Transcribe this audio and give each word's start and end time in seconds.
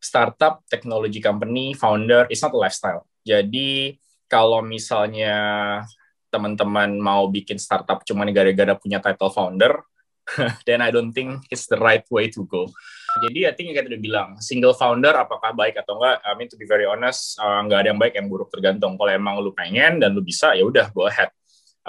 startup, 0.00 0.64
technology 0.66 1.20
company, 1.20 1.76
founder, 1.76 2.26
it's 2.32 2.40
not 2.40 2.56
a 2.56 2.58
lifestyle. 2.58 3.04
Jadi 3.22 4.00
kalau 4.26 4.64
misalnya 4.64 5.36
teman-teman 6.32 6.96
mau 6.96 7.28
bikin 7.28 7.60
startup 7.60 8.00
cuma 8.06 8.24
gara-gara 8.32 8.74
punya 8.78 8.98
title 8.98 9.30
founder, 9.30 9.84
then 10.66 10.80
I 10.80 10.88
don't 10.94 11.12
think 11.12 11.44
it's 11.50 11.66
the 11.68 11.76
right 11.76 12.06
way 12.08 12.30
to 12.32 12.46
go. 12.46 12.70
Jadi 13.26 13.50
I 13.50 13.52
think 13.58 13.74
kayak 13.74 13.90
tadi 13.90 13.98
bilang, 13.98 14.38
single 14.38 14.72
founder 14.72 15.10
apakah 15.10 15.50
baik 15.50 15.82
atau 15.82 15.98
enggak? 15.98 16.22
I 16.22 16.32
mean 16.38 16.46
to 16.46 16.56
be 16.56 16.64
very 16.64 16.86
honest, 16.86 17.34
uh, 17.42 17.58
nggak 17.66 17.78
ada 17.84 17.88
yang 17.90 18.00
baik 18.00 18.14
yang 18.14 18.30
buruk 18.30 18.48
tergantung. 18.54 18.94
Kalau 18.94 19.10
emang 19.10 19.42
lu 19.42 19.50
pengen 19.50 19.98
dan 19.98 20.14
lu 20.14 20.22
bisa, 20.22 20.54
ya 20.54 20.62
udah 20.62 20.94
go 20.94 21.10
ahead. 21.10 21.34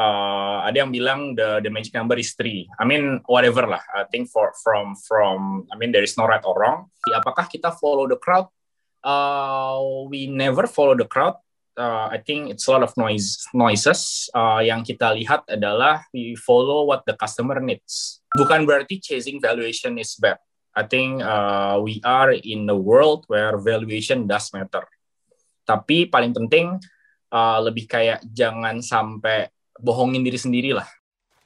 Uh, 0.01 0.65
ada 0.65 0.81
yang 0.81 0.89
bilang 0.89 1.37
the 1.37 1.61
the 1.61 1.69
magic 1.69 1.93
number 1.93 2.17
is 2.17 2.33
three. 2.33 2.65
I 2.81 2.89
mean 2.89 3.21
whatever 3.29 3.69
lah. 3.69 3.85
I 3.93 4.09
think 4.09 4.33
for 4.33 4.49
from 4.65 4.97
from 5.05 5.69
I 5.69 5.77
mean 5.77 5.93
there 5.93 6.01
is 6.01 6.17
no 6.17 6.25
right 6.25 6.41
or 6.41 6.57
wrong. 6.57 6.89
Apakah 7.13 7.45
kita 7.45 7.69
follow 7.77 8.09
the 8.09 8.17
crowd? 8.17 8.49
Uh, 9.05 10.09
we 10.09 10.25
never 10.25 10.65
follow 10.65 10.97
the 10.97 11.05
crowd 11.05 11.37
uh, 11.77 12.07
I 12.11 12.19
think 12.19 12.49
it's 12.51 12.67
a 12.67 12.71
lot 12.71 12.83
of 12.83 12.95
noise 12.97 13.41
noises. 13.53 14.29
Uh, 14.33 14.63
yang 14.63 14.83
kita 14.83 15.13
lihat 15.15 15.47
adalah 15.47 16.03
we 16.11 16.35
follow 16.35 16.87
what 16.87 17.05
the 17.07 17.15
customer 17.15 17.59
needs. 17.61 18.19
Bukan 18.35 18.63
berarti 18.67 18.99
chasing 18.99 19.39
valuation 19.39 19.95
is 19.99 20.15
bad. 20.19 20.39
I 20.71 20.87
think 20.87 21.19
uh, 21.19 21.83
we 21.83 21.99
are 22.07 22.31
in 22.31 22.67
a 22.71 22.77
world 22.77 23.27
where 23.27 23.59
valuation 23.59 24.23
does 24.23 24.47
matter. 24.55 24.87
Tapi 25.67 26.07
paling 26.07 26.31
penting 26.31 26.79
uh, 27.31 27.59
lebih 27.59 27.91
kayak 27.91 28.23
jangan 28.31 28.79
sampai 28.79 29.51
bohongin 29.81 30.21
diri 30.21 30.37
sendiri 30.37 30.71
lah. 30.77 30.87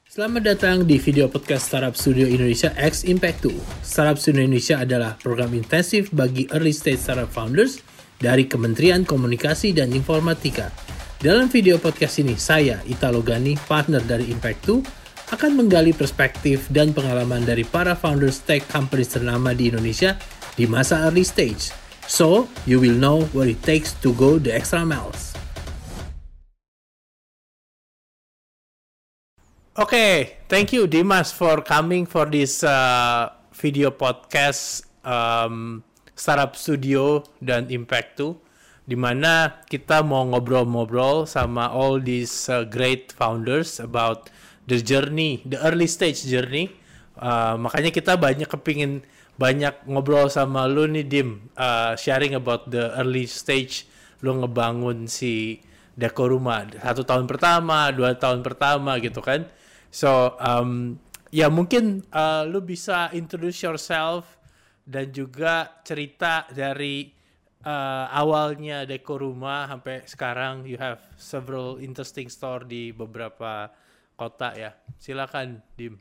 Selamat 0.05 0.53
datang 0.53 0.85
di 0.85 1.01
video 1.01 1.25
podcast 1.25 1.71
Startup 1.71 1.95
Studio 1.97 2.29
Indonesia 2.29 2.69
X 2.77 3.03
Impact 3.03 3.49
2. 3.49 3.57
Startup 3.81 4.15
Studio 4.15 4.45
Indonesia 4.45 4.77
adalah 4.77 5.17
program 5.17 5.49
intensif 5.57 6.13
bagi 6.13 6.45
early 6.53 6.71
stage 6.71 7.01
startup 7.01 7.31
founders 7.33 7.81
dari 8.21 8.45
Kementerian 8.45 9.01
Komunikasi 9.01 9.73
dan 9.73 9.91
Informatika. 9.91 10.69
Dalam 11.17 11.49
video 11.49 11.81
podcast 11.81 12.21
ini, 12.21 12.37
saya, 12.37 12.85
Italo 12.85 13.25
Gani, 13.25 13.57
partner 13.65 14.03
dari 14.05 14.29
Impact 14.29 14.61
2, 14.69 15.33
akan 15.33 15.51
menggali 15.57 15.89
perspektif 15.89 16.69
dan 16.69 16.93
pengalaman 16.93 17.41
dari 17.41 17.65
para 17.65 17.97
founders 17.97 18.45
tech 18.45 18.61
companies 18.69 19.09
ternama 19.09 19.57
di 19.57 19.73
Indonesia 19.73 20.21
di 20.53 20.69
masa 20.69 21.01
early 21.09 21.25
stage. 21.25 21.73
So, 22.05 22.45
you 22.69 22.77
will 22.77 22.93
know 22.93 23.25
what 23.33 23.49
it 23.49 23.57
takes 23.65 23.97
to 24.05 24.13
go 24.13 24.37
the 24.37 24.53
extra 24.53 24.85
miles. 24.85 25.24
Okay, 29.75 30.39
thank 30.47 30.71
you 30.71 30.87
Dimas 30.87 31.35
for 31.35 31.59
coming 31.59 32.07
for 32.07 32.23
this 32.31 32.63
uh, 32.63 33.27
video 33.51 33.91
podcast. 33.91 34.87
Um, 35.03 35.83
Startup 36.15 36.55
Studio 36.55 37.27
dan 37.43 37.67
Impact 37.67 38.23
2 38.23 38.87
di 38.87 38.95
mana 38.95 39.59
kita 39.67 39.99
mau 39.99 40.23
ngobrol-ngobrol 40.31 41.27
sama 41.27 41.67
all 41.67 41.99
these 41.99 42.47
uh, 42.47 42.63
great 42.63 43.11
founders 43.11 43.83
about 43.83 44.31
the 44.63 44.79
journey, 44.79 45.43
the 45.43 45.59
early 45.59 45.91
stage 45.91 46.23
journey. 46.23 46.71
Uh, 47.19 47.59
makanya 47.59 47.91
kita 47.91 48.15
banyak 48.15 48.47
kepingin 48.47 49.03
banyak 49.35 49.75
ngobrol 49.91 50.31
sama 50.31 50.71
lu 50.71 50.87
nih 50.87 51.03
Dim, 51.03 51.51
uh, 51.59 51.99
sharing 51.99 52.31
about 52.31 52.71
the 52.71 52.95
early 52.95 53.27
stage 53.27 53.91
lu 54.23 54.39
ngebangun 54.39 55.11
si 55.11 55.59
Deko 55.99 56.31
Rumah 56.31 56.79
satu 56.79 57.03
tahun 57.03 57.27
pertama, 57.27 57.91
dua 57.91 58.15
tahun 58.15 58.39
pertama 58.39 58.95
gitu 59.03 59.19
kan. 59.19 59.51
So 59.95 60.35
um, 60.43 60.99
ya 61.31 61.47
mungkin 61.47 62.03
uh, 62.11 62.43
lu 62.43 62.59
bisa 62.59 63.07
introduce 63.15 63.63
yourself 63.63 64.27
dan 64.83 65.07
juga 65.15 65.71
cerita 65.87 66.43
dari 66.51 67.15
uh, 67.63 68.11
awalnya 68.11 68.83
deko 68.83 69.23
rumah 69.23 69.71
sampai 69.71 70.03
sekarang 70.03 70.67
you 70.67 70.75
have 70.75 70.99
several 71.15 71.79
interesting 71.79 72.27
store 72.27 72.67
di 72.67 72.91
beberapa 72.91 73.71
kota 74.19 74.51
ya. 74.59 74.75
Silakan 74.99 75.63
Dim. 75.79 75.95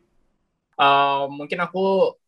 Uh, 0.75 1.31
mungkin 1.31 1.63
aku 1.63 2.19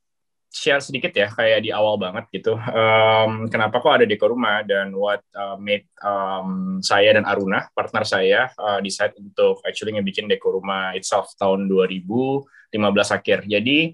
share 0.57 0.81
sedikit 0.81 1.13
ya 1.13 1.29
kayak 1.29 1.69
di 1.69 1.71
awal 1.71 2.01
banget 2.01 2.25
gitu. 2.33 2.57
Um, 2.57 3.45
kenapa 3.53 3.77
kok 3.85 3.93
ada 4.01 4.09
deko 4.09 4.33
rumah 4.33 4.65
dan 4.65 4.97
what 4.97 5.21
uh, 5.37 5.61
made 5.61 5.85
um, 6.01 6.81
saya 6.81 7.13
dan 7.13 7.29
Aruna 7.29 7.69
partner 7.77 8.09
saya 8.09 8.49
uh, 8.57 8.81
decide 8.81 9.13
untuk 9.21 9.61
actually 9.69 9.93
ngebikin 9.93 10.25
deko 10.25 10.57
rumah 10.57 10.97
itself 10.97 11.37
tahun 11.37 11.69
2015 11.69 12.73
akhir. 13.13 13.45
Jadi 13.45 13.93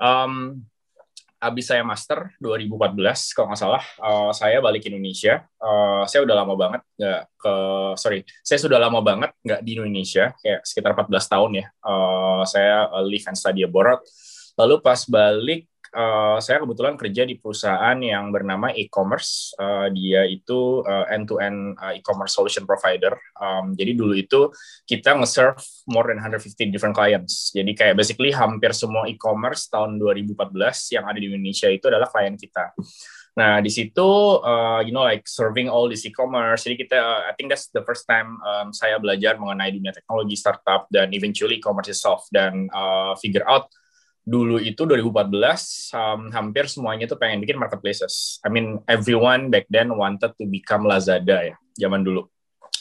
um, 0.00 0.56
abis 1.38 1.70
saya 1.70 1.86
master 1.86 2.34
2014 2.42 3.30
kalau 3.30 3.46
nggak 3.54 3.60
salah 3.62 3.84
uh, 4.02 4.34
saya 4.34 4.58
balik 4.58 4.82
ke 4.82 4.90
Indonesia 4.90 5.46
uh, 5.62 6.02
saya 6.02 6.26
udah 6.26 6.34
lama 6.34 6.58
banget 6.58 6.82
nggak 6.98 7.22
ke 7.38 7.54
sorry 7.94 8.26
saya 8.42 8.58
sudah 8.58 8.82
lama 8.82 8.98
banget 8.98 9.30
nggak 9.46 9.62
di 9.62 9.78
Indonesia 9.78 10.34
kayak 10.42 10.66
sekitar 10.66 10.98
14 10.98 11.14
tahun 11.30 11.50
ya 11.62 11.66
uh, 11.86 12.42
saya 12.42 12.90
live 13.06 13.22
and 13.30 13.38
study 13.38 13.62
abroad 13.62 14.02
lalu 14.58 14.82
pas 14.82 14.98
balik 15.06 15.70
uh, 15.94 16.36
saya 16.42 16.60
kebetulan 16.60 16.98
kerja 16.98 17.22
di 17.24 17.38
perusahaan 17.38 17.96
yang 18.00 18.28
bernama 18.34 18.72
e-commerce. 18.74 19.54
Uh, 19.56 19.88
dia 19.92 20.26
itu 20.28 20.82
uh, 20.84 21.06
end-to-end 21.08 21.78
uh, 21.78 21.94
e-commerce 21.96 22.34
solution 22.34 22.68
provider. 22.68 23.16
Um, 23.38 23.72
jadi 23.78 23.94
dulu 23.96 24.14
itu 24.16 24.52
kita 24.84 25.16
nge-serve 25.16 25.60
more 25.88 26.10
than 26.10 26.20
150 26.20 26.72
different 26.74 26.96
clients. 26.96 27.54
Jadi 27.54 27.72
kayak 27.72 27.94
basically 27.96 28.34
hampir 28.34 28.74
semua 28.76 29.08
e-commerce 29.08 29.70
tahun 29.70 29.96
2014 30.00 30.34
yang 30.96 31.04
ada 31.06 31.18
di 31.18 31.28
Indonesia 31.30 31.68
itu 31.70 31.86
adalah 31.88 32.08
klien 32.10 32.36
kita. 32.36 32.74
Nah, 33.38 33.62
di 33.62 33.70
situ, 33.70 34.10
uh, 34.42 34.82
you 34.82 34.90
know, 34.90 35.06
like 35.06 35.22
serving 35.30 35.70
all 35.70 35.86
this 35.86 36.02
e-commerce. 36.02 36.66
Jadi 36.66 36.74
kita, 36.82 36.98
uh, 36.98 37.22
I 37.30 37.38
think 37.38 37.54
that's 37.54 37.70
the 37.70 37.86
first 37.86 38.02
time 38.10 38.34
um, 38.42 38.74
saya 38.74 38.98
belajar 38.98 39.38
mengenai 39.38 39.70
dunia 39.70 39.94
teknologi 39.94 40.34
startup 40.34 40.90
dan 40.90 41.14
eventually 41.14 41.62
e-commerce 41.62 41.86
itself 41.86 42.26
dan 42.34 42.66
uh, 42.74 43.14
figure 43.22 43.46
out 43.46 43.70
dulu 44.28 44.60
itu 44.60 44.84
2014 44.84 45.96
um, 45.96 46.20
hampir 46.28 46.68
semuanya 46.68 47.08
tuh 47.08 47.16
pengen 47.16 47.40
bikin 47.40 47.56
marketplaces. 47.56 48.36
I 48.44 48.52
mean 48.52 48.84
everyone 48.84 49.48
back 49.48 49.64
then 49.72 49.88
wanted 49.96 50.36
to 50.36 50.44
become 50.44 50.84
Lazada 50.84 51.48
ya 51.48 51.56
zaman 51.80 52.04
dulu. 52.04 52.28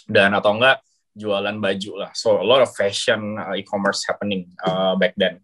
Dan 0.03 0.35
atau 0.35 0.59
enggak 0.59 0.83
jualan 1.15 1.55
baju 1.55 1.91
lah. 2.03 2.11
So 2.11 2.43
a 2.43 2.45
lot 2.45 2.59
of 2.59 2.75
fashion 2.75 3.39
uh, 3.39 3.55
e-commerce 3.55 4.03
happening 4.03 4.51
uh, 4.59 4.99
back 4.99 5.15
then. 5.15 5.39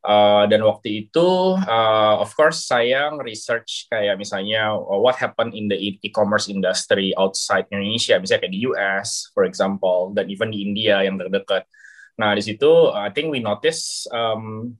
Uh, 0.00 0.48
dan 0.48 0.64
waktu 0.64 1.04
itu, 1.04 1.60
uh, 1.60 2.16
of 2.16 2.32
course, 2.32 2.64
saya 2.64 3.12
research 3.20 3.84
kayak 3.92 4.16
misalnya 4.16 4.72
uh, 4.72 4.96
what 4.96 5.12
happened 5.20 5.52
in 5.52 5.68
the 5.68 5.76
e- 5.76 6.00
e-commerce 6.00 6.48
industry 6.48 7.12
outside 7.20 7.68
Indonesia, 7.68 8.16
misalnya 8.16 8.48
kayak 8.48 8.54
di 8.56 8.64
US, 8.64 9.28
for 9.36 9.44
example, 9.44 10.16
dan 10.16 10.32
even 10.32 10.48
di 10.48 10.64
India 10.64 11.04
yang 11.04 11.20
terdekat. 11.20 11.68
Nah 12.16 12.32
di 12.32 12.40
situ, 12.40 12.88
I 12.96 13.12
think 13.12 13.28
we 13.28 13.44
notice 13.44 14.08
um, 14.08 14.72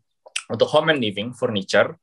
untuk 0.50 0.68
home 0.68 0.92
and 0.92 1.00
living 1.00 1.30
furniture 1.32 1.94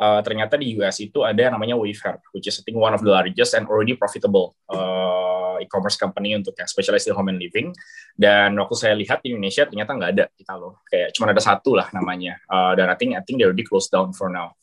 uh, 0.00 0.20
ternyata 0.20 0.56
di 0.60 0.76
US 0.80 1.00
itu 1.00 1.24
ada 1.24 1.48
yang 1.48 1.54
namanya 1.56 1.76
Wayfair, 1.76 2.20
which 2.32 2.48
is 2.48 2.56
I 2.60 2.62
think 2.64 2.78
one 2.78 2.92
of 2.92 3.02
the 3.02 3.12
largest 3.12 3.56
and 3.56 3.64
already 3.68 3.96
profitable 3.96 4.56
uh, 4.68 5.56
e-commerce 5.60 5.96
company 5.96 6.36
untuk 6.36 6.52
yang 6.56 6.68
specialized 6.68 7.08
in 7.08 7.16
home 7.16 7.32
and 7.32 7.40
living. 7.40 7.72
Dan 8.16 8.56
waktu 8.56 8.74
saya 8.76 8.94
lihat 8.96 9.24
di 9.24 9.32
Indonesia 9.32 9.64
ternyata 9.64 9.90
nggak 9.96 10.10
ada 10.16 10.24
kita 10.36 10.54
loh, 10.56 10.84
kayak 10.88 11.12
cuma 11.16 11.32
ada 11.32 11.42
satu 11.42 11.76
lah 11.76 11.88
namanya. 11.92 12.36
Uh, 12.48 12.72
dan 12.76 12.92
I 12.92 12.96
think 12.96 13.16
I 13.16 13.22
think 13.24 13.40
they 13.40 13.46
already 13.48 13.66
closed 13.66 13.92
down 13.92 14.12
for 14.12 14.28
now. 14.28 14.56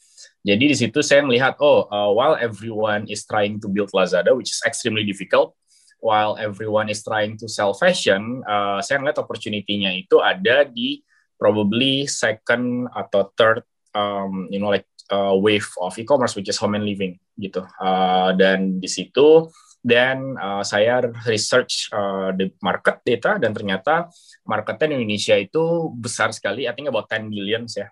Jadi 0.43 0.71
di 0.71 0.75
situ 0.75 0.99
saya 0.99 1.23
melihat, 1.23 1.55
oh, 1.63 1.87
uh, 1.87 2.11
while 2.11 2.35
everyone 2.35 3.07
is 3.07 3.23
trying 3.23 3.63
to 3.63 3.71
build 3.71 3.95
Lazada, 3.95 4.35
which 4.35 4.51
is 4.51 4.59
extremely 4.67 5.07
difficult, 5.07 5.55
while 6.03 6.35
everyone 6.35 6.91
is 6.91 6.99
trying 6.99 7.39
to 7.39 7.47
sell 7.47 7.71
fashion, 7.71 8.43
uh, 8.43 8.83
saya 8.83 8.99
melihat 8.99 9.23
opportunity-nya 9.23 9.95
itu 9.95 10.19
ada 10.19 10.67
di 10.67 10.99
probably 11.43 12.07
second 12.07 12.87
atau 12.95 13.27
third 13.35 13.67
um, 13.91 14.47
you 14.47 14.63
know 14.63 14.71
like 14.71 14.87
uh, 15.11 15.35
wave 15.35 15.67
of 15.83 15.91
e-commerce 15.99 16.39
which 16.39 16.47
is 16.47 16.55
home 16.55 16.79
and 16.79 16.87
living 16.87 17.19
gitu. 17.35 17.67
Uh, 17.83 18.31
dan 18.39 18.79
di 18.79 18.87
situ 18.87 19.51
dan 19.83 20.39
uh, 20.39 20.63
saya 20.63 21.03
research 21.27 21.91
uh, 21.91 22.31
the 22.31 22.47
market 22.63 23.03
data 23.03 23.35
dan 23.35 23.51
ternyata 23.51 24.07
marketnya 24.47 24.95
di 24.95 25.03
Indonesia 25.03 25.35
itu 25.35 25.91
besar 25.91 26.31
sekali 26.31 26.63
I 26.63 26.71
think 26.71 26.87
about 26.87 27.11
10 27.11 27.27
billion 27.27 27.67
ya. 27.67 27.91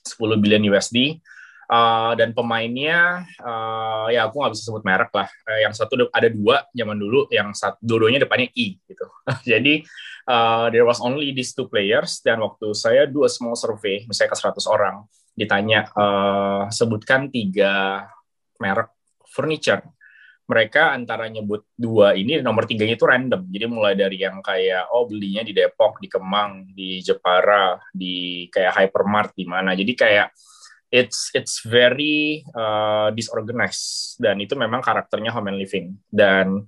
10 0.00 0.40
billion 0.40 0.64
USD 0.72 1.20
Uh, 1.70 2.18
dan 2.18 2.34
pemainnya 2.34 3.22
uh, 3.38 4.10
ya 4.10 4.26
aku 4.26 4.42
nggak 4.42 4.58
bisa 4.58 4.66
sebut 4.66 4.82
merek 4.82 5.14
lah. 5.14 5.30
Uh, 5.46 5.62
yang 5.62 5.70
satu 5.70 6.10
ada 6.10 6.26
dua 6.26 6.66
zaman 6.74 6.98
dulu 6.98 7.30
yang 7.30 7.54
satu 7.54 7.78
dua-duanya 7.78 8.26
depannya 8.26 8.50
i 8.58 8.74
gitu. 8.74 9.06
Jadi 9.54 9.86
uh, 10.26 10.66
there 10.74 10.82
was 10.82 10.98
only 10.98 11.30
these 11.30 11.54
two 11.54 11.70
players 11.70 12.18
dan 12.26 12.42
waktu 12.42 12.74
saya 12.74 13.06
dua 13.06 13.30
small 13.30 13.54
survey 13.54 14.02
misalnya 14.10 14.34
ke 14.34 14.38
100 14.42 14.66
orang 14.66 15.06
ditanya 15.38 15.86
uh, 15.94 16.66
sebutkan 16.74 17.30
tiga 17.30 18.02
merek 18.58 18.90
furniture. 19.30 19.86
Mereka 20.50 20.98
antara 20.98 21.30
nyebut 21.30 21.62
dua 21.78 22.18
ini 22.18 22.42
nomor 22.42 22.66
tiganya 22.66 22.98
itu 22.98 23.06
random. 23.06 23.46
Jadi 23.46 23.64
mulai 23.70 23.94
dari 23.94 24.18
yang 24.18 24.42
kayak 24.42 24.90
oh 24.90 25.06
belinya 25.06 25.46
di 25.46 25.54
Depok 25.54 26.02
di 26.02 26.10
Kemang 26.10 26.74
di 26.74 26.98
Jepara 26.98 27.78
di 27.94 28.50
kayak 28.50 28.74
hypermart 28.74 29.38
di 29.38 29.46
mana. 29.46 29.78
Jadi 29.78 29.94
kayak 29.94 30.34
it's 30.90 31.30
it's 31.32 31.62
very 31.62 32.42
uh, 32.52 33.14
disorganized. 33.14 34.18
Dan 34.18 34.42
itu 34.42 34.58
memang 34.58 34.82
karakternya 34.82 35.30
home 35.30 35.54
and 35.54 35.58
living. 35.58 35.86
Dan 36.10 36.66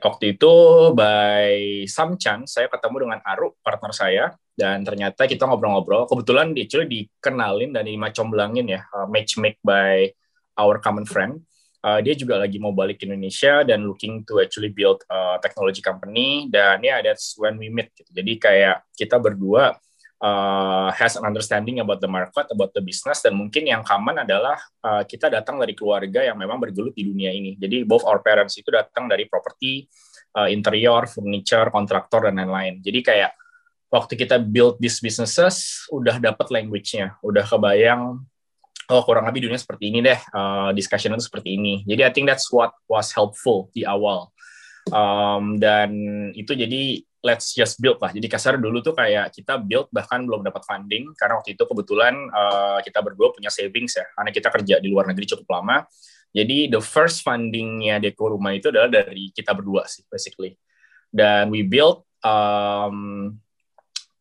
waktu 0.00 0.38
itu 0.38 0.54
by 0.94 1.82
some 1.90 2.14
chance 2.14 2.54
saya 2.54 2.70
ketemu 2.70 3.10
dengan 3.10 3.20
Aru 3.26 3.58
partner 3.60 3.92
saya. 3.92 4.24
Dan 4.54 4.86
ternyata 4.86 5.26
kita 5.26 5.44
ngobrol-ngobrol. 5.44 6.06
Kebetulan 6.06 6.54
dia 6.54 6.64
dikenalin 6.66 7.74
dan 7.74 7.84
dimacomblangin 7.84 8.66
ya. 8.70 8.80
Uh, 8.94 9.10
match 9.10 9.36
make 9.36 9.58
by 9.66 10.08
our 10.56 10.78
common 10.78 11.04
friend. 11.04 11.42
Uh, 11.80 11.96
dia 12.04 12.12
juga 12.12 12.36
lagi 12.36 12.60
mau 12.60 12.76
balik 12.76 13.00
ke 13.00 13.08
Indonesia 13.08 13.64
dan 13.64 13.88
looking 13.88 14.20
to 14.28 14.36
actually 14.36 14.68
build 14.68 15.00
a 15.08 15.40
technology 15.40 15.80
company. 15.80 16.46
Dan 16.52 16.84
ya 16.84 16.96
yeah, 16.96 16.98
that's 17.00 17.34
when 17.40 17.56
we 17.56 17.72
meet 17.72 17.90
gitu. 17.96 18.12
Jadi 18.12 18.32
kayak 18.36 18.84
kita 18.94 19.16
berdua 19.16 19.80
uh, 20.20 20.88
has 20.94 21.16
an 21.16 21.24
understanding 21.24 21.80
about 21.80 21.98
the 21.98 22.08
market, 22.08 22.46
about 22.52 22.70
the 22.76 22.84
business, 22.84 23.24
dan 23.24 23.34
mungkin 23.34 23.66
yang 23.66 23.82
common 23.82 24.22
adalah 24.22 24.60
uh, 24.84 25.02
kita 25.02 25.32
datang 25.32 25.58
dari 25.58 25.72
keluarga 25.72 26.22
yang 26.22 26.36
memang 26.36 26.60
bergelut 26.60 26.94
di 26.94 27.08
dunia 27.08 27.32
ini. 27.32 27.56
Jadi 27.56 27.82
both 27.88 28.04
our 28.04 28.20
parents 28.20 28.54
itu 28.60 28.68
datang 28.68 29.08
dari 29.08 29.26
properti, 29.26 29.88
uh, 30.36 30.46
interior, 30.46 31.08
furniture, 31.08 31.72
kontraktor, 31.72 32.28
dan 32.28 32.38
lain-lain. 32.38 32.84
Jadi 32.84 33.00
kayak 33.00 33.32
waktu 33.90 34.14
kita 34.14 34.38
build 34.38 34.78
these 34.78 35.02
businesses, 35.02 35.84
udah 35.90 36.22
dapat 36.22 36.46
language-nya, 36.52 37.18
udah 37.24 37.42
kebayang, 37.42 38.22
oh 38.90 39.02
kurang 39.02 39.26
lebih 39.26 39.50
dunia 39.50 39.58
seperti 39.58 39.90
ini 39.90 39.98
deh, 40.02 40.20
uh, 40.30 40.70
discussion 40.76 41.14
itu 41.16 41.26
seperti 41.26 41.58
ini. 41.58 41.82
Jadi 41.86 42.02
I 42.06 42.10
think 42.14 42.30
that's 42.30 42.50
what 42.54 42.70
was 42.86 43.10
helpful 43.10 43.70
di 43.74 43.82
awal. 43.82 44.30
Um, 44.90 45.60
dan 45.60 45.92
itu 46.34 46.56
jadi 46.56 47.04
let's 47.20 47.52
just 47.52 47.76
build 47.80 48.00
lah. 48.00 48.12
Jadi 48.12 48.26
kasar 48.26 48.56
dulu 48.56 48.80
tuh 48.80 48.96
kayak 48.96 49.32
kita 49.32 49.60
build 49.60 49.92
bahkan 49.92 50.24
belum 50.24 50.44
dapat 50.44 50.64
funding 50.64 51.12
karena 51.16 51.40
waktu 51.40 51.52
itu 51.56 51.64
kebetulan 51.68 52.14
uh, 52.32 52.78
kita 52.80 53.00
berdua 53.04 53.32
punya 53.32 53.52
savings 53.52 53.96
ya 53.96 54.06
karena 54.16 54.30
kita 54.32 54.48
kerja 54.48 54.74
di 54.80 54.88
luar 54.88 55.08
negeri 55.08 55.28
cukup 55.28 55.48
lama. 55.60 55.84
Jadi 56.30 56.70
the 56.70 56.80
first 56.80 57.26
fundingnya 57.26 57.98
Deko 57.98 58.32
Rumah 58.38 58.54
itu 58.54 58.70
adalah 58.70 58.88
dari 58.88 59.34
kita 59.34 59.52
berdua 59.52 59.84
sih 59.84 60.06
basically. 60.08 60.56
Dan 61.10 61.50
we 61.50 61.66
build 61.66 62.06
um, 62.22 63.34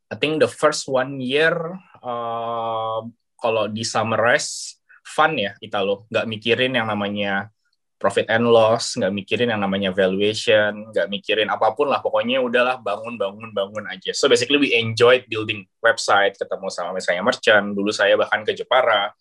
I 0.10 0.16
think 0.18 0.42
the 0.42 0.50
first 0.50 0.90
one 0.90 1.22
year 1.22 1.54
uh, 2.02 3.00
kalau 3.40 3.64
di 3.72 3.86
summarize 3.88 4.82
fun 5.06 5.38
ya 5.38 5.56
Italo, 5.64 6.10
nggak 6.12 6.26
mikirin 6.28 6.76
yang 6.76 6.90
namanya 6.90 7.54
profit 8.00 8.32
and 8.32 8.48
loss, 8.48 8.96
nggak 8.96 9.12
mikirin 9.12 9.52
yang 9.52 9.60
namanya 9.60 9.92
valuation, 9.92 10.88
nggak 10.96 11.12
mikirin 11.12 11.52
apa 11.52 11.76
pun 11.76 11.92
lah. 11.92 12.00
Pokoknya 12.00 12.40
udahlah 12.40 12.80
bangun, 12.80 13.20
bangun, 13.20 13.52
bangun 13.52 13.86
aja. 13.92 14.16
So 14.16 14.32
basically 14.32 14.58
we 14.58 14.72
enjoyed 14.72 15.28
building 15.28 15.68
website, 15.84 16.40
ketemu 16.40 16.72
sama 16.72 16.96
misalnya 16.96 17.28
merchant. 17.28 17.76
Dulu 17.76 17.92
saya 17.92 18.16
bahkan 18.16 18.48
ke 18.48 18.56
Jepara. 18.56 19.12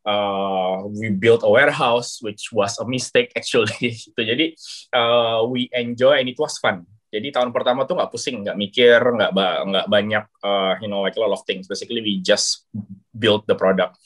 Uh, 0.00 0.88
we 0.96 1.12
built 1.12 1.44
a 1.44 1.50
warehouse, 1.50 2.24
which 2.24 2.48
was 2.54 2.78
a 2.80 2.86
mistake 2.86 3.34
actually. 3.36 3.98
Itu 4.14 4.22
jadi 4.22 4.54
uh, 4.94 5.44
we 5.50 5.68
enjoy 5.74 6.22
and 6.22 6.30
it 6.30 6.38
was 6.38 6.56
fun. 6.56 6.86
Jadi 7.10 7.34
tahun 7.34 7.50
pertama 7.50 7.82
tuh 7.90 7.98
nggak 7.98 8.14
pusing, 8.14 8.46
nggak 8.46 8.54
mikir, 8.54 9.02
nggak 9.02 9.34
nggak 9.66 9.86
banyak, 9.90 10.24
uh, 10.46 10.78
you 10.78 10.86
know, 10.86 11.02
like 11.02 11.18
a 11.18 11.20
lot 11.20 11.34
of 11.34 11.42
things. 11.42 11.66
Basically 11.66 11.98
we 11.98 12.22
just 12.22 12.70
build 13.10 13.42
the 13.50 13.58
product. 13.58 13.98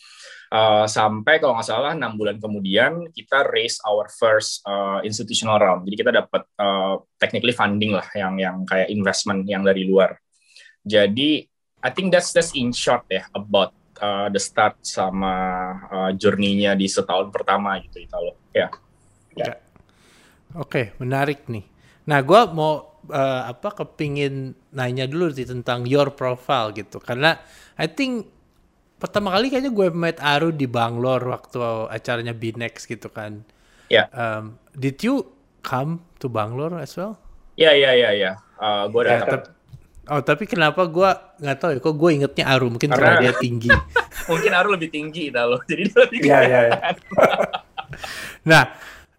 Uh, 0.52 0.87
sampai 0.87 1.43
kalau 1.43 1.56
nggak 1.58 1.67
salah 1.67 1.96
enam 1.96 2.14
bulan 2.14 2.38
kemudian 2.38 3.11
kita 3.11 3.43
raise 3.50 3.81
our 3.82 4.06
first 4.12 4.62
uh, 4.69 5.00
institutional 5.02 5.58
round. 5.58 5.82
Jadi 5.88 5.96
kita 5.99 6.11
dapat 6.14 6.43
uh, 6.61 7.00
technically 7.19 7.50
funding 7.50 7.96
lah 7.96 8.06
yang 8.14 8.38
yang 8.38 8.56
kayak 8.62 8.93
investment 8.93 9.49
yang 9.50 9.67
dari 9.67 9.88
luar. 9.88 10.14
Jadi 10.85 11.43
I 11.82 11.91
think 11.91 12.14
that's 12.14 12.31
that's 12.31 12.55
in 12.55 12.70
short 12.70 13.08
ya 13.11 13.26
about 13.35 13.75
uh, 13.99 14.31
the 14.31 14.38
start 14.38 14.79
sama 14.85 15.35
uh, 15.91 16.11
journey-nya 16.14 16.76
di 16.79 16.87
setahun 16.87 17.35
pertama 17.35 17.81
gitu 17.82 18.05
Italo. 18.05 18.38
Ya. 18.55 18.70
Yeah. 19.35 19.58
Oke, 20.55 20.70
okay, 20.70 20.87
menarik 21.02 21.50
nih. 21.50 21.67
Nah, 22.06 22.23
gue 22.23 22.41
mau 22.55 23.02
uh, 23.11 23.43
apa 23.49 23.75
kepingin 23.75 24.55
nanya 24.70 25.11
dulu 25.11 25.35
sih 25.35 25.49
tentang 25.49 25.82
your 25.82 26.14
profile 26.14 26.70
gitu, 26.70 27.02
karena 27.02 27.43
I 27.75 27.91
think 27.91 28.31
pertama 29.04 29.36
kali 29.36 29.52
kayaknya 29.52 29.68
gue 29.68 29.92
met 29.92 30.16
Aru 30.16 30.48
di 30.48 30.64
Bangalore 30.64 31.28
waktu 31.28 31.60
acaranya 31.92 32.32
Binex 32.32 32.88
gitu 32.88 33.12
kan. 33.12 33.44
Ya. 33.92 34.08
Yeah. 34.08 34.16
Um, 34.16 34.56
did 34.72 34.96
you 35.04 35.28
come 35.60 36.00
to 36.24 36.32
Bangalore 36.32 36.80
as 36.80 36.96
well? 36.96 37.20
Iya 37.60 37.76
iya 37.76 37.90
iya 37.92 38.10
iya. 38.16 38.32
Uh, 38.56 38.88
gue 38.88 39.04
ya, 39.04 39.20
datang. 39.20 39.52
Oh 40.08 40.24
tapi 40.24 40.48
kenapa 40.48 40.88
gue 40.88 41.10
nggak 41.44 41.58
tahu 41.60 41.70
ya? 41.76 41.78
Kok 41.84 41.96
gue 42.00 42.10
ingetnya 42.16 42.44
Aru 42.48 42.72
mungkin 42.72 42.88
karena, 42.96 43.20
karena 43.20 43.22
dia 43.28 43.32
tinggi. 43.36 43.68
mungkin 44.32 44.52
Aru 44.56 44.68
lebih 44.72 44.88
tinggi 44.88 45.28
dah 45.28 45.44
loh. 45.52 45.60
Jadi 45.68 45.82
dia 45.84 45.98
lebih. 46.00 46.18
Iya 46.24 46.38
iya. 46.40 46.60
iya. 46.64 46.78
nah, 48.48 48.64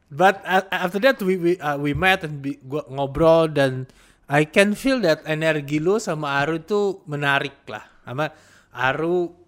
but 0.10 0.42
after 0.74 0.98
that 0.98 1.22
we 1.22 1.38
we 1.38 1.54
uh, 1.62 1.78
we 1.78 1.94
met 1.94 2.26
and 2.26 2.42
be, 2.42 2.58
gua 2.66 2.82
ngobrol 2.90 3.54
dan 3.54 3.86
I 4.26 4.50
can 4.50 4.74
feel 4.74 4.98
that 5.06 5.22
energi 5.30 5.78
lo 5.78 6.02
sama 6.02 6.42
Aru 6.42 6.58
itu 6.58 7.06
menarik 7.06 7.62
lah. 7.70 7.86
Sama 8.02 8.34
Aru 8.74 9.45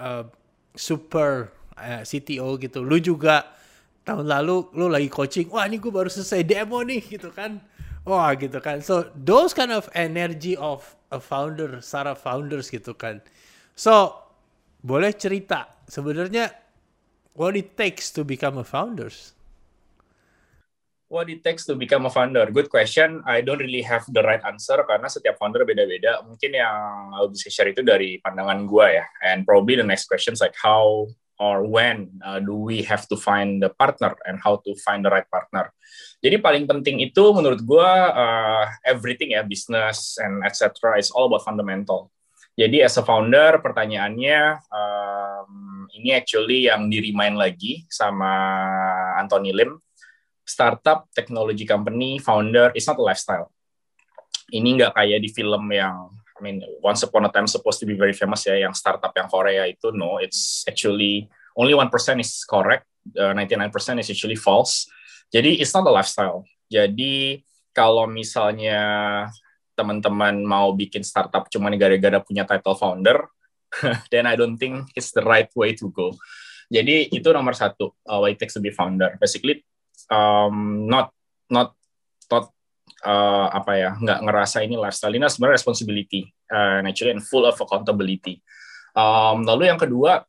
uh, 0.00 0.24
super 0.72 1.52
uh, 1.76 2.00
eh, 2.00 2.02
CTO 2.08 2.56
gitu. 2.56 2.80
Lu 2.80 2.96
juga 2.96 3.44
tahun 4.08 4.24
lalu 4.24 4.72
lu 4.72 4.88
lagi 4.88 5.12
coaching, 5.12 5.52
wah 5.52 5.68
ini 5.68 5.76
gue 5.76 5.92
baru 5.92 6.08
selesai 6.08 6.40
demo 6.48 6.80
nih 6.80 7.04
gitu 7.04 7.28
kan. 7.28 7.60
Wah 8.08 8.32
gitu 8.32 8.58
kan. 8.64 8.80
So 8.80 9.12
those 9.12 9.52
kind 9.52 9.70
of 9.70 9.92
energy 9.92 10.56
of 10.56 10.96
a 11.12 11.20
founder, 11.20 11.84
Sarah 11.84 12.16
founders 12.16 12.72
gitu 12.72 12.96
kan. 12.96 13.20
So 13.76 14.16
boleh 14.80 15.12
cerita 15.12 15.68
sebenarnya 15.84 16.48
what 17.36 17.52
it 17.60 17.76
takes 17.76 18.08
to 18.16 18.24
become 18.24 18.56
a 18.56 18.64
founders? 18.64 19.36
What 21.10 21.26
it 21.26 21.42
takes 21.42 21.66
to 21.66 21.74
become 21.74 22.06
a 22.06 22.10
founder? 22.10 22.46
Good 22.54 22.70
question. 22.70 23.20
I 23.26 23.42
don't 23.42 23.58
really 23.58 23.82
have 23.82 24.06
the 24.06 24.22
right 24.22 24.40
answer 24.46 24.78
karena 24.86 25.10
setiap 25.10 25.42
founder 25.42 25.66
beda-beda. 25.66 26.22
Mungkin 26.22 26.54
yang 26.54 27.10
aku 27.18 27.34
bisa 27.34 27.50
share 27.50 27.74
itu 27.74 27.82
dari 27.82 28.22
pandangan 28.22 28.64
gue 28.64 28.86
ya. 29.02 29.04
And 29.26 29.42
probably 29.42 29.74
the 29.74 29.84
next 29.84 30.06
question 30.06 30.38
is 30.38 30.40
like 30.40 30.54
how 30.54 31.10
or 31.42 31.66
when 31.66 32.22
uh, 32.22 32.38
do 32.38 32.54
we 32.54 32.86
have 32.86 33.10
to 33.10 33.18
find 33.18 33.58
the 33.58 33.74
partner 33.74 34.14
and 34.30 34.38
how 34.38 34.62
to 34.62 34.70
find 34.86 35.02
the 35.02 35.10
right 35.10 35.26
partner. 35.26 35.74
Jadi 36.22 36.38
paling 36.38 36.70
penting 36.70 37.02
itu 37.02 37.34
menurut 37.34 37.58
gue 37.58 37.90
uh, 38.14 38.70
everything 38.86 39.34
ya 39.34 39.42
business 39.42 40.14
and 40.22 40.46
etc. 40.46 40.94
is 40.94 41.10
all 41.10 41.26
about 41.26 41.42
fundamental. 41.42 42.14
Jadi 42.54 42.86
as 42.86 42.94
a 43.00 43.02
founder 43.02 43.58
pertanyaannya 43.58 44.62
um, 44.70 45.88
ini 45.96 46.14
actually 46.14 46.70
yang 46.70 46.86
di 46.86 47.02
remind 47.02 47.40
lagi 47.40 47.88
sama 47.88 48.30
Anthony 49.18 49.50
Lim 49.56 49.80
startup 50.50 51.06
technology 51.14 51.62
company 51.62 52.18
founder 52.18 52.74
is 52.74 52.90
not 52.90 52.98
a 52.98 53.04
lifestyle. 53.06 53.54
Ini 54.50 54.66
nggak 54.82 54.98
kayak 54.98 55.18
di 55.22 55.30
film 55.30 55.70
yang 55.70 56.10
I 56.10 56.40
mean 56.42 56.58
once 56.82 57.06
upon 57.06 57.28
a 57.28 57.30
time 57.30 57.46
supposed 57.46 57.78
to 57.78 57.86
be 57.86 57.94
very 57.94 58.16
famous 58.16 58.42
ya 58.42 58.58
yang 58.58 58.74
startup 58.74 59.14
yang 59.14 59.30
Korea 59.30 59.70
itu 59.70 59.94
no 59.94 60.18
it's 60.18 60.66
actually 60.66 61.30
only 61.54 61.76
one 61.76 61.86
percent 61.86 62.18
is 62.18 62.42
correct 62.42 62.90
uh, 63.16 63.32
99% 63.32 64.00
is 64.00 64.10
actually 64.10 64.36
false. 64.36 64.88
Jadi 65.30 65.62
it's 65.62 65.72
not 65.72 65.86
a 65.86 65.92
lifestyle. 65.92 66.44
Jadi 66.66 67.42
kalau 67.70 68.06
misalnya 68.10 68.80
teman-teman 69.78 70.42
mau 70.42 70.74
bikin 70.74 71.06
startup 71.06 71.48
cuma 71.48 71.72
gara-gara 71.78 72.18
punya 72.20 72.44
title 72.44 72.76
founder, 72.76 73.30
then 74.12 74.26
I 74.26 74.34
don't 74.34 74.58
think 74.58 74.90
it's 74.98 75.14
the 75.14 75.22
right 75.22 75.48
way 75.54 75.72
to 75.78 75.88
go. 75.88 76.12
Jadi 76.70 77.10
itu 77.10 77.28
nomor 77.34 77.54
satu, 77.54 77.94
uh, 78.06 78.22
why 78.22 78.34
it 78.34 78.38
takes 78.38 78.54
to 78.54 78.62
be 78.62 78.70
founder. 78.70 79.18
Basically, 79.18 79.66
um, 80.08 80.86
not 80.88 81.12
not 81.50 81.76
not 82.30 82.48
uh, 83.04 83.48
apa 83.52 83.72
ya 83.76 83.90
nggak 83.98 84.20
ngerasa 84.24 84.64
ini 84.64 84.80
lifestyle 84.80 85.12
ini 85.12 85.26
sebenarnya 85.28 85.58
responsibility 85.60 86.30
uh, 86.48 86.80
naturally 86.80 87.16
and 87.16 87.24
full 87.24 87.44
of 87.44 87.56
accountability. 87.58 88.40
Um, 88.96 89.46
lalu 89.46 89.70
yang 89.70 89.78
kedua 89.78 90.24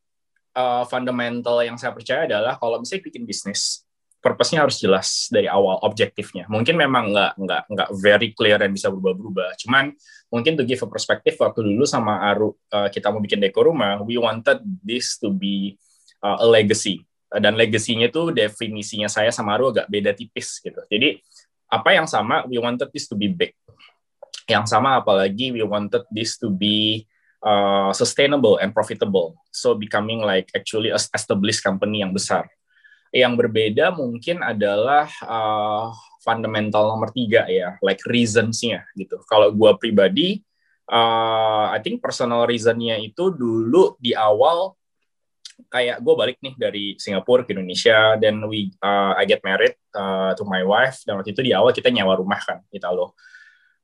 uh, 0.54 0.84
fundamental 0.86 1.62
yang 1.64 1.78
saya 1.80 1.96
percaya 1.96 2.28
adalah 2.28 2.58
kalau 2.58 2.82
misalnya 2.82 3.08
bikin 3.08 3.24
bisnis 3.26 3.86
purpose-nya 4.22 4.62
harus 4.62 4.78
jelas 4.78 5.26
dari 5.34 5.50
awal 5.50 5.82
objektifnya. 5.82 6.46
Mungkin 6.46 6.78
memang 6.78 7.10
nggak 7.10 7.42
nggak 7.42 7.62
nggak 7.74 7.90
very 7.98 8.30
clear 8.38 8.62
dan 8.62 8.70
bisa 8.70 8.94
berubah-berubah. 8.94 9.58
Cuman 9.66 9.98
mungkin 10.30 10.54
to 10.54 10.64
give 10.64 10.78
a 10.86 10.88
perspective 10.88 11.34
waktu 11.42 11.66
dulu 11.66 11.90
sama 11.90 12.22
Aru 12.30 12.54
uh, 12.70 12.88
kita 12.94 13.10
mau 13.10 13.18
bikin 13.18 13.42
dekor 13.42 13.66
rumah, 13.74 13.98
we 14.06 14.22
wanted 14.22 14.62
this 14.86 15.18
to 15.18 15.34
be 15.34 15.82
uh, 16.22 16.38
a 16.38 16.46
legacy 16.46 17.02
dan 17.40 17.56
legasinya 17.56 18.12
itu 18.12 18.36
definisinya 18.36 19.08
saya 19.08 19.32
sama 19.32 19.56
Aru 19.56 19.72
agak 19.72 19.88
beda 19.88 20.12
tipis 20.12 20.60
gitu. 20.60 20.84
Jadi 20.92 21.24
apa 21.72 21.96
yang 21.96 22.04
sama 22.04 22.44
we 22.52 22.60
wanted 22.60 22.92
this 22.92 23.08
to 23.08 23.16
be 23.16 23.32
big. 23.32 23.56
Yang 24.52 24.76
sama 24.76 25.00
apalagi 25.00 25.56
we 25.56 25.64
wanted 25.64 26.04
this 26.12 26.36
to 26.36 26.52
be 26.52 27.08
uh, 27.40 27.96
sustainable 27.96 28.60
and 28.60 28.76
profitable. 28.76 29.40
So 29.56 29.80
becoming 29.80 30.20
like 30.20 30.52
actually 30.52 30.92
a 30.92 31.00
established 31.00 31.64
company 31.64 32.04
yang 32.04 32.12
besar. 32.12 32.52
Yang 33.12 33.48
berbeda 33.48 33.92
mungkin 33.96 34.40
adalah 34.40 35.08
uh, 35.24 35.92
fundamental 36.24 36.96
nomor 36.96 37.12
tiga 37.12 37.44
ya, 37.48 37.76
like 37.84 38.00
reasons-nya 38.08 38.88
gitu. 38.96 39.20
Kalau 39.28 39.52
gue 39.52 39.72
pribadi, 39.76 40.40
uh, 40.88 41.72
I 41.76 41.80
think 41.84 42.00
personal 42.00 42.48
reason-nya 42.48 43.00
itu 43.04 43.32
dulu 43.36 44.00
di 44.00 44.16
awal 44.16 44.80
kayak 45.68 46.02
gue 46.02 46.14
balik 46.16 46.38
nih 46.42 46.54
dari 46.58 46.86
Singapura 46.98 47.46
ke 47.46 47.54
Indonesia 47.54 48.16
dan 48.18 48.42
we 48.48 48.72
uh, 48.80 49.14
I 49.18 49.28
get 49.28 49.44
married 49.46 49.78
uh, 49.94 50.34
to 50.34 50.44
my 50.48 50.64
wife 50.66 51.04
dan 51.06 51.20
waktu 51.20 51.36
itu 51.36 51.42
di 51.46 51.52
awal 51.52 51.76
kita 51.76 51.92
nyewa 51.94 52.18
rumah 52.18 52.42
kan 52.42 52.64
kita 52.72 52.90
loh. 52.90 53.14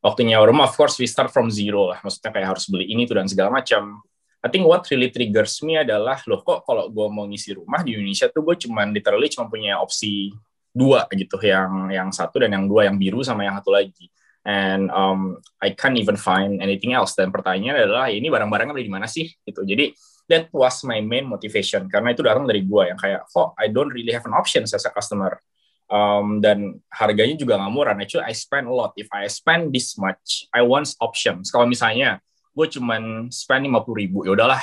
Waktu 0.01 0.25
nyewa 0.25 0.47
rumah 0.47 0.69
of 0.69 0.73
course 0.77 0.97
we 0.97 1.05
start 1.09 1.29
from 1.29 1.51
zero 1.51 1.93
lah. 1.93 1.99
Maksudnya 2.01 2.31
kayak 2.33 2.47
harus 2.57 2.65
beli 2.71 2.89
ini 2.89 3.03
tuh 3.05 3.19
dan 3.19 3.27
segala 3.27 3.53
macam. 3.53 4.01
I 4.41 4.47
think 4.53 4.69
what 4.69 4.85
really 4.93 5.09
triggers 5.09 5.59
me 5.65 5.81
adalah 5.81 6.21
loh 6.29 6.45
kok 6.45 6.63
kalau 6.63 6.87
gue 6.87 7.07
mau 7.09 7.25
ngisi 7.25 7.57
rumah 7.57 7.81
di 7.81 7.97
Indonesia 7.97 8.29
tuh 8.29 8.45
gue 8.45 8.55
cuman 8.69 8.93
literally 8.93 9.27
cuma 9.33 9.49
punya 9.49 9.81
opsi 9.81 10.31
dua 10.71 11.09
gitu 11.09 11.41
yang 11.41 11.89
yang 11.89 12.09
satu 12.13 12.45
dan 12.45 12.53
yang 12.53 12.69
dua 12.69 12.85
yang 12.85 12.95
biru 13.01 13.25
sama 13.25 13.43
yang 13.43 13.57
satu 13.57 13.73
lagi. 13.73 14.07
And 14.47 14.87
um, 14.95 15.43
I 15.59 15.75
can't 15.75 15.99
even 15.99 16.15
find 16.15 16.63
anything 16.63 16.95
else. 16.95 17.19
Dan 17.19 17.35
pertanyaannya 17.35 17.83
adalah 17.83 18.07
ini 18.07 18.31
barang-barangnya 18.31 18.71
beli 18.71 18.87
di 18.87 18.93
mana 18.93 19.03
sih? 19.03 19.27
Gitu. 19.43 19.59
Jadi 19.67 19.91
that 20.27 20.51
was 20.51 20.83
my 20.83 20.99
main 20.99 21.27
motivation 21.27 21.87
karena 21.87 22.11
itu 22.11 22.21
datang 22.23 22.43
dari 22.43 22.63
gue 22.63 22.83
yang 22.91 22.99
kayak 22.99 23.27
oh 23.35 23.55
I 23.55 23.71
don't 23.71 23.91
really 23.91 24.11
have 24.11 24.27
an 24.27 24.35
option 24.35 24.67
as 24.67 24.75
a 24.83 24.91
customer 24.91 25.39
um, 25.87 26.43
dan 26.43 26.79
harganya 26.91 27.35
juga 27.39 27.55
nggak 27.59 27.73
murah. 27.73 27.95
Actually 27.95 28.27
I 28.27 28.35
spend 28.35 28.67
a 28.67 28.73
lot. 28.75 28.91
If 28.99 29.07
I 29.11 29.27
spend 29.31 29.71
this 29.71 29.95
much, 29.95 30.47
I 30.51 30.63
want 30.63 30.91
options. 30.99 31.49
Kalau 31.49 31.67
misalnya 31.67 32.19
gue 32.53 32.67
cuman 32.67 33.31
spend 33.31 33.67
lima 33.67 33.83
puluh 33.83 34.05
ribu, 34.05 34.27
ya 34.27 34.35
udahlah 34.35 34.59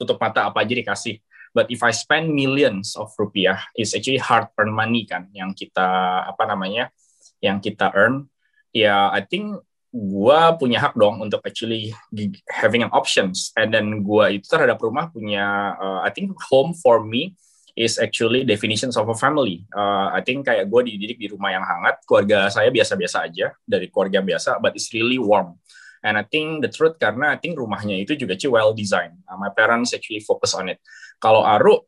tutup 0.00 0.18
mata 0.18 0.48
apa 0.48 0.64
aja 0.64 0.74
dikasih. 0.74 1.20
But 1.54 1.70
if 1.70 1.86
I 1.86 1.94
spend 1.94 2.34
millions 2.34 2.98
of 2.98 3.14
rupiah, 3.14 3.62
it's 3.78 3.94
actually 3.94 4.18
hard 4.18 4.50
earn 4.58 4.74
money 4.74 5.06
kan 5.06 5.30
yang 5.30 5.54
kita 5.54 5.86
apa 6.26 6.50
namanya 6.50 6.90
yang 7.38 7.62
kita 7.62 7.94
earn. 7.94 8.26
Ya, 8.74 9.06
I 9.14 9.22
think 9.22 9.62
gue 9.94 10.40
punya 10.58 10.82
hak 10.82 10.98
dong 10.98 11.22
untuk 11.22 11.38
actually 11.46 11.94
having 12.50 12.82
an 12.82 12.90
options. 12.90 13.54
And 13.54 13.70
then 13.70 14.02
gue 14.02 14.42
itu 14.42 14.46
terhadap 14.50 14.82
rumah 14.82 15.14
punya 15.14 15.78
uh, 15.78 16.02
I 16.02 16.10
think 16.10 16.34
home 16.50 16.74
for 16.74 16.98
me 16.98 17.38
is 17.78 18.02
actually 18.02 18.42
definitions 18.42 18.98
of 18.98 19.06
a 19.06 19.14
family. 19.14 19.62
Uh, 19.70 20.10
I 20.10 20.26
think 20.26 20.50
kayak 20.50 20.66
gue 20.66 20.80
dididik 20.90 21.22
di 21.22 21.30
rumah 21.30 21.54
yang 21.54 21.62
hangat 21.62 22.02
keluarga 22.10 22.50
saya 22.50 22.74
biasa-biasa 22.74 23.30
aja 23.30 23.54
dari 23.62 23.86
keluarga 23.86 24.18
biasa 24.18 24.58
but 24.58 24.74
it's 24.74 24.90
really 24.90 25.22
warm. 25.22 25.54
And 26.02 26.18
I 26.18 26.26
think 26.26 26.66
the 26.66 26.74
truth 26.74 26.98
karena 26.98 27.30
I 27.30 27.38
think 27.38 27.54
rumahnya 27.54 27.94
itu 27.94 28.18
juga 28.18 28.34
cuy 28.34 28.50
well 28.50 28.74
designed. 28.74 29.22
Uh, 29.30 29.38
my 29.38 29.54
parents 29.54 29.94
actually 29.94 30.26
focus 30.26 30.58
on 30.58 30.74
it. 30.74 30.82
Kalau 31.22 31.46
Aru 31.46 31.86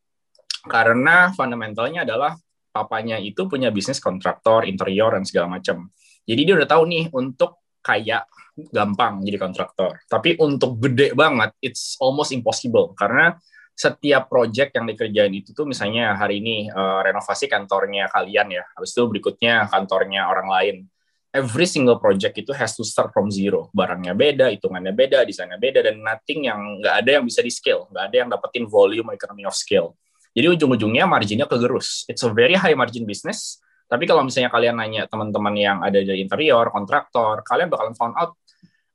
karena 0.71 1.35
fundamentalnya 1.35 2.07
adalah 2.07 2.39
papanya 2.71 3.19
itu 3.19 3.51
punya 3.51 3.75
bisnis 3.75 3.99
kontraktor 3.99 4.63
interior 4.63 5.11
dan 5.11 5.27
segala 5.27 5.59
macam. 5.59 5.91
Jadi 6.23 6.41
dia 6.47 6.55
udah 6.55 6.71
tahu 6.71 6.83
nih 6.87 7.11
untuk 7.11 7.65
kaya 7.87 8.26
gampang 8.75 9.23
jadi 9.23 9.38
kontraktor. 9.38 10.02
Tapi 10.11 10.35
untuk 10.43 10.83
gede 10.83 11.14
banget, 11.14 11.55
it's 11.62 11.95
almost 12.02 12.35
impossible 12.35 12.99
karena 12.99 13.38
setiap 13.76 14.33
project 14.33 14.73
yang 14.73 14.88
dikerjain 14.88 15.28
itu 15.37 15.52
tuh 15.52 15.69
misalnya 15.69 16.16
hari 16.16 16.40
ini 16.40 16.73
uh, 16.73 17.05
renovasi 17.05 17.45
kantornya 17.45 18.09
kalian 18.09 18.49
ya, 18.49 18.64
habis 18.73 18.97
itu 18.97 19.05
berikutnya 19.05 19.69
kantornya 19.69 20.26
orang 20.33 20.49
lain. 20.49 20.76
Every 21.37 21.69
single 21.69 22.00
project 22.00 22.33
itu 22.40 22.57
has 22.57 22.73
to 22.81 22.85
start 22.88 23.12
from 23.12 23.28
zero. 23.28 23.69
Barangnya 23.76 24.16
beda, 24.16 24.49
hitungannya 24.49 24.97
beda, 24.97 25.21
desainnya 25.28 25.61
beda, 25.61 25.85
dan 25.85 26.00
nothing 26.00 26.49
yang 26.49 26.81
nggak 26.81 26.95
ada 27.05 27.11
yang 27.21 27.28
bisa 27.28 27.45
di 27.45 27.52
scale, 27.52 27.85
nggak 27.93 28.05
ada 28.09 28.16
yang 28.16 28.28
dapetin 28.33 28.64
volume 28.64 29.12
economy 29.12 29.45
of 29.45 29.52
scale. 29.52 29.93
Jadi 30.33 30.57
ujung-ujungnya 30.57 31.05
marginnya 31.05 31.45
kegerus. 31.45 32.09
It's 32.09 32.25
a 32.25 32.33
very 32.33 32.57
high 32.57 32.73
margin 32.73 33.05
business, 33.05 33.61
tapi 33.87 34.05
kalau 34.05 34.26
misalnya 34.26 34.50
kalian 34.50 34.76
nanya 34.83 35.07
teman-teman 35.07 35.55
yang 35.55 35.78
ada 35.78 36.02
di 36.02 36.19
interior, 36.19 36.75
kontraktor, 36.75 37.47
kalian 37.47 37.71
bakalan 37.71 37.95
found 37.95 38.19
out 38.19 38.35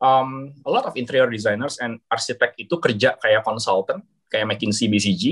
um, 0.03 0.51
a 0.67 0.71
lot 0.71 0.83
of 0.83 0.93
interior 1.00 1.31
designers 1.31 1.79
and 1.79 2.03
arsitek 2.12 2.60
itu 2.60 2.75
kerja 2.75 3.15
kayak 3.15 3.48
consultant, 3.48 4.03
kayak 4.27 4.51
McKinsey, 4.51 4.91
BCG, 4.91 5.24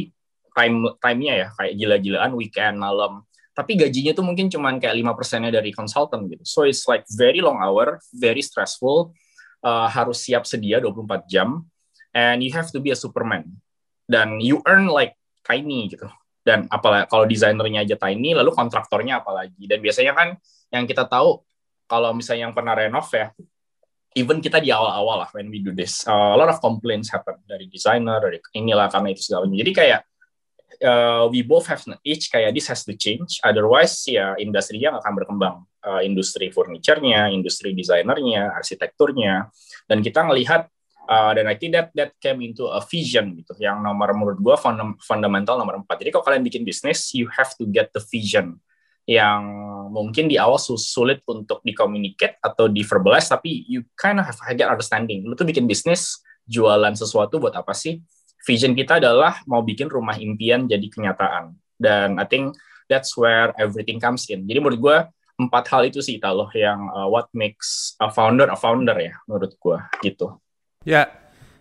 time 0.56 0.96
time-nya 1.04 1.34
ya 1.36 1.48
kayak 1.60 1.74
gila-gilaan 1.76 2.32
weekend, 2.40 2.80
malam. 2.80 3.28
Tapi 3.52 3.76
gajinya 3.76 4.16
tuh 4.16 4.24
mungkin 4.24 4.48
cuman 4.48 4.80
kayak 4.80 4.96
lima 4.96 5.12
persennya 5.12 5.52
dari 5.52 5.76
consultant 5.76 6.32
gitu. 6.32 6.44
So 6.48 6.64
it's 6.64 6.88
like 6.88 7.04
very 7.12 7.44
long 7.44 7.60
hour, 7.60 8.00
very 8.16 8.40
stressful, 8.40 9.12
uh, 9.60 9.92
harus 9.92 10.24
siap 10.24 10.48
sedia 10.48 10.80
24 10.80 11.28
jam, 11.28 11.68
and 12.16 12.40
you 12.40 12.56
have 12.56 12.72
to 12.72 12.80
be 12.80 12.96
a 12.96 12.98
superman. 12.98 13.60
Dan 14.08 14.40
you 14.40 14.64
earn 14.64 14.88
like 14.88 15.20
tiny 15.44 15.92
gitu 15.92 16.08
dan 16.50 16.66
apalagi 16.66 17.06
kalau 17.06 17.30
desainernya 17.30 17.86
aja 17.86 17.96
tiny 18.02 18.34
lalu 18.34 18.50
kontraktornya 18.50 19.22
apalagi 19.22 19.70
dan 19.70 19.78
biasanya 19.78 20.18
kan 20.18 20.28
yang 20.74 20.90
kita 20.90 21.06
tahu 21.06 21.46
kalau 21.86 22.18
misalnya 22.18 22.50
yang 22.50 22.56
pernah 22.58 22.74
renov 22.74 23.06
ya 23.14 23.30
even 24.18 24.42
kita 24.42 24.58
di 24.58 24.74
awal-awal 24.74 25.22
lah 25.22 25.30
when 25.38 25.54
we 25.54 25.62
do 25.62 25.70
this 25.70 26.02
uh, 26.10 26.34
a 26.34 26.38
lot 26.38 26.50
of 26.50 26.58
complaints 26.58 27.14
happen 27.14 27.38
dari 27.46 27.70
desainer 27.70 28.18
dari 28.18 28.42
inilah 28.58 28.90
karena 28.90 29.14
itu 29.14 29.22
segala 29.22 29.46
macam. 29.46 29.62
Jadi 29.62 29.72
kayak 29.78 30.02
uh, 30.84 31.24
we 31.30 31.46
both 31.46 31.68
have 31.68 31.82
each 32.02 32.32
kayak 32.32 32.56
this 32.56 32.68
has 32.68 32.82
to 32.86 32.94
change. 32.96 33.38
Otherwise 33.44 34.06
ya 34.10 34.36
industrinya 34.40 34.98
akan 35.00 35.14
berkembang. 35.16 35.58
Uh, 35.80 36.04
industri 36.04 36.52
furniturnya 36.52 37.32
industri 37.32 37.72
desainernya 37.72 38.52
arsitekturnya. 38.52 39.48
Dan 39.88 40.04
kita 40.04 40.28
ngelihat 40.28 40.68
Uh, 41.10 41.34
dan 41.34 41.50
I 41.50 41.58
think 41.58 41.74
that 41.74 41.90
that 41.98 42.14
came 42.22 42.46
into 42.46 42.70
a 42.70 42.78
vision 42.86 43.34
gitu, 43.34 43.58
yang 43.58 43.82
nomor 43.82 44.14
menurut 44.14 44.38
gue 44.38 44.56
fund 44.62 44.78
fundamental 45.02 45.58
nomor 45.58 45.82
empat. 45.82 46.06
Jadi 46.06 46.14
kalau 46.14 46.22
kalian 46.22 46.46
bikin 46.46 46.62
bisnis, 46.62 47.18
you 47.18 47.26
have 47.34 47.50
to 47.58 47.66
get 47.66 47.90
the 47.98 48.04
vision 48.14 48.62
yang 49.10 49.42
mungkin 49.90 50.30
di 50.30 50.38
awal 50.38 50.62
sulit 50.62 51.26
untuk 51.26 51.66
di-communicate 51.66 52.38
atau 52.46 52.70
di-verbalize, 52.70 53.26
tapi 53.26 53.66
you 53.66 53.82
kind 53.98 54.22
of 54.22 54.30
have 54.30 54.38
a 54.38 54.54
get 54.54 54.70
understanding. 54.70 55.26
Lu 55.26 55.34
tuh 55.34 55.50
bikin 55.50 55.66
bisnis, 55.66 56.22
jualan 56.46 56.94
sesuatu 56.94 57.42
buat 57.42 57.58
apa 57.58 57.74
sih? 57.74 58.06
Vision 58.46 58.78
kita 58.78 59.02
adalah 59.02 59.42
mau 59.50 59.66
bikin 59.66 59.90
rumah 59.90 60.14
impian 60.14 60.70
jadi 60.70 60.86
kenyataan. 60.94 61.58
Dan 61.74 62.22
I 62.22 62.26
think 62.30 62.54
that's 62.86 63.18
where 63.18 63.50
everything 63.58 63.98
comes 63.98 64.30
in. 64.30 64.46
Jadi 64.46 64.62
menurut 64.62 64.78
gue, 64.78 64.98
empat 65.42 65.74
hal 65.74 65.90
itu 65.90 66.06
sih, 66.06 66.22
loh 66.22 66.54
yang 66.54 66.94
uh, 66.94 67.10
what 67.10 67.34
makes 67.34 67.98
a 67.98 68.14
founder 68.14 68.46
a 68.46 68.58
founder 68.60 68.94
ya, 68.94 69.18
menurut 69.26 69.58
gue, 69.58 69.78
gitu. 70.06 70.38
Ya, 70.88 71.12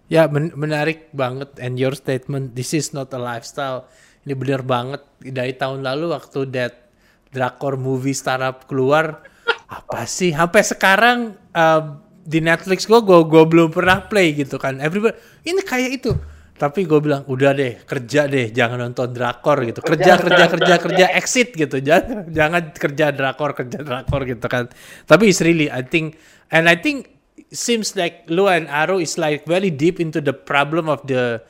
ya 0.07 0.31
men 0.31 0.55
menarik 0.55 1.11
banget. 1.11 1.59
And 1.59 1.75
your 1.75 1.99
statement, 1.99 2.55
this 2.55 2.71
is 2.71 2.95
not 2.95 3.11
a 3.11 3.19
lifestyle. 3.19 3.91
Ini 4.23 4.39
benar 4.39 4.63
banget. 4.63 5.03
Dari 5.19 5.59
tahun 5.59 5.83
lalu 5.83 6.15
waktu 6.15 6.47
that 6.55 6.87
drakor 7.35 7.75
movie 7.75 8.15
startup 8.15 8.71
keluar, 8.71 9.27
apa 9.79 10.07
sih? 10.07 10.31
Sampai 10.31 10.63
sekarang 10.63 11.35
uh, 11.51 11.99
di 12.23 12.39
Netflix 12.39 12.87
gue, 12.87 13.01
gue 13.03 13.21
gue 13.27 13.43
belum 13.43 13.75
pernah 13.75 14.07
play 14.07 14.39
gitu 14.39 14.55
kan. 14.55 14.79
Everybody, 14.79 15.19
ini 15.43 15.67
kayak 15.67 15.91
itu. 15.99 16.15
Tapi 16.59 16.87
gue 16.87 16.99
bilang 17.03 17.23
udah 17.27 17.55
deh 17.55 17.83
kerja 17.87 18.31
deh, 18.31 18.55
jangan 18.55 18.87
nonton 18.87 19.11
drakor 19.11 19.67
gitu. 19.67 19.83
Kerja 19.83 20.15
kerja 20.31 20.47
kerja 20.47 20.75
kerja 20.79 21.07
exit 21.19 21.59
gitu. 21.59 21.83
Jangan 21.83 22.31
jangan 22.31 22.63
kerja 22.71 23.11
drakor 23.11 23.51
kerja 23.51 23.83
drakor 23.83 24.23
gitu 24.31 24.47
kan. 24.47 24.71
Tapi 25.11 25.35
it's 25.35 25.43
really 25.43 25.67
I 25.67 25.83
think 25.83 26.23
and 26.55 26.71
I 26.71 26.79
think 26.79 27.18
seems 27.53 27.97
like 27.97 28.29
Lu 28.29 28.49
and 28.49 28.69
Arrow 28.69 29.01
is 29.01 29.17
like 29.17 29.49
very 29.49 29.73
deep 29.73 30.01
into 30.01 30.21
the 30.21 30.37
problem 30.37 30.89
of 30.89 31.05
the 31.09 31.41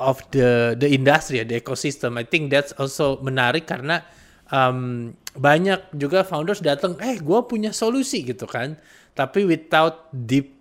of 0.00 0.20
the 0.34 0.74
the 0.76 0.88
industry, 0.90 1.40
the 1.44 1.60
ecosystem. 1.60 2.18
I 2.20 2.24
think 2.26 2.50
that's 2.50 2.74
also 2.76 3.20
menarik 3.22 3.68
karena 3.68 4.04
um, 4.52 5.12
banyak 5.32 5.94
juga 5.96 6.26
founders 6.26 6.60
datang, 6.60 7.00
eh 7.00 7.16
gue 7.16 7.40
punya 7.48 7.72
solusi 7.72 8.26
gitu 8.26 8.44
kan, 8.44 8.76
tapi 9.16 9.48
without 9.48 10.12
deep 10.12 10.58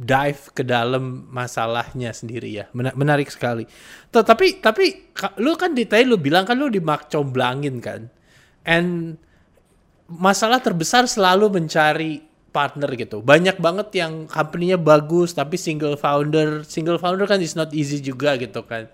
dive 0.00 0.48
ke 0.56 0.64
dalam 0.64 1.28
masalahnya 1.28 2.10
sendiri 2.16 2.50
ya, 2.50 2.64
menarik 2.72 3.28
sekali. 3.28 3.68
Tapi 4.08 4.64
tapi 4.64 5.12
lu 5.38 5.54
kan 5.60 5.76
detail 5.76 6.08
lu 6.08 6.16
bilang 6.16 6.48
kan 6.48 6.56
lu 6.56 6.72
dimakcomblangin 6.72 7.78
kan, 7.84 8.08
and 8.64 9.20
masalah 10.08 10.58
terbesar 10.58 11.04
selalu 11.04 11.52
mencari 11.60 12.29
partner 12.50 12.90
gitu. 12.98 13.22
Banyak 13.22 13.62
banget 13.62 13.88
yang 13.96 14.26
company-nya 14.26 14.76
bagus 14.76 15.32
tapi 15.32 15.54
single 15.54 15.94
founder, 15.94 16.66
single 16.66 16.98
founder 16.98 17.24
kan 17.24 17.38
is 17.38 17.54
not 17.54 17.70
easy 17.70 18.02
juga 18.02 18.34
gitu 18.36 18.66
kan. 18.66 18.90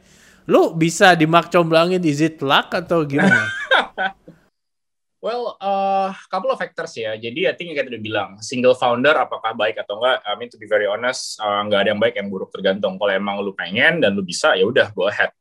Lu 0.47 0.77
bisa 0.77 1.17
dimakcomblangin 1.19 2.05
is 2.07 2.23
it 2.23 2.39
luck 2.45 2.71
atau 2.71 3.03
gimana? 3.03 3.51
well, 5.27 5.59
uh, 5.59 6.15
couple 6.31 6.55
of 6.55 6.61
factors 6.61 6.95
ya. 6.95 7.19
Jadi 7.19 7.51
I 7.51 7.55
think 7.59 7.75
yang 7.75 7.91
udah 7.91 8.03
bilang, 8.03 8.31
single 8.39 8.79
founder 8.79 9.17
apakah 9.19 9.59
baik 9.59 9.83
atau 9.83 9.99
enggak? 9.99 10.23
I 10.23 10.33
mean 10.39 10.49
to 10.55 10.61
be 10.61 10.71
very 10.71 10.87
honest, 10.87 11.43
uh, 11.43 11.67
nggak 11.67 11.81
ada 11.83 11.89
yang 11.91 12.01
baik 12.01 12.15
yang 12.15 12.31
buruk 12.31 12.55
tergantung. 12.55 12.95
Kalau 13.01 13.11
emang 13.11 13.43
lu 13.43 13.57
pengen 13.59 13.99
dan 14.05 14.15
lu 14.15 14.23
bisa, 14.23 14.55
ya 14.55 14.63
udah 14.63 14.95
go 14.95 15.11
ahead. 15.11 15.35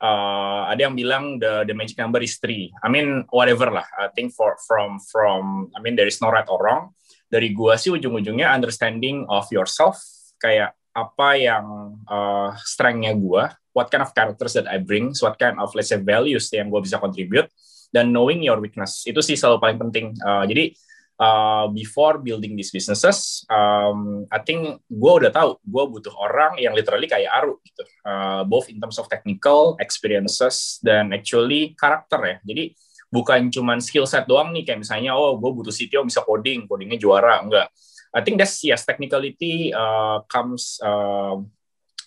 Uh, 0.00 0.64
ada 0.68 0.88
yang 0.88 0.96
bilang 0.96 1.36
the 1.36 1.64
the 1.68 1.76
magic 1.76 1.96
number 1.96 2.20
is 2.20 2.36
three. 2.40 2.72
I 2.84 2.88
mean 2.92 3.24
whatever 3.32 3.68
lah. 3.68 3.84
I 3.96 4.12
think 4.12 4.32
for 4.36 4.56
from 4.64 5.00
from 5.08 5.68
I 5.72 5.80
mean 5.80 5.96
there 5.96 6.08
is 6.08 6.20
no 6.20 6.32
right 6.32 6.48
or 6.48 6.60
wrong 6.60 6.96
dari 7.30 7.54
gua 7.54 7.78
sih 7.78 7.94
ujung-ujungnya 7.94 8.50
understanding 8.50 9.22
of 9.30 9.46
yourself 9.54 9.96
kayak 10.42 10.74
apa 10.90 11.38
yang 11.38 11.96
uh, 12.10 12.50
strength-nya 12.58 13.14
gua, 13.14 13.54
what 13.70 13.86
kind 13.88 14.02
of 14.02 14.10
characters 14.10 14.58
that 14.58 14.66
I 14.66 14.82
bring, 14.82 15.14
what 15.22 15.38
kind 15.38 15.56
of 15.62 15.70
let's 15.78 15.94
say 15.94 16.02
values 16.02 16.50
yang 16.50 16.66
gua 16.68 16.82
bisa 16.82 16.98
contribute 16.98 17.46
dan 17.94 18.10
knowing 18.10 18.42
your 18.42 18.58
weakness 18.58 19.06
itu 19.06 19.18
sih 19.22 19.38
selalu 19.38 19.58
paling 19.62 19.78
penting. 19.78 20.06
Uh, 20.22 20.46
jadi 20.46 20.74
uh, 21.20 21.66
before 21.70 22.18
building 22.18 22.56
these 22.56 22.72
businesses, 22.72 23.44
um, 23.52 24.24
I 24.32 24.40
think 24.40 24.80
gue 24.88 25.12
udah 25.22 25.30
tahu 25.30 25.60
gue 25.60 25.84
butuh 25.98 26.14
orang 26.16 26.56
yang 26.56 26.72
literally 26.72 27.06
kayak 27.06 27.28
Aru 27.30 27.60
gitu, 27.60 27.84
uh, 28.08 28.42
both 28.48 28.72
in 28.72 28.80
terms 28.80 28.96
of 28.96 29.06
technical 29.12 29.76
experiences 29.78 30.80
dan 30.80 31.12
actually 31.12 31.76
karakter 31.76 32.18
ya. 32.24 32.36
Jadi 32.46 32.64
bukan 33.10 33.50
cuman 33.50 33.82
skill 33.82 34.06
set 34.06 34.24
doang 34.24 34.54
nih 34.54 34.62
kayak 34.62 34.86
misalnya 34.86 35.12
oh 35.18 35.36
gue 35.36 35.50
butuh 35.50 35.74
CTO 35.74 36.06
bisa 36.06 36.22
coding, 36.22 36.64
codingnya 36.70 36.96
juara 36.96 37.42
enggak. 37.42 37.68
I 38.10 38.26
think 38.26 38.42
that's 38.42 38.58
yes 38.66 38.82
technicality 38.82 39.70
uh, 39.70 40.26
comes 40.26 40.82
uh, 40.82 41.38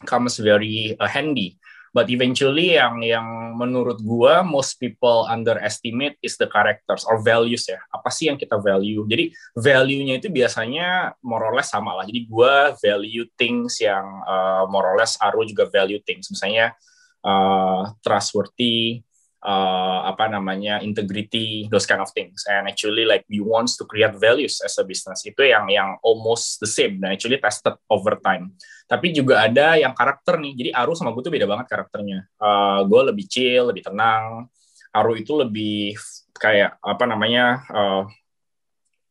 comes 0.03 0.35
very 0.39 0.99
uh, 0.99 1.07
handy 1.07 1.55
But 1.93 2.09
eventually 2.09 2.73
yang 2.73 3.05
yang 3.05 3.53
menurut 3.53 4.01
gua 4.01 4.41
most 4.41 4.81
people 4.81 5.29
underestimate 5.29 6.17
is 6.25 6.33
the 6.41 6.49
characters 6.49 7.05
or 7.05 7.21
values 7.21 7.69
ya. 7.69 7.77
Apa 7.93 8.09
sih 8.09 8.33
yang 8.33 8.41
kita 8.41 8.57
value? 8.57 9.05
Jadi 9.05 9.29
value-nya 9.53 10.17
itu 10.17 10.33
biasanya 10.33 11.13
more 11.21 11.45
or 11.45 11.53
less 11.53 11.69
sama 11.69 11.93
lah. 11.93 12.09
Jadi 12.09 12.25
gua 12.25 12.73
value 12.81 13.29
things 13.37 13.77
yang 13.77 14.01
uh, 14.25 14.65
more 14.73 14.89
or 14.89 14.97
less 14.97 15.21
Aru 15.21 15.45
juga 15.45 15.69
value 15.69 16.01
things. 16.01 16.33
Misalnya 16.33 16.73
uh, 17.21 17.93
trustworthy, 18.01 19.05
uh, 19.43 20.07
apa 20.07 20.31
namanya 20.31 20.79
integrity 20.79 21.67
those 21.67 21.83
kind 21.83 21.99
of 21.99 22.09
things. 22.15 22.47
And 22.47 22.65
actually 22.71 23.03
like 23.03 23.27
we 23.27 23.43
wants 23.43 23.75
to 23.77 23.83
create 23.83 24.15
values 24.15 24.63
as 24.63 24.79
a 24.79 24.87
business. 24.87 25.21
Itu 25.27 25.43
yang 25.43 25.67
yang 25.69 25.99
almost 26.01 26.63
the 26.63 26.69
same. 26.69 27.03
Dan 27.03 27.13
actually 27.13 27.37
tested 27.37 27.75
over 27.91 28.17
time. 28.23 28.55
Tapi 28.87 29.11
juga 29.11 29.45
ada 29.45 29.75
yang 29.75 29.91
karakter 29.93 30.39
nih. 30.39 30.53
Jadi 30.55 30.69
Aru 30.71 30.95
sama 30.95 31.11
gue 31.11 31.23
tuh 31.23 31.33
beda 31.33 31.45
banget 31.45 31.67
karakternya. 31.67 32.25
Uh, 32.39 32.87
gue 32.87 33.01
lebih 33.13 33.25
chill 33.27 33.69
lebih 33.69 33.83
tenang. 33.83 34.47
Aru 34.95 35.19
itu 35.19 35.35
lebih 35.35 35.99
kayak 36.39 36.79
apa 36.79 37.03
namanya 37.05 37.61
uh, 37.69 38.03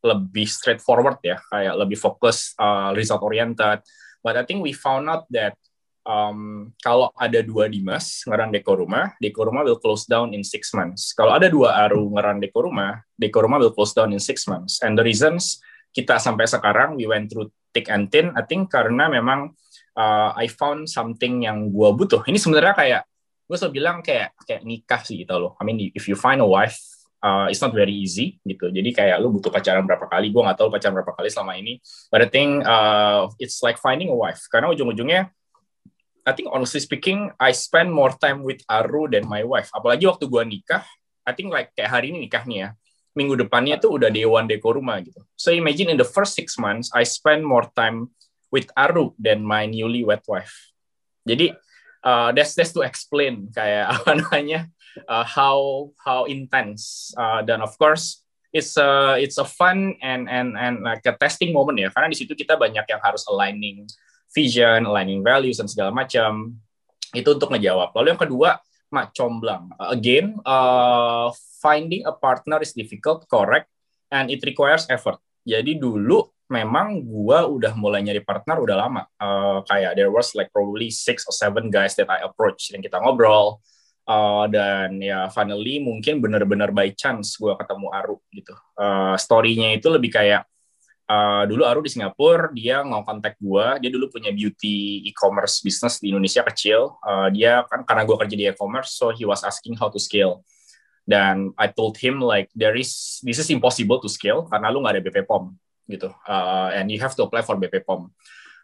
lebih 0.02 0.48
straightforward 0.48 1.20
ya. 1.20 1.38
Kayak 1.52 1.74
lebih 1.76 2.00
fokus 2.00 2.56
uh, 2.56 2.90
result 2.96 3.22
oriented 3.22 3.84
but 4.22 4.38
I 4.38 4.46
think 4.46 4.62
we 4.62 4.72
found 4.72 5.10
out 5.10 5.26
that 5.34 5.58
um, 6.06 6.70
kalau 6.82 7.10
ada 7.14 7.40
dua 7.42 7.70
Dimas 7.70 8.22
ngeran 8.26 8.50
Deko 8.50 8.78
Rumah, 8.78 9.14
Deko 9.18 9.48
Rumah 9.48 9.62
will 9.66 9.78
close 9.78 10.06
down 10.06 10.34
in 10.34 10.42
six 10.42 10.74
months. 10.74 11.14
Kalau 11.14 11.34
ada 11.34 11.46
dua 11.50 11.86
Aru 11.86 12.10
ngeran 12.14 12.42
Deko 12.42 12.68
Rumah, 12.68 13.02
Deko 13.14 13.46
Rumah 13.46 13.58
will 13.62 13.74
close 13.74 13.94
down 13.94 14.10
in 14.10 14.20
six 14.22 14.46
months. 14.46 14.82
And 14.82 14.98
the 14.98 15.04
reasons 15.06 15.62
kita 15.92 16.18
sampai 16.18 16.48
sekarang 16.48 16.98
we 16.98 17.06
went 17.06 17.30
through 17.30 17.52
thick 17.72 17.88
and 17.88 18.10
thin, 18.10 18.34
I 18.34 18.44
think 18.44 18.68
karena 18.72 19.08
memang 19.08 19.54
uh, 19.96 20.30
I 20.36 20.48
found 20.50 20.88
something 20.88 21.46
yang 21.46 21.70
gue 21.72 21.88
butuh. 21.94 22.24
Ini 22.26 22.38
sebenarnya 22.38 22.74
kayak 22.76 23.02
gue 23.46 23.56
selalu 23.58 23.74
bilang 23.82 23.96
kayak 24.00 24.32
kayak 24.48 24.62
nikah 24.64 25.00
sih 25.04 25.22
gitu 25.22 25.36
loh. 25.36 25.52
I 25.60 25.62
mean 25.68 25.92
if 25.92 26.08
you 26.08 26.16
find 26.16 26.40
a 26.40 26.48
wife 26.48 26.78
uh, 27.22 27.46
it's 27.48 27.62
not 27.62 27.72
very 27.72 27.94
easy 27.94 28.42
gitu. 28.42 28.68
Jadi 28.68 28.90
kayak 28.90 29.16
lu 29.22 29.30
butuh 29.32 29.48
pacaran 29.48 29.86
berapa 29.86 30.08
kali? 30.10 30.34
Gue 30.34 30.42
nggak 30.42 30.58
tahu 30.58 30.68
pacaran 30.68 30.94
berapa 31.00 31.12
kali 31.14 31.28
selama 31.30 31.56
ini. 31.56 31.78
But 32.10 32.26
I 32.26 32.28
think 32.28 32.66
uh, 32.66 33.30
it's 33.38 33.62
like 33.62 33.78
finding 33.78 34.10
a 34.10 34.16
wife. 34.16 34.44
Karena 34.50 34.68
ujung-ujungnya 34.74 35.30
I 36.22 36.32
think 36.32 36.50
honestly 36.54 36.78
speaking, 36.78 37.34
I 37.38 37.50
spend 37.50 37.90
more 37.90 38.14
time 38.14 38.46
with 38.46 38.62
Aru 38.70 39.10
than 39.10 39.26
my 39.26 39.42
wife. 39.42 39.70
Apalagi 39.74 40.06
waktu 40.06 40.30
gua 40.30 40.46
nikah, 40.46 40.86
I 41.26 41.32
think 41.34 41.50
like 41.50 41.74
kayak 41.74 41.90
hari 41.90 42.14
ini 42.14 42.26
nikah 42.26 42.46
nih 42.46 42.58
ya. 42.66 42.68
Minggu 43.12 43.36
depannya 43.36 43.76
tuh 43.76 44.00
udah 44.00 44.08
dewan 44.08 44.48
deko 44.48 44.78
rumah 44.78 45.02
gitu. 45.04 45.20
So 45.36 45.52
imagine 45.52 45.92
in 45.92 45.98
the 46.00 46.06
first 46.08 46.32
six 46.32 46.56
months, 46.56 46.88
I 46.96 47.04
spend 47.04 47.44
more 47.44 47.68
time 47.76 48.14
with 48.48 48.72
Aru 48.78 49.12
than 49.20 49.44
my 49.44 49.68
newly 49.68 50.00
wed 50.06 50.24
wife. 50.24 50.72
Jadi 51.28 51.52
uh, 52.06 52.30
that's 52.34 52.54
that's 52.54 52.74
to 52.74 52.82
explain 52.82 53.48
kayak 53.50 53.88
apa 53.94 54.10
namanya 54.18 54.70
uh, 55.08 55.24
how 55.24 55.90
how 55.98 56.26
intense 56.26 57.14
uh, 57.16 57.40
dan 57.42 57.62
of 57.62 57.74
course 57.78 58.22
it's 58.52 58.76
a 58.76 59.16
it's 59.16 59.40
a 59.40 59.46
fun 59.46 59.96
and 60.04 60.28
and 60.28 60.58
and 60.58 60.84
like 60.84 61.02
a 61.08 61.16
testing 61.16 61.54
moment 61.54 61.80
ya 61.80 61.88
karena 61.88 62.12
di 62.12 62.18
situ 62.18 62.36
kita 62.36 62.58
banyak 62.58 62.84
yang 62.84 63.00
harus 63.00 63.24
aligning 63.30 63.88
vision, 64.32 64.88
aligning 64.88 65.20
values 65.20 65.60
dan 65.60 65.68
segala 65.68 65.92
macam. 65.92 66.56
Itu 67.12 67.36
untuk 67.36 67.52
ngejawab. 67.52 67.92
Lalu 67.92 68.16
yang 68.16 68.22
kedua, 68.24 68.50
mak 68.92 69.12
comblang. 69.16 69.72
Again, 69.80 70.40
uh, 70.44 71.32
finding 71.60 72.04
a 72.08 72.12
partner 72.12 72.60
is 72.64 72.72
difficult, 72.76 73.24
correct, 73.28 73.68
and 74.12 74.28
it 74.32 74.40
requires 74.44 74.88
effort. 74.88 75.20
Jadi 75.44 75.76
dulu 75.76 76.24
memang 76.52 77.00
gua 77.00 77.48
udah 77.48 77.72
mulai 77.72 78.04
nyari 78.04 78.20
partner 78.20 78.60
udah 78.60 78.76
lama. 78.76 79.02
Uh, 79.16 79.64
kayak 79.64 79.96
there 79.96 80.12
was 80.12 80.36
like 80.36 80.52
probably 80.52 80.92
six 80.92 81.24
or 81.24 81.32
seven 81.32 81.72
guys 81.72 81.96
that 81.96 82.08
I 82.12 82.24
approach 82.24 82.72
dan 82.72 82.84
kita 82.84 83.00
ngobrol. 83.00 83.60
Uh, 84.02 84.50
dan 84.50 84.98
ya 84.98 85.30
finally 85.30 85.78
mungkin 85.78 86.18
benar-benar 86.18 86.74
by 86.74 86.90
chance 86.90 87.38
gue 87.38 87.54
ketemu 87.54 87.86
Aru 87.94 88.18
gitu. 88.34 88.50
Uh, 88.74 89.14
story-nya 89.14 89.78
itu 89.78 89.86
lebih 89.86 90.10
kayak 90.10 90.42
uh, 91.12 91.44
dulu 91.44 91.68
Aru 91.68 91.84
di 91.84 91.92
Singapura 91.92 92.48
dia 92.56 92.80
mau 92.80 93.04
kontak 93.04 93.36
gue 93.36 93.66
dia 93.84 93.90
dulu 93.92 94.08
punya 94.08 94.32
beauty 94.32 95.04
e-commerce 95.04 95.60
business 95.60 96.00
di 96.00 96.08
Indonesia 96.08 96.40
kecil. 96.48 96.96
Uh, 97.04 97.28
dia 97.28 97.68
kan 97.68 97.84
karena 97.84 98.08
gue 98.08 98.16
kerja 98.16 98.34
di 98.40 98.44
e-commerce 98.48 98.96
so 98.96 99.12
he 99.12 99.28
was 99.28 99.44
asking 99.44 99.76
how 99.76 99.92
to 99.92 100.00
scale. 100.00 100.40
Dan 101.04 101.52
I 101.60 101.68
told 101.68 102.00
him 102.00 102.24
like 102.24 102.48
there 102.56 102.78
is 102.78 103.20
this 103.20 103.36
is 103.36 103.52
impossible 103.52 104.00
to 104.00 104.08
scale 104.08 104.48
karena 104.48 104.72
lu 104.72 104.80
nggak 104.80 104.96
ada 104.96 105.02
BP 105.04 105.28
POM 105.28 105.52
gitu. 105.90 106.08
Uh, 106.24 106.72
and 106.72 106.88
you 106.88 106.96
have 107.02 107.12
to 107.12 107.28
apply 107.28 107.44
for 107.44 107.60
BP 107.60 107.84
POM 107.84 108.08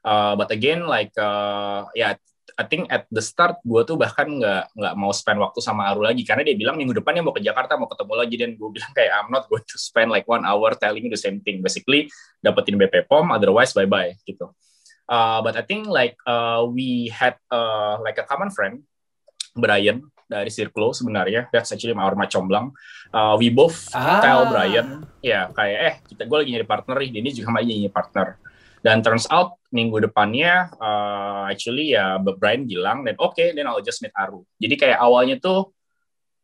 uh, 0.05 0.35
but 0.37 0.51
again 0.51 0.87
like 0.87 1.13
uh, 1.19 1.89
ya 1.93 1.95
yeah, 1.95 2.13
I 2.59 2.67
think 2.67 2.91
at 2.91 3.07
the 3.15 3.23
start 3.23 3.63
gue 3.63 3.87
tuh 3.87 3.95
bahkan 3.95 4.27
nggak 4.27 4.75
nggak 4.75 4.95
mau 4.99 5.15
spend 5.15 5.39
waktu 5.39 5.63
sama 5.63 5.95
Aru 5.95 6.03
lagi. 6.03 6.27
Karena 6.27 6.43
dia 6.43 6.59
bilang 6.59 6.75
minggu 6.75 6.91
depan 6.99 7.15
dia 7.15 7.23
mau 7.23 7.31
ke 7.31 7.39
Jakarta 7.39 7.79
mau 7.79 7.87
ketemu 7.87 8.15
lagi. 8.19 8.35
Dan 8.35 8.51
gue 8.59 8.71
bilang 8.75 8.91
kayak 8.91 9.13
I'm 9.15 9.31
not 9.31 9.47
going 9.47 9.63
to 9.63 9.79
spend 9.79 10.11
like 10.11 10.27
one 10.27 10.43
hour 10.43 10.75
telling 10.75 11.07
you 11.07 11.13
the 11.15 11.21
same 11.23 11.39
thing. 11.39 11.63
Basically 11.63 12.11
dapetin 12.43 12.75
BP 12.75 13.07
POM 13.07 13.31
otherwise 13.31 13.71
bye 13.71 13.87
bye 13.87 14.19
gitu. 14.27 14.51
Uh, 15.07 15.39
but 15.41 15.55
I 15.55 15.63
think 15.63 15.87
like 15.87 16.19
uh, 16.27 16.67
we 16.67 17.15
had 17.15 17.39
uh, 17.49 18.03
like 18.03 18.19
a 18.19 18.27
common 18.27 18.51
friend 18.51 18.83
Brian 19.55 20.11
dari 20.27 20.51
Circlo 20.51 20.91
sebenarnya. 20.91 21.47
That's 21.55 21.71
actually 21.71 21.95
my 21.95 22.11
my 22.19 22.27
comblang. 22.27 22.75
Uh, 23.15 23.39
we 23.39 23.55
both 23.55 23.87
ah. 23.95 24.19
tell 24.19 24.51
Brian 24.51 25.07
ya 25.23 25.47
kayak 25.55 25.79
eh 25.79 25.95
kita 26.11 26.27
gue 26.27 26.39
lagi 26.43 26.51
nyari 26.59 26.67
partner 26.67 26.97
nih. 27.07 27.23
Ini 27.23 27.31
juga 27.39 27.55
lagi 27.55 27.71
nyari 27.71 27.95
partner 27.95 28.48
dan 28.83 29.03
turns 29.03 29.27
out 29.29 29.59
minggu 29.69 30.01
depannya 30.01 30.73
uh, 30.81 31.51
actually 31.51 31.93
ya 31.93 32.17
Brian 32.21 32.65
bilang 32.65 33.05
dan 33.05 33.19
oke 33.19 33.37
okay, 33.37 33.53
then 33.53 33.69
I'll 33.69 33.85
just 33.85 34.01
meet 34.01 34.15
Aru. 34.17 34.47
Jadi 34.57 34.75
kayak 34.79 34.99
awalnya 34.99 35.37
tuh 35.39 35.75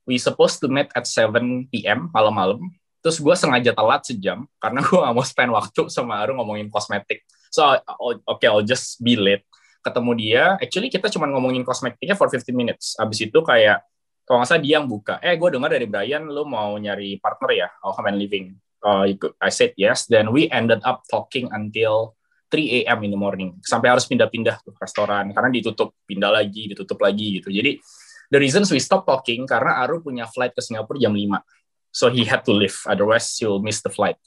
we 0.04 0.20
supposed 0.20 0.60
to 0.60 0.68
meet 0.68 0.92
at 0.92 1.08
7 1.08 1.70
p.m. 1.72 2.12
malam-malam. 2.12 2.60
Terus 3.00 3.20
gue 3.20 3.34
sengaja 3.36 3.72
telat 3.72 4.04
sejam 4.04 4.48
karena 4.60 4.80
gue 4.84 4.98
gak 4.98 5.14
mau 5.14 5.24
spend 5.24 5.50
waktu 5.52 5.82
sama 5.88 6.20
Aru 6.20 6.36
ngomongin 6.36 6.68
kosmetik. 6.68 7.24
So 7.48 7.64
oke 7.64 8.24
okay, 8.26 8.48
I'll 8.50 8.66
just 8.66 9.00
be 9.00 9.16
late. 9.16 9.46
Ketemu 9.84 10.12
dia, 10.16 10.44
actually 10.56 10.88
kita 10.88 11.12
cuma 11.12 11.28
ngomongin 11.28 11.60
kosmetiknya 11.60 12.16
for 12.16 12.32
15 12.32 12.56
minutes. 12.56 12.96
Abis 12.96 13.28
itu 13.28 13.36
kayak 13.44 13.84
kalau 14.24 14.40
nggak 14.40 14.48
salah 14.48 14.64
dia 14.64 14.80
yang 14.80 14.88
buka. 14.88 15.20
Eh 15.20 15.36
gue 15.36 15.48
dengar 15.52 15.68
dari 15.68 15.84
Brian 15.84 16.24
lu 16.24 16.48
mau 16.48 16.72
nyari 16.80 17.20
partner 17.20 17.50
ya, 17.52 17.68
oh 17.84 17.92
come 17.92 18.08
and 18.08 18.16
living. 18.16 18.56
Uh, 18.80 19.04
I 19.40 19.52
said 19.52 19.76
yes. 19.76 20.08
Then 20.08 20.32
we 20.32 20.48
ended 20.48 20.80
up 20.84 21.04
talking 21.08 21.52
until 21.52 22.16
3 22.50 22.84
a.m. 22.84 22.98
in 23.04 23.10
the 23.12 23.20
morning. 23.20 23.50
Sampai 23.64 23.90
harus 23.90 24.04
pindah-pindah 24.06 24.60
tuh 24.62 24.74
restoran. 24.78 25.32
Karena 25.32 25.50
ditutup 25.50 25.96
pindah 26.04 26.30
lagi 26.30 26.70
ditutup 26.70 27.00
lagi 27.02 27.40
gitu. 27.40 27.50
Jadi 27.50 27.80
the 28.30 28.38
reasons 28.40 28.70
we 28.70 28.80
stop 28.80 29.04
talking 29.04 29.44
karena 29.44 29.82
Aru 29.84 30.00
punya 30.00 30.28
flight 30.30 30.56
ke 30.56 30.60
Singapura 30.64 30.98
jam 30.98 31.12
5 31.12 31.94
so 31.94 32.10
he 32.10 32.26
had 32.26 32.42
to 32.42 32.50
leave. 32.50 32.74
Otherwise 32.90 33.30
he'll 33.38 33.62
miss 33.62 33.80
the 33.80 33.92
flight. 33.92 34.18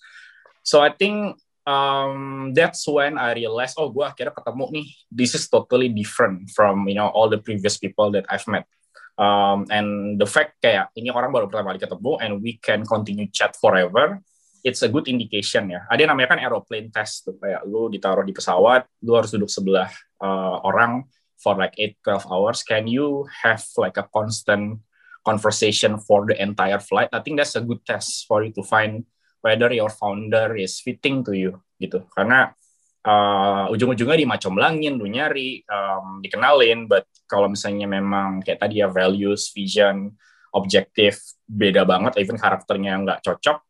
So 0.63 0.79
I 0.79 0.95
think 0.95 1.35
um, 1.67 2.55
that's 2.55 2.87
when 2.87 3.19
I 3.19 3.35
realized 3.35 3.75
oh 3.75 3.91
gue 3.91 4.07
akhirnya 4.07 4.31
ketemu 4.31 4.65
nih. 4.71 4.87
This 5.11 5.35
is 5.35 5.51
totally 5.51 5.91
different 5.91 6.51
from 6.55 6.87
you 6.87 6.95
know 6.95 7.11
all 7.11 7.27
the 7.27 7.43
previous 7.43 7.75
people 7.75 8.09
that 8.15 8.23
I've 8.31 8.47
met. 8.47 8.63
Um, 9.17 9.65
and 9.73 10.15
the 10.21 10.29
fact 10.29 10.61
kayak 10.61 10.93
ini 10.93 11.09
orang 11.09 11.33
baru 11.33 11.49
pertama 11.49 11.73
kali 11.73 11.81
ketemu 11.81 12.11
and 12.21 12.31
we 12.37 12.61
can 12.61 12.85
continue 12.85 13.25
chat 13.33 13.57
forever 13.57 14.21
it's 14.63 14.81
a 14.81 14.89
good 14.89 15.05
indication 15.09 15.69
ya. 15.69 15.85
Ada 15.89 16.05
yang 16.05 16.11
namanya 16.15 16.35
kan 16.35 16.39
aeroplane 16.41 16.89
test 16.89 17.27
tuh 17.27 17.37
kayak 17.37 17.65
lu 17.65 17.89
ditaruh 17.91 18.25
di 18.25 18.33
pesawat, 18.33 18.85
lu 19.03 19.17
harus 19.17 19.33
duduk 19.33 19.49
sebelah 19.51 19.89
uh, 20.21 20.61
orang 20.65 21.05
for 21.37 21.57
like 21.57 21.73
8 21.77 22.01
12 22.01 22.33
hours. 22.33 22.59
Can 22.65 22.89
you 22.89 23.25
have 23.45 23.61
like 23.77 23.97
a 23.97 24.05
constant 24.09 24.81
conversation 25.21 26.01
for 26.01 26.25
the 26.25 26.37
entire 26.37 26.81
flight? 26.81 27.09
I 27.13 27.21
think 27.21 27.37
that's 27.37 27.57
a 27.57 27.63
good 27.63 27.83
test 27.85 28.25
for 28.25 28.41
you 28.41 28.53
to 28.57 28.63
find 28.63 29.05
whether 29.41 29.69
your 29.69 29.93
founder 29.93 30.57
is 30.57 30.81
fitting 30.81 31.21
to 31.27 31.37
you 31.37 31.61
gitu. 31.77 32.05
Karena 32.09 32.49
uh, 33.05 33.69
ujung-ujungnya 33.69 34.17
di 34.17 34.27
macam 34.27 34.57
langin 34.57 34.97
lu 34.97 35.05
nyari 35.07 35.61
um, 35.69 36.19
dikenalin 36.19 36.89
but 36.89 37.05
kalau 37.29 37.51
misalnya 37.51 37.85
memang 37.85 38.41
kayak 38.41 38.59
tadi 38.63 38.81
ya 38.81 38.89
values, 38.89 39.53
vision, 39.53 40.11
objektif 40.55 41.21
beda 41.47 41.83
banget 41.87 42.19
even 42.19 42.35
karakternya 42.35 42.99
nggak 43.03 43.19
cocok 43.23 43.66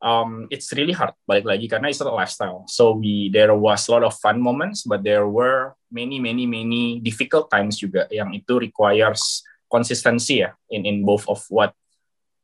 um, 0.00 0.48
it's 0.50 0.72
really 0.74 0.92
hard 0.96 1.14
balik 1.28 1.46
lagi 1.46 1.68
karena 1.68 1.92
it's 1.92 2.02
a 2.02 2.08
lifestyle. 2.08 2.64
So 2.66 2.96
we 2.96 3.28
there 3.30 3.52
was 3.54 3.86
a 3.86 3.90
lot 3.94 4.04
of 4.04 4.16
fun 4.18 4.40
moments, 4.40 4.84
but 4.84 5.04
there 5.04 5.28
were 5.28 5.76
many 5.92 6.18
many 6.18 6.48
many 6.48 6.98
difficult 7.00 7.52
times 7.52 7.78
juga 7.78 8.08
yang 8.10 8.32
itu 8.34 8.58
requires 8.58 9.44
konsistensi 9.70 10.42
ya 10.42 10.50
in 10.72 10.82
in 10.84 11.06
both 11.06 11.24
of 11.30 11.38
what 11.52 11.76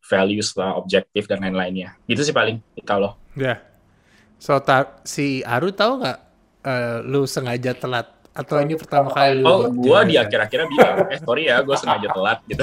values 0.07 0.55
lah, 0.55 0.79
objektif 0.79 1.27
dan 1.27 1.43
lain-lainnya. 1.43 1.99
Gitu 2.07 2.23
sih 2.23 2.35
paling 2.37 2.63
kita 2.79 2.95
loh. 2.97 3.19
Ya. 3.35 3.43
Yeah. 3.43 3.59
So 4.39 4.61
ta 4.63 5.03
si 5.03 5.43
Aru 5.43 5.73
tahu 5.73 6.05
nggak 6.05 6.19
uh, 6.63 6.99
lu 7.03 7.25
sengaja 7.27 7.73
telat 7.75 8.07
atau 8.37 8.61
ini 8.61 8.77
pertama 8.77 9.09
kali 9.09 9.41
lu? 9.41 9.49
Oh, 9.49 9.61
gua 9.73 10.05
di 10.05 10.21
akhir-akhirnya 10.21 10.69
bilang, 10.69 10.97
eh 11.09 11.19
sorry 11.25 11.49
ya, 11.49 11.65
gue 11.65 11.73
sengaja 11.73 12.09
telat 12.13 12.39
gitu. 12.45 12.63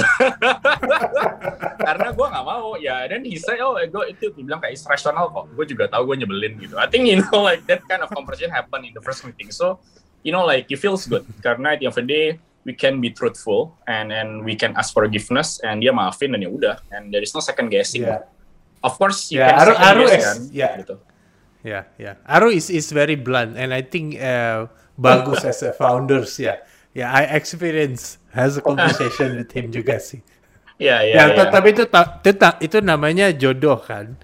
Karena 1.90 2.08
gue 2.14 2.28
nggak 2.30 2.46
mau 2.46 2.78
ya. 2.78 3.10
Dan 3.10 3.26
he 3.26 3.42
said, 3.42 3.58
oh, 3.66 3.74
gue 3.82 4.04
itu 4.14 4.30
bilang 4.38 4.62
kayak 4.62 4.78
rasional 4.86 5.34
kok. 5.34 5.46
Gue 5.58 5.66
juga 5.66 5.90
tahu 5.90 6.14
gue 6.14 6.22
nyebelin 6.22 6.62
gitu. 6.62 6.78
I 6.78 6.86
think 6.86 7.10
you 7.10 7.18
know 7.26 7.42
like 7.50 7.66
that 7.66 7.82
kind 7.90 8.06
of 8.06 8.14
conversation 8.14 8.54
happen 8.54 8.86
in 8.86 8.94
the 8.94 9.02
first 9.02 9.26
meeting. 9.26 9.50
So 9.50 9.82
you 10.22 10.30
know 10.30 10.46
like 10.46 10.70
it 10.70 10.78
feels 10.80 11.10
good 11.10 11.26
karena 11.44 11.76
at 11.76 11.84
the 11.84 11.90
end 11.90 11.94
of 11.94 12.00
the 12.00 12.08
day 12.08 12.26
we 12.64 12.72
can 12.72 13.04
be 13.04 13.12
truthful 13.12 13.76
and 13.90 14.14
and 14.14 14.48
we 14.48 14.56
can 14.56 14.72
ask 14.80 14.96
forgiveness 14.96 15.60
and 15.68 15.84
dia 15.84 15.92
maafin 15.92 16.32
dan 16.32 16.40
ya 16.40 16.50
udah 16.54 16.76
and 16.96 17.12
there 17.12 17.26
is 17.26 17.34
no 17.36 17.44
second 17.44 17.74
guessing. 17.74 18.08
Yeah. 18.08 18.24
Of 18.84 18.96
course 18.96 19.32
you 19.34 19.44
yeah, 19.44 19.52
can 19.52 19.60
Aru, 19.60 19.74
second 19.74 19.84
Aru 19.84 20.04
guess 20.06 20.14
is, 20.14 20.24
kan. 20.24 20.38
Yeah. 20.54 20.74
Gitu. 20.80 20.96
Yeah, 21.64 21.84
yeah. 21.96 22.16
Aru 22.28 22.52
is 22.52 22.68
is 22.68 22.92
very 22.92 23.16
blunt, 23.16 23.56
and 23.56 23.72
I 23.72 23.88
think 23.88 24.20
uh, 24.20 24.68
bagus 24.98 25.44
as 25.46 25.62
a 25.66 25.74
founders. 25.74 26.38
Yeah, 26.38 26.62
yeah. 26.94 27.10
I 27.10 27.30
experience 27.38 28.22
has 28.34 28.58
a 28.58 28.64
conversation 28.64 29.42
with 29.42 29.52
him 29.54 29.70
juga 29.74 29.98
sih. 30.02 30.22
Yeah, 30.82 31.06
yeah. 31.06 31.30
Ya, 31.30 31.46
yeah. 31.46 31.50
tapi 31.54 31.74
itu 31.74 31.86
itu 31.86 32.50
itu 32.62 32.78
namanya 32.82 33.30
jodoh 33.34 33.78
kan. 33.78 34.18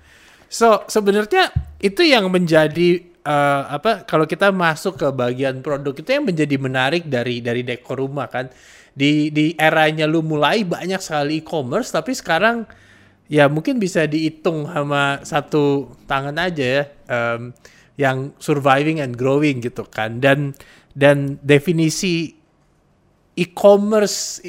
So 0.49 0.83
sebenarnya 0.89 1.53
itu 1.77 2.01
yang 2.01 2.27
menjadi 2.33 3.05
uh, 3.21 3.79
apa? 3.79 4.03
Kalau 4.09 4.25
kita 4.25 4.49
masuk 4.49 4.97
ke 4.97 5.07
bagian 5.13 5.61
produk 5.61 5.93
itu 5.93 6.09
yang 6.09 6.25
menjadi 6.25 6.55
menarik 6.57 7.05
dari 7.05 7.39
dari 7.39 7.61
dekor 7.61 8.01
rumah 8.01 8.25
kan. 8.27 8.49
Di 8.89 9.31
di 9.31 9.53
eranya 9.55 10.09
lu 10.09 10.25
mulai 10.25 10.65
banyak 10.65 10.99
sekali 10.99 11.39
e-commerce, 11.39 11.93
tapi 11.93 12.11
sekarang 12.11 12.67
ya 13.29 13.45
mungkin 13.45 13.77
bisa 13.77 14.09
dihitung 14.09 14.65
sama 14.65 15.21
satu 15.21 15.93
tangan 16.09 16.33
aja 16.35 16.65
ya 16.65 16.83
um, 17.05 17.53
yang 17.99 18.31
surviving 18.39 19.03
and 19.03 19.19
growing 19.19 19.59
gitu 19.59 19.83
kan 19.91 20.23
dan 20.23 20.55
dan 20.95 21.35
definisi 21.43 22.31
e-commerce 23.35 24.39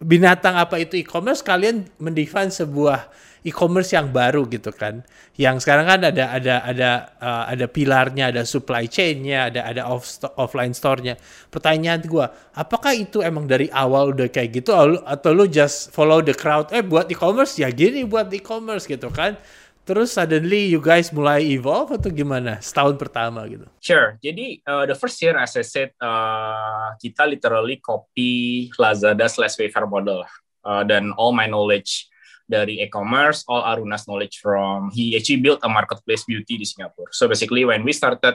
binatang 0.00 0.56
apa 0.56 0.80
itu 0.80 1.00
e-commerce 1.04 1.44
kalian 1.44 1.88
mendefine 2.00 2.48
sebuah 2.48 3.08
e-commerce 3.46 3.94
yang 3.94 4.10
baru 4.10 4.42
gitu 4.50 4.74
kan. 4.74 5.06
Yang 5.38 5.62
sekarang 5.62 5.86
kan 5.86 6.00
ada 6.02 6.34
ada 6.34 6.54
ada 6.66 6.90
uh, 7.22 7.44
ada 7.46 7.70
pilarnya, 7.70 8.34
ada 8.34 8.42
supply 8.42 8.90
chain-nya, 8.90 9.48
ada 9.48 9.62
ada 9.62 9.82
off 9.86 10.18
offline 10.34 10.74
store-nya. 10.74 11.14
Pertanyaan 11.48 12.02
gue, 12.02 12.26
apakah 12.58 12.92
itu 12.98 13.22
emang 13.22 13.46
dari 13.46 13.70
awal 13.70 14.10
udah 14.10 14.26
kayak 14.26 14.60
gitu 14.60 14.74
atau 15.06 15.30
lu 15.30 15.46
just 15.46 15.94
follow 15.94 16.18
the 16.18 16.34
crowd? 16.34 16.66
Eh 16.74 16.82
buat 16.82 17.06
e-commerce 17.06 17.54
ya 17.62 17.70
gini 17.70 18.02
buat 18.02 18.26
e-commerce 18.34 18.90
gitu 18.90 19.08
kan. 19.14 19.38
Terus 19.86 20.18
suddenly 20.18 20.66
you 20.66 20.82
guys 20.82 21.14
mulai 21.14 21.46
evolve 21.46 21.94
atau 21.94 22.10
gimana 22.10 22.58
setahun 22.58 22.98
pertama 22.98 23.46
gitu? 23.46 23.70
Sure. 23.78 24.18
Jadi 24.18 24.58
uh, 24.66 24.82
the 24.82 24.98
first 24.98 25.14
year 25.22 25.38
as 25.38 25.54
I 25.54 25.62
said 25.62 25.94
uh, 26.02 26.98
kita 26.98 27.22
literally 27.22 27.78
copy 27.78 28.66
Lazada 28.74 29.30
slash 29.30 29.54
Wayfair 29.54 29.86
model 29.86 30.26
uh, 30.66 30.82
dan 30.82 31.14
all 31.14 31.30
my 31.30 31.46
knowledge 31.46 32.10
dari 32.50 32.82
e-commerce, 32.82 33.46
all 33.46 33.62
Aruna's 33.62 34.10
knowledge 34.10 34.42
from 34.42 34.90
he 34.90 35.14
actually 35.14 35.38
built 35.38 35.62
a 35.62 35.70
marketplace 35.70 36.26
beauty 36.26 36.58
di 36.58 36.66
Singapura. 36.66 37.14
So 37.14 37.30
basically 37.30 37.62
when 37.62 37.86
we 37.86 37.94
started 37.94 38.34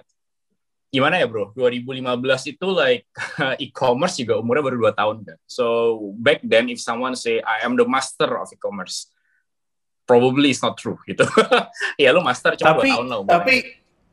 gimana 0.92 1.24
ya 1.24 1.28
bro 1.28 1.56
2015 1.56 2.52
itu 2.52 2.68
like 2.68 3.08
e-commerce 3.64 4.20
juga 4.20 4.44
umurnya 4.44 4.60
baru 4.60 4.76
dua 4.76 4.92
tahun 4.92 5.24
kan 5.24 5.40
so 5.48 5.96
back 6.20 6.44
then 6.44 6.68
if 6.68 6.84
someone 6.84 7.16
say 7.16 7.40
I 7.40 7.64
am 7.64 7.80
the 7.80 7.88
master 7.88 8.28
of 8.36 8.52
e-commerce 8.52 9.08
probably 10.12 10.52
it's 10.52 10.60
not 10.60 10.76
true 10.76 11.00
gitu 11.08 11.24
ya 12.04 12.12
lu 12.12 12.20
master 12.20 12.60
cuma 12.60 12.76
tapi, 12.76 12.92
dua 12.92 12.96
tahun 13.00 13.06
lah 13.08 13.18
umurnya. 13.24 13.36
tapi 13.40 13.56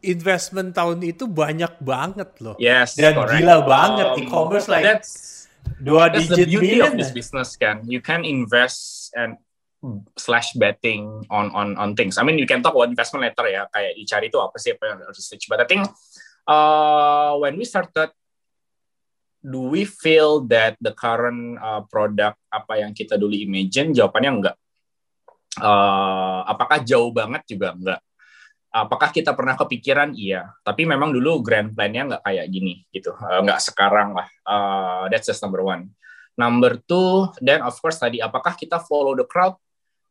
investment 0.06 0.70
tahun 0.70 0.98
itu 1.02 1.24
banyak 1.26 1.72
banget 1.82 2.30
loh 2.38 2.54
yes 2.62 2.94
dan 2.94 3.18
correct. 3.18 3.42
gila 3.42 3.56
banget 3.66 4.06
um, 4.14 4.20
e-commerce 4.22 4.70
like 4.70 4.86
that's, 4.86 5.50
dua 5.82 6.06
that's 6.06 6.30
digit 6.30 6.46
the 6.46 6.54
beauty 6.54 6.78
million 6.78 6.94
of 6.94 6.94
this 6.94 7.10
business 7.10 7.58
kan 7.58 7.82
you 7.90 7.98
can 7.98 8.22
invest 8.22 9.10
and 9.18 9.42
slash 10.18 10.52
betting 10.58 11.26
on 11.30 11.54
on 11.54 11.78
on 11.78 11.94
things. 11.94 12.18
I 12.18 12.26
mean, 12.26 12.38
you 12.38 12.46
can 12.46 12.62
talk 12.62 12.74
about 12.74 12.90
investment 12.90 13.22
later 13.22 13.46
ya, 13.46 13.62
kayak 13.70 13.94
dicari 13.94 14.26
itu 14.26 14.38
apa 14.42 14.56
sih 14.58 14.74
apa 14.74 14.84
yang 14.90 14.98
harus 15.06 15.18
research. 15.22 15.46
But 15.46 15.62
I 15.62 15.66
think 15.70 15.86
uh, 16.50 17.38
when 17.38 17.54
we 17.54 17.64
started, 17.64 18.10
do 19.38 19.70
we 19.70 19.86
feel 19.86 20.42
that 20.50 20.74
the 20.82 20.90
current 20.90 21.62
uh, 21.62 21.86
product 21.86 22.42
apa 22.50 22.82
yang 22.82 22.90
kita 22.90 23.14
dulu 23.14 23.34
imagine? 23.38 23.94
Jawabannya 23.94 24.30
enggak. 24.34 24.56
Uh, 25.56 26.44
apakah 26.44 26.84
jauh 26.84 27.08
banget 27.08 27.48
juga 27.48 27.72
enggak? 27.72 28.00
Apakah 28.68 29.08
kita 29.08 29.32
pernah 29.32 29.56
kepikiran? 29.56 30.12
Iya. 30.12 30.52
Tapi 30.60 30.84
memang 30.84 31.08
dulu 31.08 31.40
grand 31.40 31.72
plan-nya 31.72 32.04
nggak 32.04 32.22
kayak 32.28 32.46
gini 32.52 32.84
gitu. 32.92 33.16
Uh, 33.16 33.40
nggak 33.40 33.64
sekarang 33.64 34.12
lah. 34.12 34.28
Uh, 34.44 35.08
that's 35.08 35.24
just 35.24 35.40
number 35.40 35.64
one. 35.64 35.88
Number 36.38 36.78
two, 36.78 37.32
then 37.42 37.64
of 37.64 37.74
course 37.80 37.98
tadi 37.98 38.22
apakah 38.22 38.54
kita 38.54 38.78
follow 38.78 39.16
the 39.16 39.26
crowd? 39.26 39.58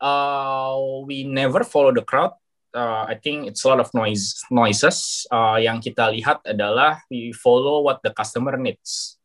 uh, 0.02 0.78
we 1.06 1.24
never 1.24 1.64
follow 1.64 1.92
the 1.94 2.06
crowd. 2.06 2.34
Uh, 2.74 3.10
I 3.10 3.16
think 3.18 3.48
it's 3.48 3.64
a 3.66 3.70
lot 3.70 3.80
of 3.82 3.90
noise 3.94 4.38
noises. 4.52 5.26
Uh, 5.32 5.58
yang 5.58 5.82
kita 5.82 6.14
lihat 6.14 6.46
adalah 6.46 7.02
we 7.10 7.34
follow 7.34 7.82
what 7.82 8.04
the 8.06 8.14
customer 8.14 8.58
needs. 8.58 9.18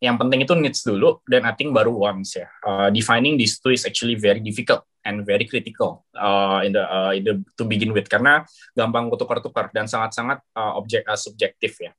Yang 0.00 0.16
penting 0.20 0.40
itu 0.44 0.54
needs 0.56 0.80
dulu, 0.84 1.20
dan 1.24 1.48
I 1.48 1.52
think 1.56 1.72
baru 1.72 1.92
wants 1.92 2.36
ya. 2.36 2.48
Uh, 2.64 2.88
defining 2.92 3.40
these 3.40 3.56
two 3.60 3.72
is 3.72 3.84
actually 3.88 4.16
very 4.16 4.40
difficult 4.40 4.84
and 5.04 5.22
very 5.22 5.44
critical 5.44 6.04
uh, 6.16 6.64
in 6.64 6.72
the 6.72 6.84
uh, 6.84 7.12
in 7.12 7.22
the 7.22 7.34
to 7.54 7.68
begin 7.68 7.92
with 7.92 8.08
karena 8.08 8.42
gampang 8.72 9.12
tukar-tukar 9.12 9.70
dan 9.70 9.84
sangat-sangat 9.84 10.40
uh, 10.56 10.76
objek 10.80 11.04
uh, 11.04 11.16
subjektif 11.16 11.78
ya. 11.78 11.92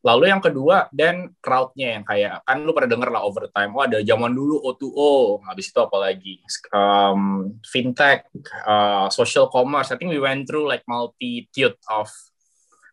Lalu 0.00 0.32
yang 0.32 0.40
kedua, 0.40 0.88
dan 0.96 1.28
crowd-nya 1.44 2.00
yang 2.00 2.04
kayak, 2.08 2.40
kan 2.48 2.64
lu 2.64 2.72
pernah 2.72 2.88
denger 2.88 3.10
lah 3.12 3.20
over 3.20 3.52
time, 3.52 3.76
oh 3.76 3.84
ada 3.84 4.00
zaman 4.00 4.32
dulu 4.32 4.56
O2O, 4.72 5.44
habis 5.44 5.68
itu 5.68 5.76
apa 5.76 5.96
lagi? 6.00 6.40
Um, 6.72 7.60
fintech, 7.68 8.24
uh, 8.64 9.12
social 9.12 9.52
commerce, 9.52 9.92
I 9.92 10.00
think 10.00 10.08
we 10.08 10.16
went 10.16 10.48
through 10.48 10.64
like 10.72 10.88
multitude 10.88 11.76
of 11.92 12.08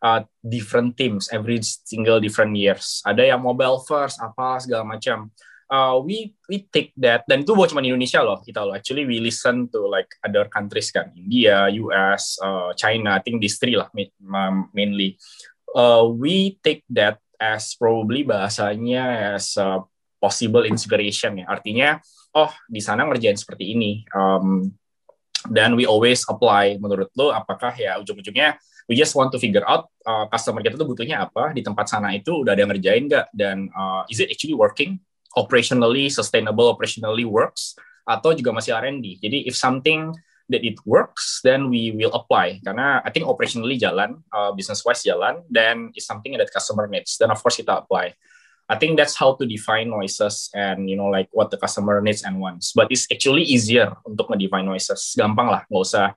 uh, 0.03 0.27
different 0.43 0.99
teams 0.99 1.31
every 1.31 1.63
single 1.63 2.19
different 2.19 2.59
years. 2.59 2.99
Ada 3.07 3.35
yang 3.35 3.39
mobile 3.39 3.79
first, 3.87 4.19
apa 4.19 4.59
segala 4.59 4.83
macam. 4.83 5.31
Uh, 5.67 5.99
we 5.99 6.31
we 6.47 6.63
take 6.71 6.95
that 6.95 7.27
dan 7.27 7.43
itu 7.43 7.51
bukan 7.51 7.75
cuma 7.75 7.83
Indonesia 7.83 8.23
loh 8.23 8.39
kita 8.39 8.63
loh 8.63 8.71
actually 8.71 9.03
we 9.03 9.19
listen 9.19 9.67
to 9.67 9.83
like 9.83 10.07
other 10.23 10.47
countries 10.47 10.95
kan 10.95 11.11
India, 11.11 11.67
US, 11.83 12.39
uh, 12.39 12.71
China 12.79 13.19
I 13.19 13.21
think 13.21 13.43
these 13.43 13.59
three 13.59 13.75
lah 13.75 13.91
mainly 14.71 15.19
uh, 15.75 16.07
we 16.07 16.55
take 16.63 16.87
that 16.95 17.19
as 17.37 17.77
probably 17.77 18.23
bahasanya 18.25 19.35
as 19.35 19.59
a 19.59 19.83
possible 20.17 20.65
inspiration 20.65 21.41
ya. 21.41 21.45
Artinya, 21.45 22.01
oh 22.33 22.49
di 22.65 22.81
sana 22.81 23.05
ngerjain 23.05 23.37
seperti 23.37 23.77
ini. 23.77 24.01
Um, 24.11 24.73
dan 25.47 25.77
we 25.77 25.87
always 25.87 26.25
apply 26.27 26.75
menurut 26.81 27.07
lo 27.15 27.31
apakah 27.31 27.71
ya 27.77 27.95
ujung-ujungnya 28.03 28.59
we 28.89 28.99
just 28.99 29.15
want 29.15 29.31
to 29.31 29.39
figure 29.39 29.63
out 29.63 29.87
uh, 30.03 30.27
customer 30.27 30.59
kita 30.59 30.75
tuh 30.75 30.89
butuhnya 30.89 31.23
apa 31.23 31.55
di 31.55 31.63
tempat 31.63 31.87
sana 31.87 32.11
itu 32.11 32.43
udah 32.43 32.51
ada 32.51 32.67
yang 32.67 32.71
ngerjain 32.75 33.07
nggak 33.07 33.31
dan 33.31 33.71
uh, 33.71 34.03
is 34.11 34.19
it 34.19 34.27
actually 34.27 34.57
working 34.57 34.99
operationally 35.37 36.09
sustainable 36.09 36.73
operationally 36.73 37.23
works 37.23 37.77
atau 38.09 38.33
juga 38.33 38.49
masih 38.49 38.73
R&D 38.73 39.21
jadi 39.21 39.45
if 39.45 39.53
something 39.53 40.17
that 40.49 40.63
it 40.63 40.79
works, 40.87 41.43
then 41.43 41.69
we 41.69 41.91
will 41.91 42.11
apply. 42.15 42.59
Karena 42.63 43.03
I 43.03 43.11
think 43.11 43.27
operationally 43.27 43.75
jalan, 43.75 44.23
uh, 44.31 44.51
business 44.55 44.83
wise 44.83 45.03
jalan, 45.03 45.43
then 45.51 45.91
it's 45.93 46.07
something 46.07 46.35
that 46.39 46.51
customer 46.51 46.87
needs. 46.87 47.19
Then 47.19 47.31
of 47.31 47.39
course 47.43 47.59
kita 47.59 47.83
apply. 47.83 48.15
I 48.67 48.75
think 48.75 48.99
that's 48.99 49.15
how 49.15 49.35
to 49.39 49.47
define 49.47 49.87
noises 49.87 50.51
and 50.51 50.91
you 50.91 50.99
know 50.99 51.07
like 51.07 51.31
what 51.31 51.51
the 51.51 51.59
customer 51.59 52.03
needs 52.03 52.27
and 52.27 52.39
wants. 52.39 52.75
But 52.75 52.91
it's 52.91 53.07
actually 53.07 53.47
easier 53.47 53.95
untuk 54.03 54.27
ngedefine 54.27 54.67
noises. 54.67 55.15
Gampang 55.15 55.47
lah, 55.47 55.63
nggak 55.71 55.83
usah. 55.83 56.11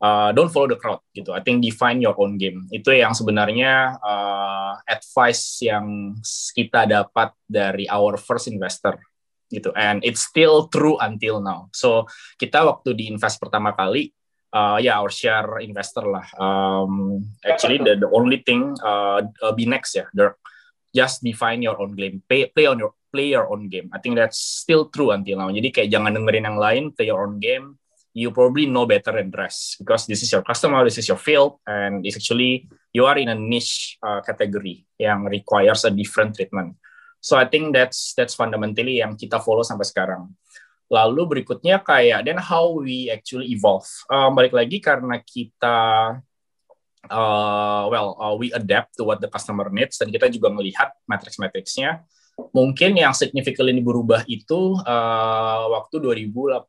Uh, 0.00 0.32
don't 0.32 0.48
follow 0.48 0.72
the 0.72 0.80
crowd 0.80 1.04
gitu. 1.12 1.36
I 1.36 1.44
think 1.44 1.60
define 1.60 2.00
your 2.00 2.16
own 2.16 2.40
game. 2.40 2.64
Itu 2.72 2.88
yang 2.96 3.12
sebenarnya 3.12 4.00
uh, 4.00 4.80
advice 4.88 5.60
yang 5.60 6.16
kita 6.56 6.88
dapat 6.88 7.36
dari 7.44 7.84
our 7.84 8.16
first 8.16 8.48
investor 8.48 8.96
gitu. 9.52 9.68
And 9.76 10.00
it's 10.00 10.24
still 10.24 10.72
true 10.72 10.96
until 11.04 11.44
now. 11.44 11.68
So 11.76 12.08
kita 12.40 12.64
waktu 12.64 12.96
di 12.96 13.12
invest 13.12 13.36
pertama 13.44 13.76
kali 13.76 14.08
uh, 14.56 14.80
ya 14.80 14.88
yeah, 14.88 14.96
our 15.04 15.12
share 15.12 15.60
investor 15.60 16.08
lah. 16.08 16.24
Um, 16.40 17.20
actually 17.44 17.84
the, 17.84 18.00
the 18.00 18.08
only 18.08 18.40
thing 18.40 18.72
uh, 18.80 19.20
uh, 19.44 19.52
be 19.52 19.68
next 19.68 20.00
ya 20.00 20.08
just 20.90 21.22
define 21.22 21.62
your 21.62 21.78
own 21.78 21.94
game. 21.94 22.22
Play, 22.26 22.50
play 22.50 22.66
on 22.66 22.80
your 22.80 22.96
play 23.10 23.34
your 23.34 23.50
own 23.50 23.68
game. 23.68 23.90
I 23.92 23.98
think 23.98 24.16
that's 24.16 24.38
still 24.38 24.90
true 24.90 25.10
until 25.10 25.42
now. 25.42 25.50
Jadi 25.50 25.70
kayak 25.70 25.90
jangan 25.90 26.14
dengerin 26.14 26.46
yang 26.46 26.58
lain 26.58 26.84
play 26.94 27.10
your 27.10 27.22
own 27.26 27.38
game 27.42 27.79
you 28.14 28.30
probably 28.30 28.66
know 28.66 28.86
better 28.86 29.14
than 29.14 29.30
rest 29.30 29.78
because 29.78 30.06
this 30.06 30.22
is 30.22 30.30
your 30.32 30.42
customer, 30.42 30.82
this 30.84 30.98
is 30.98 31.06
your 31.06 31.18
field, 31.18 31.62
and 31.66 32.02
it's 32.06 32.16
actually 32.16 32.66
you 32.92 33.06
are 33.06 33.18
in 33.18 33.30
a 33.30 33.38
niche 33.38 33.98
uh, 34.02 34.20
category 34.20 34.86
yang 34.98 35.24
requires 35.26 35.84
a 35.86 35.90
different 35.90 36.34
treatment. 36.34 36.74
So 37.20 37.36
I 37.36 37.46
think 37.46 37.76
that's 37.76 38.16
that's 38.16 38.34
fundamentally 38.34 39.04
yang 39.04 39.14
kita 39.14 39.38
follow 39.44 39.62
sampai 39.62 39.86
sekarang. 39.86 40.32
Lalu 40.90 41.22
berikutnya 41.38 41.78
kayak 41.86 42.26
then 42.26 42.42
how 42.42 42.82
we 42.82 43.06
actually 43.12 43.54
evolve. 43.54 43.86
Um, 44.10 44.34
balik 44.34 44.50
lagi 44.56 44.82
karena 44.82 45.22
kita 45.22 45.78
uh, 47.06 47.84
well 47.86 48.18
uh, 48.18 48.34
we 48.34 48.50
adapt 48.50 48.98
to 48.98 49.06
what 49.06 49.22
the 49.22 49.30
customer 49.30 49.70
needs 49.70 50.02
dan 50.02 50.10
kita 50.10 50.26
juga 50.26 50.50
melihat 50.50 50.90
matrix-matrixnya 51.06 52.02
mungkin 52.50 52.96
yang 52.96 53.12
significantly 53.12 53.76
berubah 53.84 54.24
itu 54.24 54.78
uh, 54.80 55.64
waktu 55.76 56.00
2018 56.00 56.64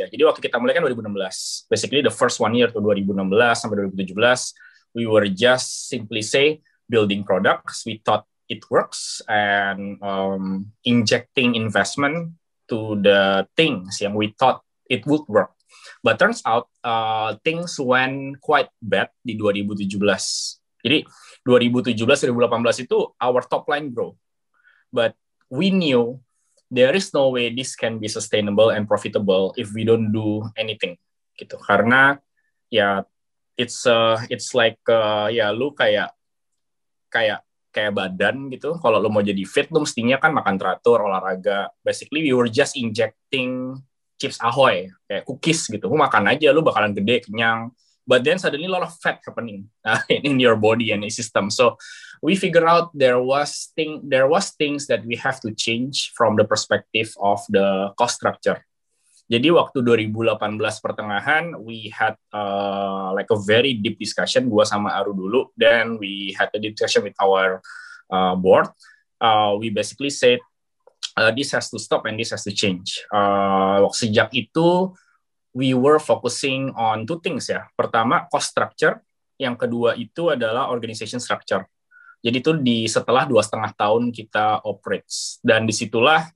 ya. 0.00 0.06
Jadi 0.12 0.22
waktu 0.26 0.40
kita 0.44 0.60
mulai 0.60 0.76
kan 0.76 0.84
2016. 0.84 1.70
Basically 1.72 2.02
the 2.04 2.12
first 2.12 2.36
one 2.36 2.52
year 2.52 2.68
to 2.68 2.78
2016 2.78 3.32
sampai 3.56 3.76
2017 3.88 4.96
we 4.96 5.04
were 5.04 5.28
just 5.28 5.88
simply 5.88 6.20
say 6.20 6.60
building 6.88 7.24
products. 7.24 7.84
We 7.84 8.00
thought 8.00 8.24
it 8.48 8.64
works 8.70 9.20
and 9.28 10.00
um, 10.02 10.72
injecting 10.84 11.54
investment 11.54 12.38
to 12.72 12.96
the 12.98 13.46
things 13.54 14.00
yang 14.00 14.14
we 14.14 14.34
thought 14.34 14.62
it 14.88 15.04
would 15.06 15.26
work. 15.28 15.52
But 16.02 16.18
turns 16.18 16.42
out 16.46 16.70
uh, 16.82 17.36
things 17.44 17.78
went 17.78 18.40
quite 18.40 18.72
bad 18.80 19.12
di 19.22 19.36
2017. 19.38 19.86
Jadi 20.86 20.98
2017 21.42 22.30
2018 22.30 22.86
itu 22.86 22.98
our 23.18 23.42
top 23.46 23.66
line 23.66 23.90
grow. 23.90 24.14
But 24.92 25.18
we 25.50 25.70
knew 25.70 26.20
there 26.70 26.94
is 26.94 27.14
no 27.14 27.30
way 27.30 27.54
this 27.54 27.78
can 27.78 27.98
be 28.02 28.08
sustainable 28.10 28.74
and 28.74 28.86
profitable 28.86 29.54
if 29.54 29.70
we 29.70 29.86
don't 29.86 30.10
do 30.10 30.46
anything 30.58 30.98
gitu. 31.38 31.60
Karena 31.62 32.18
ya 32.72 33.06
it's 33.54 33.86
uh, 33.86 34.18
it's 34.30 34.54
like 34.54 34.80
uh, 34.90 35.30
ya 35.30 35.54
lu 35.54 35.72
kayak 35.74 36.12
kayak 37.10 37.42
kayak 37.70 37.92
badan 37.92 38.48
gitu. 38.48 38.80
Kalau 38.80 38.98
lo 38.98 39.12
mau 39.12 39.20
jadi 39.20 39.44
fit, 39.44 39.68
lo 39.68 39.84
mestinya 39.84 40.16
kan 40.16 40.32
makan 40.32 40.56
teratur, 40.56 41.04
olahraga. 41.04 41.68
Basically, 41.84 42.24
we 42.24 42.32
were 42.32 42.48
just 42.48 42.72
injecting 42.72 43.84
chips 44.16 44.40
ahoy 44.40 44.88
kayak 45.04 45.24
cookies 45.28 45.68
gitu 45.68 45.86
lu 45.86 45.96
makan 46.00 46.32
aja 46.32 46.48
lu 46.52 46.64
bakalan 46.64 46.96
gede 46.96 47.28
kenyang 47.28 47.68
but 48.08 48.24
then 48.24 48.40
suddenly 48.40 48.66
a 48.66 48.72
lot 48.72 48.84
of 48.84 48.92
fat 49.00 49.20
happening 49.22 49.68
uh, 49.84 50.00
in, 50.08 50.20
in 50.32 50.36
your 50.40 50.56
body 50.56 50.90
and 50.92 51.04
system 51.12 51.52
so 51.52 51.76
we 52.22 52.36
figure 52.36 52.64
out 52.64 52.92
there 52.96 53.20
was 53.20 53.72
thing 53.74 54.00
there 54.06 54.28
was 54.28 54.52
things 54.56 54.86
that 54.86 55.04
we 55.04 55.16
have 55.16 55.40
to 55.40 55.52
change 55.52 56.12
from 56.16 56.36
the 56.36 56.44
perspective 56.44 57.12
of 57.20 57.40
the 57.52 57.92
cost 57.96 58.20
structure 58.20 58.60
jadi 59.26 59.50
waktu 59.50 59.82
2018 59.82 60.38
pertengahan 60.84 61.44
we 61.58 61.90
had 61.90 62.14
uh, 62.30 63.10
like 63.12 63.28
a 63.32 63.38
very 63.42 63.74
deep 63.74 63.98
discussion 63.98 64.46
gua 64.46 64.62
sama 64.62 64.94
Aru 64.94 65.12
dulu 65.12 65.50
then 65.58 65.98
we 65.98 66.30
had 66.38 66.48
a 66.54 66.60
discussion 66.62 67.02
with 67.02 67.16
our 67.18 67.58
uh, 68.12 68.38
board 68.38 68.70
uh, 69.20 69.56
we 69.58 69.72
basically 69.72 70.12
said 70.12 70.38
uh, 71.16 71.32
this 71.32 71.50
has 71.52 71.72
to 71.72 71.78
stop 71.80 72.04
and 72.06 72.20
this 72.20 72.30
has 72.30 72.44
to 72.44 72.52
change. 72.52 73.00
Uh, 73.08 73.88
sejak 73.90 74.30
itu 74.36 74.92
we 75.56 75.72
were 75.72 75.96
focusing 75.98 76.70
on 76.76 77.08
two 77.08 77.18
things 77.24 77.48
ya. 77.48 77.64
Pertama 77.72 78.28
cost 78.28 78.52
structure, 78.52 79.00
yang 79.40 79.56
kedua 79.56 79.96
itu 79.96 80.30
adalah 80.36 80.68
organization 80.68 81.18
structure. 81.18 81.64
Jadi 82.26 82.42
itu 82.42 82.50
di 82.58 82.90
setelah 82.90 83.22
dua 83.22 83.38
setengah 83.46 83.70
tahun 83.78 84.10
kita 84.10 84.66
operates 84.66 85.38
dan 85.46 85.62
di 85.62 85.70
situlah 85.70 86.26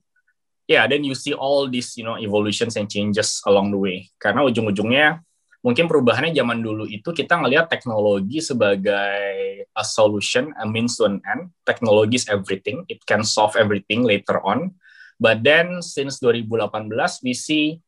ya 0.63 0.79
yeah, 0.79 0.83
then 0.87 1.03
you 1.03 1.11
see 1.11 1.35
all 1.35 1.67
these 1.67 1.99
you 1.99 2.07
know 2.07 2.15
evolutions 2.15 2.79
and 2.79 2.87
changes 2.87 3.43
along 3.43 3.75
the 3.75 3.79
way. 3.79 4.07
Karena 4.15 4.47
ujung-ujungnya 4.47 5.19
mungkin 5.59 5.91
perubahannya 5.91 6.31
zaman 6.31 6.63
dulu 6.63 6.87
itu 6.87 7.11
kita 7.11 7.43
ngelihat 7.43 7.67
teknologi 7.67 8.39
sebagai 8.39 9.67
a 9.75 9.83
solution, 9.83 10.55
a 10.55 10.63
means 10.63 10.95
to 10.95 11.11
an 11.11 11.19
end. 11.27 11.51
Teknologi 11.67 12.15
is 12.15 12.27
everything. 12.31 12.87
It 12.87 13.03
can 13.03 13.27
solve 13.27 13.59
everything 13.59 14.07
later 14.07 14.39
on. 14.47 14.79
But 15.19 15.43
then 15.43 15.83
since 15.83 16.23
2018, 16.23 16.55
we 17.21 17.35
see 17.35 17.83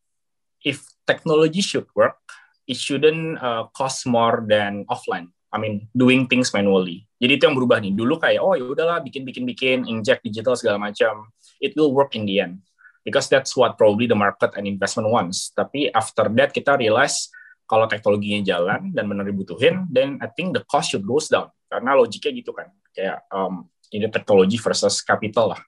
if 0.62 0.84
technology 1.08 1.64
should 1.64 1.88
work, 1.96 2.20
it 2.68 2.76
shouldn't 2.76 3.42
uh, 3.42 3.72
cost 3.72 4.06
more 4.06 4.44
than 4.46 4.84
offline. 4.86 5.34
I 5.54 5.62
mean, 5.62 5.86
doing 5.94 6.26
things 6.26 6.50
manually. 6.50 7.06
Jadi 7.22 7.38
itu 7.38 7.46
yang 7.46 7.54
berubah 7.54 7.78
nih. 7.78 7.94
Dulu 7.94 8.18
kayak, 8.18 8.42
oh 8.42 8.58
ya 8.58 8.66
udahlah, 8.66 8.98
bikin-bikin-bikin, 9.06 9.86
inject 9.86 10.26
digital 10.26 10.58
segala 10.58 10.82
macam. 10.82 11.30
It 11.62 11.78
will 11.78 11.94
work 11.94 12.18
in 12.18 12.26
the 12.26 12.42
end. 12.42 12.66
Because 13.06 13.30
that's 13.30 13.54
what 13.54 13.78
probably 13.78 14.10
the 14.10 14.18
market 14.18 14.50
and 14.58 14.66
investment 14.66 15.06
wants. 15.06 15.54
Tapi 15.54 15.94
after 15.94 16.26
that, 16.34 16.50
kita 16.50 16.74
realize 16.74 17.30
kalau 17.70 17.86
teknologinya 17.86 18.42
jalan 18.42 18.90
dan 18.90 19.06
benar 19.06 19.24
dibutuhin, 19.30 19.86
then 19.94 20.18
I 20.18 20.28
think 20.34 20.58
the 20.58 20.66
cost 20.66 20.90
should 20.90 21.06
goes 21.06 21.30
down. 21.30 21.54
Karena 21.70 21.94
logiknya 21.94 22.34
gitu 22.34 22.50
kan, 22.50 22.68
kayak 22.90 23.22
um, 23.30 23.70
ini 23.94 24.10
teknologi 24.10 24.58
versus 24.58 24.98
capital 25.00 25.54
lah. 25.54 25.62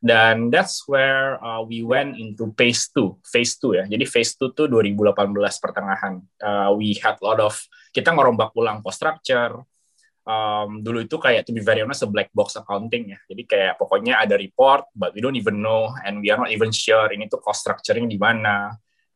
Dan 0.00 0.48
that's 0.48 0.88
where 0.88 1.36
uh, 1.44 1.60
we 1.60 1.84
went 1.84 2.16
into 2.16 2.48
phase 2.56 2.88
2. 2.96 3.20
Phase 3.20 3.60
2 3.60 3.78
ya. 3.78 3.84
Jadi 3.84 4.04
phase 4.08 4.32
2 4.40 4.56
tuh 4.56 4.66
2018 4.72 5.60
pertengahan. 5.60 6.24
Uh, 6.40 6.72
we 6.72 6.96
had 6.96 7.20
a 7.20 7.24
lot 7.24 7.36
of, 7.36 7.60
kita 7.90 8.14
ngerombak 8.14 8.54
ulang 8.54 8.82
cost 8.82 9.02
structure. 9.02 9.62
Um, 10.20 10.84
dulu 10.84 11.02
itu 11.02 11.16
kayak 11.16 11.48
to 11.48 11.50
be 11.50 11.64
very 11.64 11.82
honest 11.82 12.06
a 12.06 12.08
black 12.10 12.30
box 12.30 12.54
accounting 12.54 13.14
ya. 13.14 13.18
Jadi 13.26 13.42
kayak 13.44 13.74
pokoknya 13.78 14.22
ada 14.22 14.38
report 14.38 14.86
but 14.94 15.10
we 15.12 15.20
don't 15.20 15.36
even 15.36 15.58
know 15.58 15.90
and 16.06 16.22
we 16.22 16.30
are 16.30 16.38
not 16.38 16.52
even 16.54 16.70
sure 16.70 17.10
ini 17.10 17.26
tuh 17.26 17.42
cost 17.42 17.66
structuring 17.66 18.06
di 18.06 18.20
mana 18.20 18.70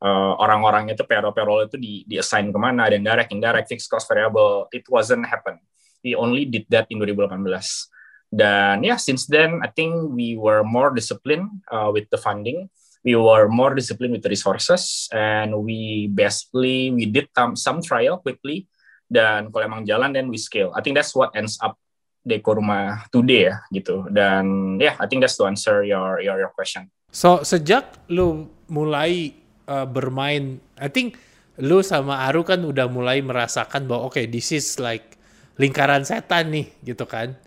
uh, 0.04 0.32
orang-orang 0.37 0.92
itu 0.92 1.02
payroll-payroll 1.08 1.64
itu 1.64 1.76
di, 1.80 2.04
di 2.04 2.20
assign 2.20 2.52
ke 2.52 2.58
mana, 2.60 2.92
dan 2.92 3.00
direct, 3.00 3.32
indirect, 3.32 3.68
fixed 3.72 3.88
cost 3.88 4.04
variable, 4.04 4.68
it 4.70 4.84
wasn't 4.92 5.24
happen. 5.24 5.56
We 6.04 6.12
only 6.12 6.44
did 6.44 6.68
that 6.68 6.92
in 6.92 7.00
2018. 7.00 7.48
Dan 8.34 8.82
ya, 8.82 8.94
yeah, 8.94 8.98
since 8.98 9.30
then, 9.30 9.62
I 9.62 9.70
think 9.70 10.10
we 10.12 10.34
were 10.34 10.66
more 10.66 10.90
disciplined 10.90 11.64
uh, 11.70 11.88
with 11.94 12.10
the 12.10 12.18
funding. 12.18 12.68
We 13.05 13.21
were 13.21 13.53
more 13.53 13.77
disciplined 13.77 14.17
with 14.17 14.25
resources, 14.25 15.12
and 15.12 15.53
we 15.61 16.09
basically 16.09 16.88
we 16.88 17.05
did 17.05 17.29
some, 17.37 17.53
some 17.53 17.85
trial 17.85 18.17
quickly. 18.25 18.64
Dan 19.05 19.53
kalau 19.53 19.69
emang 19.69 19.85
jalan, 19.85 20.17
then 20.17 20.33
we 20.33 20.40
scale. 20.40 20.73
I 20.73 20.81
think 20.81 20.97
that's 20.97 21.12
what 21.12 21.37
ends 21.37 21.61
up 21.61 21.77
Deko 22.25 22.57
Rumah 22.57 23.12
today 23.12 23.53
ya 23.53 23.61
gitu. 23.69 24.09
Dan 24.09 24.77
ya, 24.81 24.93
yeah, 24.93 24.95
I 24.97 25.05
think 25.05 25.21
that's 25.21 25.37
to 25.37 25.45
answer 25.45 25.85
your 25.85 26.25
your 26.25 26.40
your 26.40 26.53
question. 26.57 26.88
So 27.12 27.45
sejak 27.45 28.09
lu 28.09 28.49
mulai 28.73 29.37
uh, 29.69 29.85
bermain 29.85 30.59
I 30.81 30.88
think 30.88 31.21
lu 31.61 31.85
sama 31.85 32.27
Aru 32.27 32.43
kan 32.43 32.64
udah 32.64 32.88
mulai 32.90 33.21
merasakan 33.21 33.87
bahwa 33.87 34.09
oke 34.09 34.19
okay, 34.19 34.25
this 34.27 34.51
is 34.51 34.81
like 34.81 35.14
lingkaran 35.61 36.03
setan 36.03 36.51
nih 36.51 36.67
gitu 36.83 37.07
kan 37.07 37.38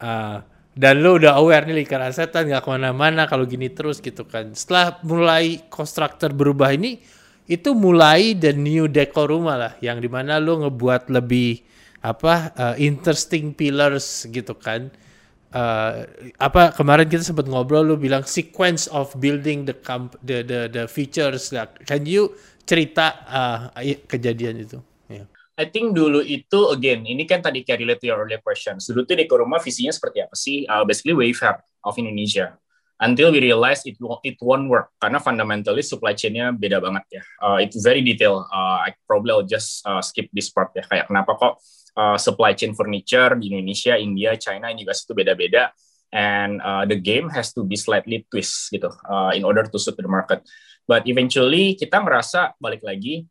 uh, 0.00 0.40
dan 0.74 1.02
lu 1.02 1.18
udah 1.18 1.34
aware 1.36 1.66
nih 1.66 1.82
lingkaran 1.82 2.14
setan 2.14 2.46
gak 2.46 2.62
ke 2.62 2.70
mana-mana 2.70 3.26
kalau 3.26 3.42
gini 3.42 3.68
terus 3.70 3.98
gitu 3.98 4.22
kan. 4.26 4.54
Setelah 4.54 5.02
mulai 5.02 5.66
konstruktor 5.66 6.30
berubah 6.30 6.70
ini 6.70 7.02
itu 7.50 7.74
mulai 7.74 8.38
the 8.38 8.54
new 8.54 8.86
decor 8.86 9.26
rumah 9.26 9.58
lah 9.58 9.72
yang 9.82 9.98
di 9.98 10.06
mana 10.06 10.38
lu 10.38 10.62
ngebuat 10.62 11.10
lebih 11.10 11.66
apa 12.00 12.54
uh, 12.54 12.74
interesting 12.78 13.52
pillars 13.52 14.24
gitu 14.30 14.54
kan. 14.54 14.88
Uh, 15.50 16.06
apa 16.38 16.70
kemarin 16.78 17.10
kita 17.10 17.26
sempat 17.26 17.50
ngobrol 17.50 17.82
lu 17.82 17.98
bilang 17.98 18.22
sequence 18.22 18.86
of 18.94 19.10
building 19.18 19.66
the 19.66 19.74
comp 19.74 20.14
the 20.22 20.46
the 20.46 20.70
the 20.70 20.84
features 20.86 21.50
like, 21.50 21.74
can 21.82 22.06
you 22.06 22.30
cerita 22.62 23.26
uh, 23.26 23.74
kejadian 24.06 24.62
itu. 24.62 24.78
I 25.60 25.68
think 25.68 25.92
dulu 25.92 26.24
itu 26.24 26.72
again 26.72 27.04
ini 27.04 27.28
kan 27.28 27.44
tadi 27.44 27.60
kayak 27.60 27.84
relate 27.84 28.00
to 28.00 28.08
your 28.08 28.16
earlier 28.24 28.40
question 28.40 28.80
dulu 28.80 29.04
tuh 29.04 29.36
rumah 29.36 29.60
visinya 29.60 29.92
seperti 29.92 30.24
apa 30.24 30.32
sih? 30.32 30.64
Uh, 30.64 30.88
basically 30.88 31.12
Wayfair 31.12 31.60
of 31.84 31.92
Indonesia. 32.00 32.56
Until 33.00 33.32
we 33.32 33.40
realize 33.40 33.80
it 33.88 33.96
won't, 33.96 34.20
it 34.24 34.36
won't 34.40 34.68
work 34.68 34.92
karena 35.00 35.20
fundamentally 35.20 35.80
supply 35.80 36.12
chain-nya 36.16 36.52
beda 36.52 36.80
banget 36.80 37.04
ya. 37.08 37.22
Uh, 37.40 37.56
it's 37.60 37.76
very 37.80 38.00
detail 38.00 38.44
uh, 38.48 38.84
I 38.84 38.96
probably 39.04 39.36
will 39.36 39.48
just 39.48 39.84
uh, 39.84 40.00
skip 40.00 40.32
this 40.32 40.48
part 40.48 40.72
ya. 40.72 40.84
Kayak 40.84 41.12
kenapa 41.12 41.36
kok 41.36 41.52
uh, 41.96 42.16
supply 42.16 42.56
chain 42.56 42.72
furniture 42.72 43.36
di 43.36 43.52
Indonesia, 43.52 43.96
India, 43.96 44.36
China 44.40 44.72
ini 44.72 44.84
juga 44.84 44.96
itu 44.96 45.12
beda-beda. 45.12 45.72
And 46.12 46.60
uh, 46.60 46.84
the 46.88 46.98
game 46.98 47.32
has 47.32 47.52
to 47.56 47.64
be 47.64 47.76
slightly 47.76 48.28
twist 48.28 48.68
gitu 48.68 48.92
uh, 49.08 49.32
in 49.32 49.44
order 49.48 49.64
to 49.64 49.76
suit 49.80 49.96
the 49.96 50.08
market. 50.08 50.44
But 50.84 51.08
eventually 51.08 51.80
kita 51.80 52.04
merasa 52.04 52.52
balik 52.60 52.84
lagi 52.84 53.24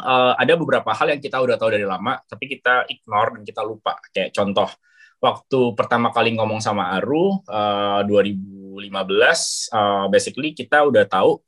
uh, 0.00 0.34
ada 0.38 0.54
beberapa 0.56 0.90
hal 0.92 1.12
yang 1.12 1.20
kita 1.20 1.38
udah 1.38 1.56
tahu 1.60 1.70
dari 1.74 1.84
lama 1.84 2.20
tapi 2.24 2.48
kita 2.48 2.88
ignore 2.88 3.38
dan 3.38 3.42
kita 3.44 3.60
lupa. 3.64 3.98
Kayak 4.14 4.32
contoh 4.32 4.68
waktu 5.22 5.60
pertama 5.78 6.10
kali 6.10 6.34
ngomong 6.34 6.58
sama 6.58 6.94
Aru 6.98 7.42
uh, 7.46 8.00
2015 8.06 8.78
uh, 9.70 10.06
basically 10.10 10.50
kita 10.56 10.82
udah 10.82 11.06
tahu 11.06 11.38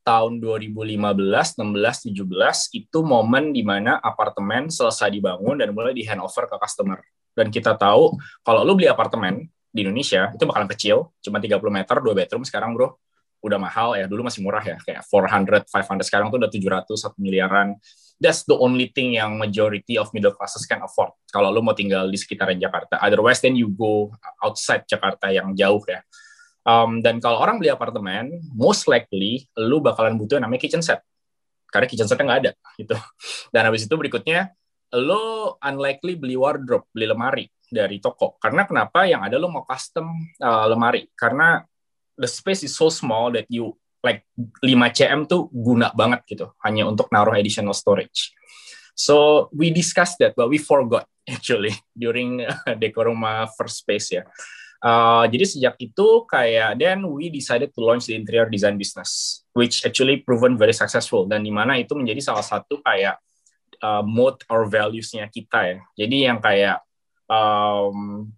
tahun 0.00 0.40
2015, 0.40 1.60
16, 1.60 1.60
17 1.60 2.80
itu 2.80 2.98
momen 3.04 3.52
di 3.52 3.60
mana 3.60 4.00
apartemen 4.00 4.72
selesai 4.72 5.12
dibangun 5.12 5.60
dan 5.60 5.70
mulai 5.76 5.92
di 5.92 6.02
handover 6.08 6.48
ke 6.48 6.56
customer. 6.56 6.98
Dan 7.36 7.52
kita 7.52 7.76
tahu 7.76 8.16
kalau 8.42 8.64
lu 8.64 8.74
beli 8.74 8.88
apartemen 8.88 9.46
di 9.70 9.86
Indonesia 9.86 10.32
itu 10.34 10.42
bakalan 10.48 10.66
kecil, 10.66 11.14
cuma 11.22 11.38
30 11.38 11.62
meter, 11.70 11.96
2 12.02 12.16
bedroom 12.16 12.42
sekarang 12.42 12.74
bro 12.74 12.96
udah 13.40 13.58
mahal 13.58 13.96
ya, 13.96 14.04
dulu 14.04 14.28
masih 14.28 14.44
murah 14.44 14.62
ya, 14.62 14.76
kayak 14.84 15.04
400, 15.08 15.66
500 15.68 16.06
sekarang 16.06 16.28
tuh 16.28 16.38
udah 16.40 16.50
700, 16.52 16.86
1 16.86 17.16
miliaran. 17.20 17.68
That's 18.20 18.44
the 18.44 18.56
only 18.56 18.92
thing 18.92 19.16
yang 19.16 19.40
majority 19.40 19.96
of 19.96 20.12
middle 20.12 20.36
classes 20.36 20.68
can 20.68 20.84
afford. 20.84 21.16
Kalau 21.32 21.48
lu 21.48 21.64
mau 21.64 21.72
tinggal 21.72 22.04
di 22.12 22.20
sekitaran 22.20 22.60
Jakarta. 22.60 23.00
Otherwise 23.00 23.40
then 23.40 23.56
you 23.56 23.72
go 23.72 24.12
outside 24.44 24.84
Jakarta 24.84 25.32
yang 25.32 25.56
jauh 25.56 25.80
ya 25.88 26.04
Um, 26.60 27.00
dan 27.00 27.24
kalau 27.24 27.40
orang 27.40 27.56
beli 27.56 27.72
apartemen, 27.72 28.36
most 28.52 28.84
likely 28.84 29.48
lu 29.56 29.80
bakalan 29.80 30.20
butuh 30.20 30.36
yang 30.36 30.44
namanya 30.44 30.60
kitchen 30.60 30.84
set. 30.84 31.00
Karena 31.72 31.86
kitchen 31.88 32.04
setnya 32.04 32.26
nggak 32.28 32.40
ada 32.46 32.52
gitu. 32.76 32.96
Dan 33.54 33.62
habis 33.64 33.88
itu 33.88 33.94
berikutnya 33.96 34.52
lo 35.00 35.56
unlikely 35.62 36.18
beli 36.18 36.36
wardrobe, 36.36 36.90
beli 36.92 37.06
lemari 37.08 37.44
dari 37.70 38.02
toko. 38.02 38.36
Karena 38.36 38.68
kenapa? 38.68 39.08
Yang 39.08 39.22
ada 39.32 39.36
lo 39.40 39.48
mau 39.48 39.64
custom 39.64 40.10
uh, 40.42 40.66
lemari. 40.68 41.08
Karena 41.16 41.64
the 42.20 42.28
space 42.28 42.60
is 42.60 42.76
so 42.76 42.92
small 42.92 43.32
that 43.32 43.48
you 43.48 43.72
like 44.04 44.28
5 44.60 44.68
cm 44.68 45.24
tuh 45.24 45.48
guna 45.48 45.88
banget 45.96 46.20
gitu. 46.28 46.52
Hanya 46.60 46.84
untuk 46.84 47.08
naruh 47.08 47.32
additional 47.32 47.72
storage. 47.72 48.36
So 48.92 49.48
we 49.56 49.72
discussed 49.72 50.20
that, 50.20 50.36
but 50.36 50.52
we 50.52 50.60
forgot 50.60 51.08
actually 51.28 51.72
during 51.96 52.44
uh, 52.44 52.76
Dekoruma 52.76 53.48
first 53.56 53.80
space 53.80 54.20
ya. 54.20 54.28
Uh, 54.80 55.28
jadi 55.28 55.44
sejak 55.44 55.74
itu 55.76 56.24
kayak 56.24 56.80
then 56.80 57.04
we 57.04 57.28
decided 57.28 57.68
to 57.68 57.84
launch 57.84 58.08
the 58.08 58.16
interior 58.16 58.48
design 58.48 58.80
business, 58.80 59.44
which 59.52 59.84
actually 59.84 60.24
proven 60.24 60.56
very 60.56 60.72
successful 60.72 61.28
dan 61.28 61.44
di 61.44 61.52
mana 61.52 61.76
itu 61.76 61.92
menjadi 61.92 62.32
salah 62.32 62.44
satu 62.44 62.80
kayak 62.80 63.20
uh, 63.84 64.00
mode 64.00 64.40
or 64.48 64.64
values-nya 64.64 65.28
kita 65.28 65.60
ya. 65.68 65.78
Jadi 66.00 66.16
yang 66.24 66.40
kayak 66.40 66.80
um, 67.28 68.32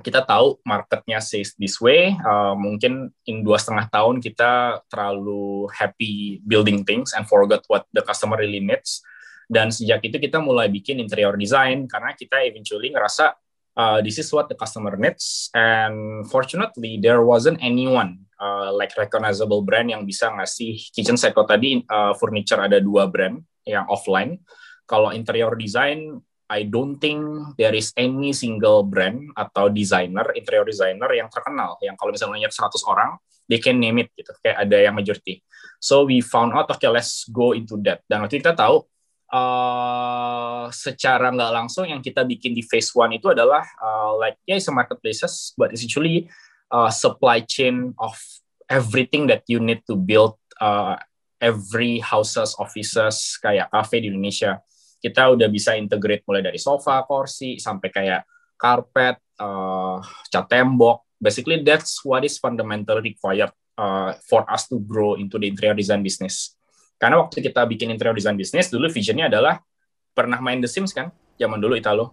kita 0.00 0.24
tahu 0.24 0.58
marketnya 0.64 1.20
says 1.20 1.54
this 1.56 1.78
way, 1.78 2.16
uh, 2.24 2.56
mungkin 2.56 3.12
in 3.28 3.44
dua 3.44 3.60
setengah 3.60 3.88
tahun 3.92 4.18
kita 4.18 4.82
terlalu 4.88 5.68
happy 5.70 6.40
building 6.44 6.82
things 6.82 7.12
and 7.14 7.28
forget 7.28 7.62
what 7.68 7.86
the 7.92 8.02
customer 8.02 8.40
really 8.40 8.60
needs. 8.60 9.04
Dan 9.50 9.74
sejak 9.74 10.02
itu 10.06 10.16
kita 10.22 10.38
mulai 10.38 10.70
bikin 10.70 11.02
interior 11.02 11.34
design 11.34 11.90
karena 11.90 12.14
kita 12.14 12.38
eventually 12.46 12.94
ngerasa 12.94 13.34
uh, 13.74 13.98
this 13.98 14.18
is 14.18 14.30
what 14.30 14.46
the 14.46 14.56
customer 14.56 14.94
needs. 14.94 15.50
And 15.52 16.22
fortunately 16.26 17.02
there 17.02 17.22
wasn't 17.26 17.58
anyone 17.58 18.30
uh, 18.38 18.70
like 18.70 18.94
recognizable 18.94 19.66
brand 19.66 19.90
yang 19.90 20.06
bisa 20.06 20.30
ngasih 20.30 20.78
kitchen 20.94 21.18
set. 21.18 21.34
Kalau 21.34 21.50
tadi 21.50 21.82
uh, 21.82 22.14
furniture 22.14 22.62
ada 22.62 22.78
dua 22.78 23.10
brand 23.10 23.42
yang 23.66 23.90
offline. 23.90 24.38
Kalau 24.86 25.14
interior 25.14 25.54
design 25.54 26.18
I 26.50 26.66
don't 26.66 26.98
think 26.98 27.22
there 27.54 27.70
is 27.70 27.94
any 27.94 28.34
single 28.34 28.82
brand 28.82 29.30
atau 29.38 29.70
designer, 29.70 30.34
interior 30.34 30.66
designer 30.66 31.06
yang 31.14 31.30
terkenal, 31.30 31.78
yang 31.78 31.94
kalau 31.94 32.10
misalnya 32.10 32.50
100 32.50 32.90
orang, 32.90 33.14
they 33.46 33.62
can 33.62 33.78
name 33.78 34.02
it 34.02 34.10
gitu, 34.18 34.34
kayak 34.42 34.66
ada 34.66 34.90
yang 34.90 34.98
majority. 34.98 35.46
So 35.78 36.10
we 36.10 36.18
found 36.18 36.50
out, 36.58 36.66
okay, 36.74 36.90
let's 36.90 37.22
go 37.30 37.54
into 37.54 37.78
that. 37.86 38.02
Dan 38.10 38.26
waktu 38.26 38.42
kita 38.42 38.58
tahu, 38.58 38.82
uh, 39.30 40.66
secara 40.74 41.30
nggak 41.30 41.52
langsung 41.54 41.86
yang 41.86 42.02
kita 42.02 42.26
bikin 42.26 42.50
di 42.50 42.66
phase 42.66 42.90
one 42.98 43.14
itu 43.14 43.30
adalah 43.30 43.62
uh, 43.78 44.18
like, 44.18 44.34
yeah, 44.50 44.58
it's 44.58 44.66
a 44.66 44.74
marketplaces, 44.74 45.54
but 45.54 45.70
it's 45.70 45.86
actually 45.86 46.26
uh, 46.74 46.90
supply 46.90 47.46
chain 47.46 47.94
of 48.02 48.18
everything 48.66 49.30
that 49.30 49.46
you 49.46 49.62
need 49.62 49.86
to 49.86 49.94
build 49.94 50.34
uh, 50.58 50.98
every 51.38 52.02
houses, 52.02 52.58
offices, 52.58 53.38
kayak 53.38 53.70
cafe 53.70 54.02
di 54.02 54.10
Indonesia 54.10 54.58
kita 55.00 55.32
udah 55.32 55.48
bisa 55.48 55.74
integrate 55.74 56.22
mulai 56.28 56.44
dari 56.44 56.60
sofa, 56.60 57.00
kursi, 57.08 57.56
sampai 57.56 57.88
kayak 57.88 58.20
karpet, 58.60 59.16
uh, 59.40 59.98
cat 60.28 60.46
tembok. 60.46 61.08
Basically, 61.16 61.64
that's 61.64 62.04
what 62.04 62.24
is 62.24 62.36
fundamentally 62.36 63.12
required 63.12 63.52
uh, 63.80 64.12
for 64.28 64.44
us 64.48 64.68
to 64.68 64.76
grow 64.80 65.16
into 65.16 65.40
the 65.40 65.48
interior 65.48 65.72
design 65.72 66.04
business. 66.04 66.56
Karena 67.00 67.16
waktu 67.24 67.40
kita 67.40 67.64
bikin 67.64 67.88
interior 67.88 68.12
design 68.12 68.36
business, 68.36 68.68
dulu 68.68 68.92
visionnya 68.92 69.32
adalah 69.32 69.60
pernah 70.12 70.36
main 70.44 70.60
The 70.60 70.68
Sims 70.68 70.92
kan? 70.92 71.08
Zaman 71.40 71.56
dulu 71.56 71.80
Italo. 71.80 72.12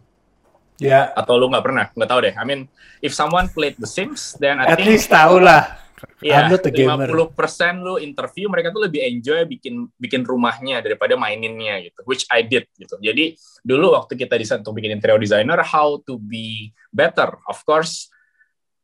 Ya. 0.79 0.87
Yeah. 0.87 1.03
Atau 1.11 1.35
lu 1.35 1.51
nggak 1.51 1.65
pernah? 1.67 1.85
Nggak 1.91 2.09
tahu 2.09 2.19
deh. 2.23 2.33
I 2.39 2.43
mean, 2.47 2.71
if 3.03 3.11
someone 3.11 3.51
played 3.51 3.75
The 3.75 3.89
Sims, 3.89 4.39
then 4.39 4.63
I 4.63 4.71
At 4.71 4.79
think... 4.79 4.87
At 4.87 4.91
least 4.95 5.07
tahu 5.11 5.43
lah. 5.43 5.86
Iya, 6.21 6.45
yeah, 6.45 6.61
50% 6.61 7.81
lu 7.81 7.97
interview 7.97 8.45
mereka 8.53 8.69
tuh 8.69 8.85
lebih 8.85 9.01
enjoy 9.01 9.49
bikin 9.49 9.89
bikin 9.97 10.21
rumahnya 10.21 10.77
daripada 10.85 11.17
maininnya 11.17 11.81
gitu, 11.81 12.05
which 12.05 12.29
I 12.29 12.45
did 12.45 12.69
gitu. 12.77 13.01
Jadi 13.01 13.33
dulu 13.65 13.97
waktu 13.97 14.13
kita 14.13 14.37
desain 14.37 14.61
untuk 14.61 14.77
bikin 14.77 14.93
interior 14.93 15.17
designer, 15.17 15.57
how 15.65 15.97
to 16.05 16.21
be 16.21 16.69
better, 16.93 17.41
of 17.49 17.57
course, 17.65 18.13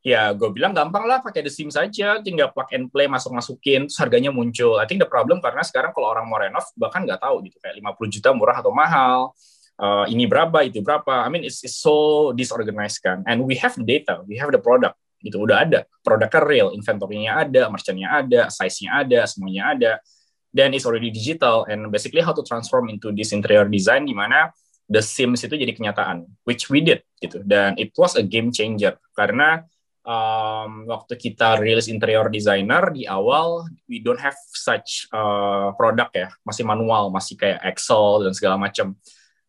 ya 0.02 0.34
gue 0.34 0.50
bilang 0.50 0.74
gampang 0.74 1.06
lah 1.06 1.22
pakai 1.22 1.46
The 1.46 1.54
Sims 1.54 1.78
saja, 1.78 2.18
tinggal 2.26 2.50
plug 2.50 2.74
and 2.74 2.90
play 2.90 3.06
masuk 3.06 3.30
masukin, 3.30 3.86
terus 3.86 4.02
harganya 4.02 4.34
muncul. 4.34 4.82
I 4.82 4.90
think 4.90 4.98
the 4.98 5.10
problem 5.10 5.38
karena 5.38 5.62
sekarang 5.62 5.94
kalau 5.94 6.10
orang 6.10 6.26
mau 6.26 6.42
renov 6.42 6.66
bahkan 6.74 7.06
nggak 7.06 7.22
tahu 7.22 7.46
gitu 7.46 7.62
kayak 7.62 7.78
50 7.78 8.10
juta 8.10 8.30
murah 8.34 8.58
atau 8.58 8.74
mahal. 8.74 9.38
Uh, 9.74 10.06
ini 10.06 10.30
berapa 10.30 10.62
itu 10.70 10.86
berapa 10.86 11.26
I 11.26 11.34
mean 11.34 11.50
it's, 11.50 11.66
it's 11.66 11.82
so 11.82 12.30
disorganized 12.38 13.02
kan 13.02 13.26
and 13.26 13.42
we 13.42 13.58
have 13.58 13.74
the 13.74 13.82
data 13.82 14.22
we 14.30 14.38
have 14.38 14.54
the 14.54 14.62
product 14.62 14.94
gitu. 15.24 15.48
Udah 15.48 15.64
ada. 15.64 15.88
Produknya 16.04 16.42
real 16.44 16.70
inventory-nya 16.76 17.48
ada 17.48 17.72
merchant-nya 17.72 18.12
ada 18.12 18.42
size-nya 18.52 19.02
ada 19.02 19.20
semuanya 19.24 19.64
ada. 19.72 19.92
Dan 20.54 20.76
it's 20.78 20.86
already 20.86 21.10
digital 21.10 21.66
and 21.66 21.90
basically 21.90 22.22
how 22.22 22.36
to 22.36 22.46
transform 22.46 22.86
into 22.92 23.10
this 23.10 23.34
interior 23.34 23.66
design 23.66 24.06
di 24.06 24.14
mana 24.14 24.54
the 24.86 25.02
sims 25.02 25.42
itu 25.42 25.58
jadi 25.58 25.74
kenyataan 25.74 26.30
which 26.46 26.70
we 26.70 26.84
did 26.84 27.02
gitu. 27.18 27.42
Dan 27.42 27.74
it 27.82 27.96
was 27.98 28.14
a 28.14 28.22
game 28.22 28.54
changer 28.54 29.00
karena 29.18 29.66
um, 30.06 30.86
waktu 30.86 31.18
kita 31.18 31.58
rilis 31.58 31.90
interior 31.90 32.30
designer 32.30 32.94
di 32.94 33.10
awal 33.10 33.66
we 33.90 34.04
don't 34.04 34.22
have 34.22 34.38
such 34.54 35.10
uh, 35.10 35.74
product 35.74 36.14
ya. 36.14 36.30
Masih 36.46 36.68
manual 36.68 37.10
masih 37.10 37.34
kayak 37.34 37.64
Excel 37.74 38.30
dan 38.30 38.38
segala 38.38 38.62
macam. 38.62 38.94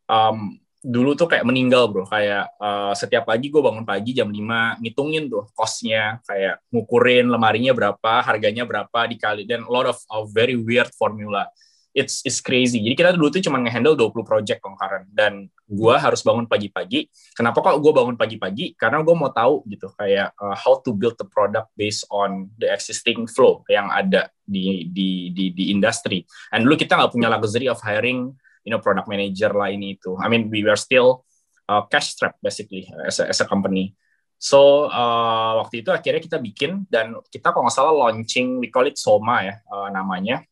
Um, 0.08 0.63
dulu 0.84 1.16
tuh 1.16 1.24
kayak 1.32 1.48
meninggal 1.48 1.88
bro. 1.88 2.04
Kayak 2.04 2.52
uh, 2.60 2.92
setiap 2.92 3.24
pagi 3.24 3.48
gue 3.48 3.64
bangun 3.64 3.88
pagi 3.88 4.12
jam 4.12 4.28
5 4.28 4.84
ngitungin 4.84 5.32
tuh 5.32 5.48
costnya 5.56 6.20
kayak 6.28 6.60
ngukurin 6.68 7.32
lemarinya 7.32 7.72
berapa 7.72 8.20
harganya 8.20 8.68
berapa 8.68 9.08
dikali. 9.08 9.48
Dan 9.48 9.64
a 9.64 9.70
lot 9.72 9.88
of, 9.88 9.96
of 10.12 10.28
very 10.36 10.60
weird 10.60 10.92
formula. 10.92 11.48
It's 11.94 12.20
it's 12.26 12.42
crazy. 12.44 12.82
Jadi 12.82 12.94
kita 12.98 13.10
dulu 13.14 13.30
tuh 13.32 13.40
cuma 13.40 13.56
ngehandle 13.62 13.94
20 13.96 14.12
project 14.26 14.60
concurrent 14.60 15.06
dan 15.14 15.46
gue 15.64 15.94
harus 15.94 16.20
bangun 16.26 16.44
pagi-pagi. 16.44 17.06
Kenapa 17.38 17.62
kok 17.62 17.78
gue 17.78 17.92
bangun 17.94 18.18
pagi-pagi? 18.18 18.74
Karena 18.74 19.00
gue 19.00 19.14
mau 19.14 19.30
tahu 19.30 19.62
gitu 19.70 19.88
kayak 19.94 20.34
uh, 20.36 20.58
how 20.58 20.82
to 20.82 20.90
build 20.90 21.14
the 21.16 21.24
product 21.30 21.70
based 21.78 22.02
on 22.10 22.50
the 22.58 22.66
existing 22.66 23.30
flow 23.30 23.62
yang 23.70 23.88
ada 23.94 24.26
di 24.42 24.90
di 24.90 25.30
di, 25.30 25.54
di 25.54 25.70
industry. 25.70 26.26
And 26.50 26.66
dulu 26.66 26.76
kita 26.76 26.98
nggak 26.98 27.14
punya 27.14 27.30
luxury 27.30 27.70
of 27.70 27.78
hiring 27.78 28.34
you 28.64 28.72
know 28.72 28.80
product 28.80 29.06
manager 29.06 29.52
lah 29.52 29.70
ini 29.70 30.00
itu. 30.00 30.16
I 30.18 30.26
mean 30.32 30.48
we 30.48 30.64
were 30.64 30.80
still 30.80 31.22
uh, 31.68 31.84
cash 31.86 32.16
strapped 32.16 32.40
basically 32.40 32.88
as 33.04 33.20
a, 33.20 33.30
as 33.30 33.38
a 33.38 33.46
company. 33.46 33.94
So 34.40 34.90
uh, 34.90 35.64
waktu 35.64 35.86
itu 35.86 35.94
akhirnya 35.94 36.20
kita 36.20 36.36
bikin 36.42 36.84
dan 36.90 37.16
kita 37.30 37.52
kalau 37.54 37.68
nggak 37.68 37.76
salah 37.76 37.94
launching 37.94 38.58
we 38.58 38.68
call 38.68 38.84
it 38.84 38.98
Soma 38.98 39.40
ya 39.46 39.54
uh, 39.70 39.88
namanya 39.88 40.42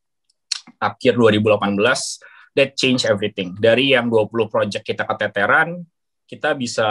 akhir 0.79 1.18
2018 1.18 1.77
that 2.57 2.77
change 2.77 3.09
everything. 3.09 3.57
Dari 3.57 3.96
yang 3.96 4.12
20 4.12 4.53
project 4.53 4.85
kita 4.85 5.09
keteteran, 5.09 5.83
kita 6.29 6.57
bisa 6.57 6.88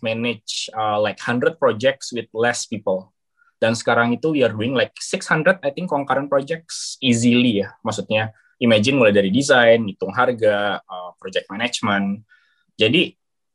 manage 0.00 0.68
uh, 0.72 1.00
like 1.00 1.20
100 1.20 1.56
projects 1.60 2.12
with 2.12 2.28
less 2.36 2.68
people. 2.68 3.12
Dan 3.60 3.72
sekarang 3.72 4.12
itu 4.12 4.36
we 4.36 4.44
are 4.44 4.52
doing 4.52 4.76
like 4.76 4.92
600 5.00 5.64
I 5.64 5.70
think 5.72 5.88
concurrent 5.88 6.28
projects 6.28 7.00
easily 7.00 7.64
ya. 7.64 7.72
Maksudnya 7.80 8.34
imagine 8.62 9.00
mulai 9.00 9.14
dari 9.14 9.30
desain, 9.32 9.82
hitung 9.86 10.14
harga, 10.14 10.78
uh, 10.84 11.10
project 11.18 11.50
management. 11.50 12.22
Jadi 12.74 13.14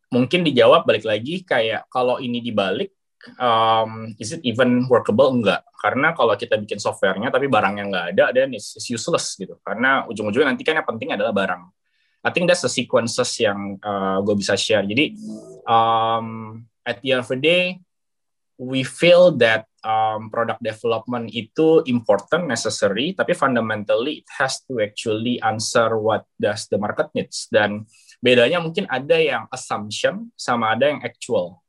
mungkin 0.10 0.42
dijawab 0.42 0.90
balik 0.90 1.06
lagi 1.06 1.46
kayak 1.46 1.88
kalau 1.88 2.18
ini 2.18 2.42
dibalik, 2.42 2.92
um, 3.40 4.12
is 4.20 4.36
it 4.36 4.42
even 4.44 4.88
workable? 4.90 5.32
Enggak. 5.32 5.64
Karena 5.80 6.12
kalau 6.12 6.36
kita 6.36 6.60
bikin 6.60 6.82
softwarenya 6.82 7.32
tapi 7.32 7.48
barangnya 7.48 7.84
nggak 7.88 8.06
ada, 8.16 8.26
dan 8.36 8.52
it's, 8.52 8.76
it's 8.76 8.92
useless 8.92 9.40
gitu. 9.40 9.56
Karena 9.64 10.04
ujung-ujungnya 10.10 10.52
nanti 10.52 10.68
kan 10.68 10.76
yang 10.76 10.88
penting 10.88 11.16
adalah 11.16 11.32
barang. 11.32 11.64
I 12.20 12.36
think 12.36 12.52
that's 12.52 12.60
the 12.60 12.72
sequences 12.72 13.32
yang 13.40 13.80
uh, 13.80 14.20
gue 14.20 14.36
bisa 14.36 14.60
share. 14.60 14.84
Jadi 14.84 15.16
um, 15.64 16.60
at 16.84 17.00
the 17.00 17.16
end 17.16 17.24
of 17.24 17.32
the 17.32 17.40
day, 17.40 17.80
we 18.60 18.84
feel 18.84 19.32
that 19.40 19.69
um, 19.84 20.28
product 20.32 20.60
development 20.64 21.32
itu 21.32 21.84
important, 21.88 22.48
necessary, 22.48 23.16
tapi 23.16 23.36
fundamentally 23.36 24.24
it 24.24 24.30
has 24.40 24.64
to 24.68 24.80
actually 24.80 25.40
answer 25.44 25.96
what 26.00 26.28
does 26.40 26.68
the 26.68 26.78
market 26.80 27.08
needs. 27.16 27.48
Dan 27.52 27.88
bedanya 28.20 28.60
mungkin 28.60 28.88
ada 28.92 29.18
yang 29.20 29.44
assumption 29.52 30.32
sama 30.36 30.76
ada 30.76 30.92
yang 30.92 31.02
actual. 31.04 31.60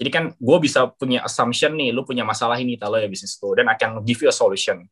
Jadi 0.00 0.08
kan 0.08 0.24
gue 0.32 0.58
bisa 0.64 0.88
punya 0.96 1.20
assumption 1.20 1.76
nih, 1.76 1.92
lu 1.92 2.08
punya 2.08 2.24
masalah 2.24 2.56
ini 2.56 2.80
kalau 2.80 2.96
ya 2.96 3.04
bisnis 3.04 3.36
lu, 3.44 3.52
dan 3.52 3.68
I 3.68 3.76
can 3.76 4.00
give 4.00 4.24
you 4.24 4.32
a 4.32 4.36
solution. 4.36 4.88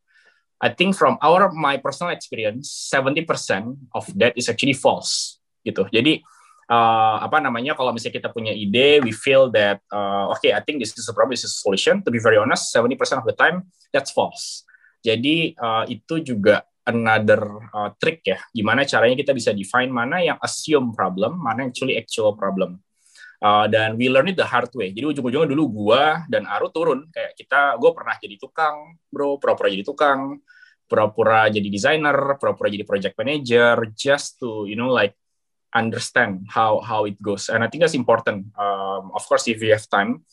I 0.59 0.69
think 0.75 0.93
from 0.93 1.17
our 1.23 1.49
my 1.49 1.81
personal 1.81 2.13
experience, 2.13 2.69
70% 2.93 3.25
of 3.95 4.05
that 4.19 4.37
is 4.37 4.51
actually 4.51 4.75
false 4.77 5.41
gitu. 5.65 5.87
Jadi 5.89 6.21
uh, 6.69 7.17
apa 7.25 7.41
namanya 7.41 7.73
kalau 7.73 7.91
misalnya 7.91 8.21
kita 8.21 8.29
punya 8.29 8.53
ide 8.53 9.01
we 9.01 9.11
feel 9.11 9.49
that 9.49 9.81
uh, 9.89 10.29
okay 10.31 10.53
I 10.53 10.61
think 10.61 10.79
this 10.79 10.93
is 10.95 11.09
a 11.09 11.13
problem 11.17 11.35
this 11.35 11.43
is 11.43 11.57
a 11.57 11.59
solution. 11.59 12.05
To 12.05 12.13
be 12.13 12.21
very 12.21 12.37
honest 12.37 12.71
70% 12.71 12.95
of 13.19 13.25
the 13.25 13.35
time 13.35 13.67
that's 13.89 14.13
false. 14.13 14.63
Jadi 15.01 15.57
uh, 15.57 15.83
itu 15.89 16.21
juga 16.21 16.63
another 16.85 17.41
uh, 17.73 17.89
trick 17.97 18.23
ya. 18.23 18.37
Gimana 18.53 18.85
caranya 18.85 19.17
kita 19.17 19.33
bisa 19.33 19.51
define 19.51 19.89
mana 19.89 20.21
yang 20.21 20.37
assume 20.39 20.93
problem 20.93 21.41
mana 21.41 21.65
yang 21.65 21.73
actually 21.73 21.97
actual 21.97 22.37
problem. 22.37 22.79
Uh, 23.39 23.71
dan 23.71 23.95
we 23.95 24.11
learn 24.11 24.27
it 24.27 24.35
the 24.35 24.43
hard 24.43 24.67
way. 24.75 24.91
Jadi 24.91 25.15
ujung-ujungnya 25.15 25.47
dulu 25.47 25.63
gua 25.71 26.27
dan 26.27 26.43
Aru 26.43 26.75
turun. 26.75 27.07
Kayak 27.07 27.39
kita 27.39 27.79
gue 27.79 27.91
pernah 27.95 28.15
jadi 28.19 28.35
tukang 28.35 28.99
bro. 29.07 29.39
Pura-pura 29.39 29.71
jadi 29.71 29.87
tukang. 29.87 30.43
Pura-pura 30.83 31.47
jadi 31.47 31.63
designer. 31.71 32.35
Pura-pura 32.35 32.67
jadi 32.67 32.83
project 32.83 33.15
manager. 33.15 33.95
Just 33.95 34.43
to 34.43 34.67
you 34.67 34.75
know 34.75 34.91
like 34.91 35.15
understand 35.75 36.45
how 36.49 36.81
how 36.81 37.05
it 37.05 37.17
goes. 37.21 37.49
And 37.49 37.63
I 37.63 37.67
think 37.67 37.85
that's 37.85 37.97
important. 37.97 38.49
Um, 38.57 39.11
of 39.13 39.23
course 39.25 39.47
if 39.47 39.61
you 39.61 39.73
have 39.73 39.85
time 39.89 40.25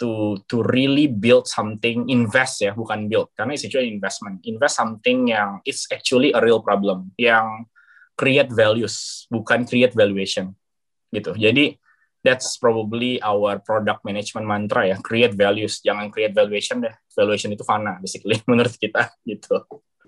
to 0.00 0.40
to 0.50 0.66
really 0.66 1.06
build 1.06 1.46
something 1.46 2.08
invest 2.08 2.64
ya 2.64 2.72
bukan 2.74 3.08
build. 3.08 3.32
Karena 3.36 3.56
it's 3.56 3.64
actually 3.64 3.92
investment. 3.92 4.44
Invest 4.44 4.76
something 4.76 5.32
yang 5.32 5.60
it's 5.64 5.88
actually 5.88 6.34
a 6.34 6.40
real 6.40 6.60
problem. 6.60 7.12
Yang 7.16 7.70
create 8.18 8.50
values 8.52 9.26
bukan 9.32 9.64
create 9.64 9.96
valuation. 9.96 10.52
Gitu. 11.12 11.36
Jadi 11.36 11.76
that's 12.22 12.56
probably 12.56 13.18
our 13.20 13.58
product 13.60 14.04
management 14.06 14.46
mantra 14.46 14.90
ya. 14.92 14.96
Create 15.00 15.36
values. 15.36 15.80
Jangan 15.80 16.08
create 16.12 16.32
valuation 16.36 16.80
deh. 16.84 16.94
Valuation 17.12 17.52
itu 17.52 17.64
fana 17.64 18.00
basically 18.00 18.40
menurut 18.50 18.74
kita. 18.76 19.12
Gitu 19.24 19.56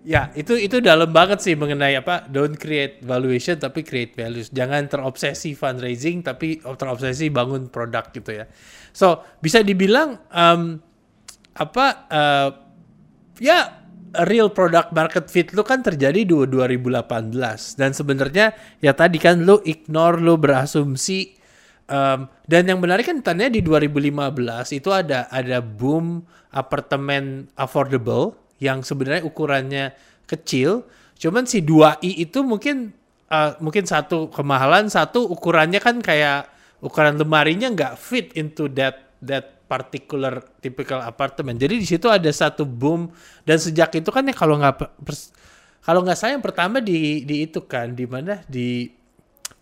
Ya, 0.04 0.28
itu 0.36 0.52
itu 0.60 0.84
dalam 0.84 1.08
banget 1.16 1.40
sih 1.40 1.56
mengenai 1.56 1.96
apa 1.96 2.28
don't 2.28 2.60
create 2.60 3.00
valuation 3.00 3.56
tapi 3.56 3.80
create 3.80 4.12
values. 4.12 4.52
Jangan 4.52 4.84
terobsesi 4.84 5.56
fundraising 5.56 6.20
tapi 6.20 6.60
terobsesi 6.60 7.32
bangun 7.32 7.72
produk 7.72 8.12
gitu 8.12 8.44
ya. 8.44 8.44
So, 8.92 9.24
bisa 9.40 9.64
dibilang 9.64 10.20
um, 10.28 10.76
apa 11.56 11.86
uh, 12.12 12.50
ya 13.40 13.80
real 14.28 14.52
product 14.52 14.92
market 14.92 15.26
fit 15.32 15.50
lu 15.56 15.64
kan 15.66 15.82
terjadi 15.82 16.22
di 16.22 16.30
2018 16.30 17.10
dan 17.80 17.90
sebenarnya 17.90 18.54
ya 18.78 18.92
tadi 18.94 19.18
kan 19.18 19.42
lu 19.42 19.58
ignore 19.66 20.22
lu 20.22 20.38
berasumsi 20.38 21.34
um, 21.90 22.30
dan 22.46 22.62
yang 22.68 22.78
menarik 22.78 23.10
kan 23.10 23.18
tanya 23.24 23.50
di 23.50 23.58
2015 23.64 24.78
itu 24.78 24.90
ada 24.94 25.26
ada 25.32 25.58
boom 25.58 26.22
apartemen 26.54 27.50
affordable 27.58 28.43
yang 28.62 28.86
sebenarnya 28.86 29.26
ukurannya 29.26 29.94
kecil, 30.24 30.86
cuman 31.18 31.44
si 31.44 31.60
2i 31.62 32.22
itu 32.22 32.40
mungkin 32.42 32.94
uh, 33.28 33.58
mungkin 33.60 33.84
satu 33.84 34.30
kemahalan, 34.30 34.88
satu 34.88 35.26
ukurannya 35.26 35.80
kan 35.82 35.98
kayak 36.00 36.50
ukuran 36.84 37.16
lemarinya 37.16 37.72
nggak 37.72 37.94
fit 37.96 38.32
into 38.36 38.68
that 38.72 39.16
that 39.24 39.64
particular 39.64 40.44
typical 40.60 41.00
apartment. 41.00 41.56
Jadi 41.56 41.80
di 41.80 41.86
situ 41.88 42.06
ada 42.12 42.28
satu 42.28 42.68
boom. 42.68 43.08
Dan 43.42 43.56
sejak 43.56 43.96
itu 43.96 44.10
kan 44.12 44.22
ya 44.28 44.34
kalau 44.36 44.60
nggak 44.60 45.00
kalau 45.84 46.00
nggak 46.04 46.18
saya 46.18 46.36
yang 46.36 46.44
pertama 46.44 46.78
di 46.84 47.24
di 47.24 47.48
itu 47.48 47.64
kan 47.64 47.96
di 47.96 48.04
mana? 48.04 48.44
Di 48.44 48.92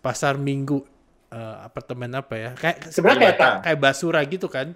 pasar 0.03 0.35
minggu 0.35 0.83
uh, 1.31 1.63
apartemen 1.63 2.11
apa 2.19 2.35
ya? 2.35 2.49
Kayak 2.53 2.77
sebenarnya 2.91 3.31
kayak 3.39 3.53
kayak 3.63 3.79
basura 3.79 4.19
gitu 4.27 4.51
kan 4.51 4.75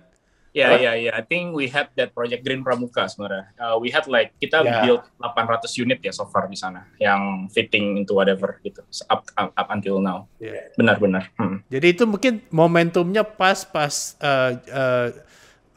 Ya, 0.55 0.73
yeah, 0.73 0.95
ya, 0.95 1.09
ya. 1.09 1.11
I 1.13 1.23
think 1.27 1.53
we 1.53 1.69
had 1.69 1.91
that 1.99 2.15
project 2.15 2.41
Green 2.41 2.65
Pramuka 2.65 3.05
sebenarnya. 3.05 3.51
Uh, 3.59 3.77
we 3.77 3.93
had 3.93 4.07
like 4.09 4.33
kita 4.41 4.63
yeah. 4.63 4.81
build 4.81 5.03
800 5.19 5.69
unit 5.77 5.99
ya 6.01 6.09
so 6.15 6.25
far 6.25 6.49
di 6.49 6.57
sana 6.57 6.87
yang 6.97 7.45
fitting 7.51 7.99
into 7.99 8.17
whatever 8.17 8.57
gitu 8.65 8.81
up 9.11 9.27
up, 9.37 9.53
up 9.53 9.67
until 9.69 10.01
now. 10.01 10.25
Yeah. 10.41 10.71
Benar-benar. 10.79 11.29
Hmm. 11.37 11.61
Jadi 11.69 11.87
itu 11.93 12.03
mungkin 12.09 12.41
momentumnya 12.49 13.21
pas 13.21 13.67
pas 13.67 14.17
uh, 14.23 14.51
uh, 14.71 15.07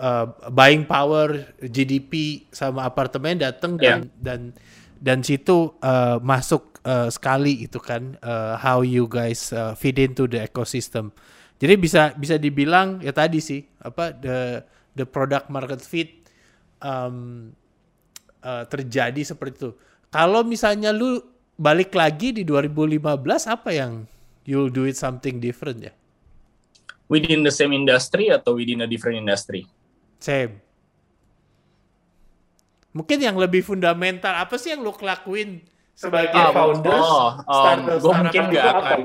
uh, 0.00 0.26
buying 0.48 0.88
power 0.88 1.44
GDP 1.60 2.46
sama 2.54 2.88
apartemen 2.88 3.36
datang 3.36 3.76
dan 3.76 4.08
yeah. 4.08 4.16
dan 4.16 4.40
dan 5.00 5.24
situ 5.24 5.76
uh, 5.80 6.20
masuk 6.20 6.80
uh, 6.84 7.08
sekali 7.12 7.68
itu 7.68 7.80
kan 7.80 8.16
uh, 8.24 8.56
how 8.56 8.80
you 8.80 9.04
guys 9.08 9.52
uh, 9.52 9.76
fit 9.76 9.96
into 10.00 10.24
the 10.24 10.40
ecosystem. 10.40 11.12
Jadi 11.60 11.74
bisa 11.76 12.16
bisa 12.16 12.40
dibilang 12.40 13.04
ya 13.04 13.12
tadi 13.12 13.36
sih 13.36 13.60
apa 13.84 14.16
the 14.16 14.64
the 14.96 15.04
product 15.04 15.52
market 15.52 15.84
fit 15.84 16.24
um, 16.80 17.52
uh, 18.40 18.64
terjadi 18.64 19.20
seperti 19.20 19.68
itu. 19.68 19.70
Kalau 20.08 20.40
misalnya 20.40 20.90
lu 20.90 21.20
balik 21.60 21.92
lagi 21.92 22.32
di 22.32 22.42
2015 22.48 22.96
apa 23.44 23.70
yang 23.76 24.08
you'll 24.48 24.72
do 24.72 24.88
it 24.88 24.96
something 24.96 25.36
different 25.36 25.84
ya? 25.84 25.92
Within 27.12 27.44
the 27.44 27.52
same 27.52 27.76
industry 27.76 28.32
atau 28.32 28.56
within 28.56 28.80
a 28.80 28.88
different 28.88 29.20
industry? 29.20 29.68
Same. 30.16 30.64
Mungkin 32.96 33.20
yang 33.20 33.36
lebih 33.36 33.62
fundamental 33.62 34.32
apa 34.32 34.56
sih 34.56 34.72
yang 34.72 34.80
lu 34.80 34.96
kelakuin 34.96 35.60
sebagai 35.92 36.40
oh, 36.40 36.52
founders? 36.56 37.04
Oh, 37.04 37.28
um, 37.44 37.78
gue 37.86 38.12
mungkin 38.16 38.42
gak 38.50 38.66
akan 38.66 39.00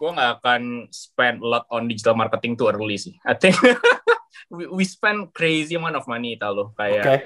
gue 0.00 0.10
nggak 0.16 0.40
akan 0.40 0.88
spend 0.88 1.44
a 1.44 1.46
lot 1.46 1.64
on 1.68 1.84
digital 1.84 2.16
marketing 2.16 2.56
too 2.56 2.72
early 2.72 2.96
sih. 2.96 3.12
I 3.20 3.36
think 3.36 3.60
we, 4.48 4.64
we 4.80 4.84
spend 4.88 5.36
crazy 5.36 5.76
amount 5.76 6.00
of 6.00 6.08
money 6.08 6.40
tau 6.40 6.56
lo 6.56 6.72
kayak. 6.72 7.04
Okay. 7.04 7.20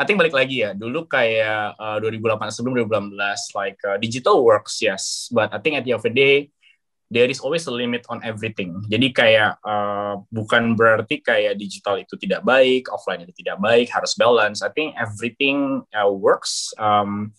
I 0.00 0.08
think 0.08 0.16
balik 0.16 0.32
lagi 0.32 0.64
ya, 0.64 0.72
dulu 0.72 1.04
kayak 1.04 1.76
uh, 1.76 2.00
2008 2.00 2.48
sebelum 2.48 2.74
2018 2.88 3.12
like 3.52 3.78
uh, 3.84 4.00
digital 4.00 4.40
works 4.40 4.80
yes, 4.80 5.28
but 5.28 5.52
I 5.52 5.60
think 5.60 5.76
at 5.76 5.84
the 5.84 5.92
end 5.92 6.00
of 6.00 6.06
the 6.08 6.10
day 6.10 6.48
there 7.12 7.28
is 7.28 7.44
always 7.44 7.68
a 7.68 7.74
limit 7.76 8.08
on 8.08 8.24
everything. 8.24 8.80
Jadi 8.88 9.12
kayak 9.12 9.60
uh, 9.60 10.16
bukan 10.32 10.72
berarti 10.72 11.20
kayak 11.20 11.60
digital 11.60 12.00
itu 12.00 12.16
tidak 12.16 12.40
baik, 12.40 12.88
offline 12.88 13.28
itu 13.28 13.36
tidak 13.44 13.60
baik, 13.60 13.92
harus 13.92 14.16
balance. 14.16 14.64
I 14.64 14.72
think 14.72 14.96
everything 14.96 15.84
uh, 15.92 16.08
works. 16.08 16.72
Um, 16.80 17.36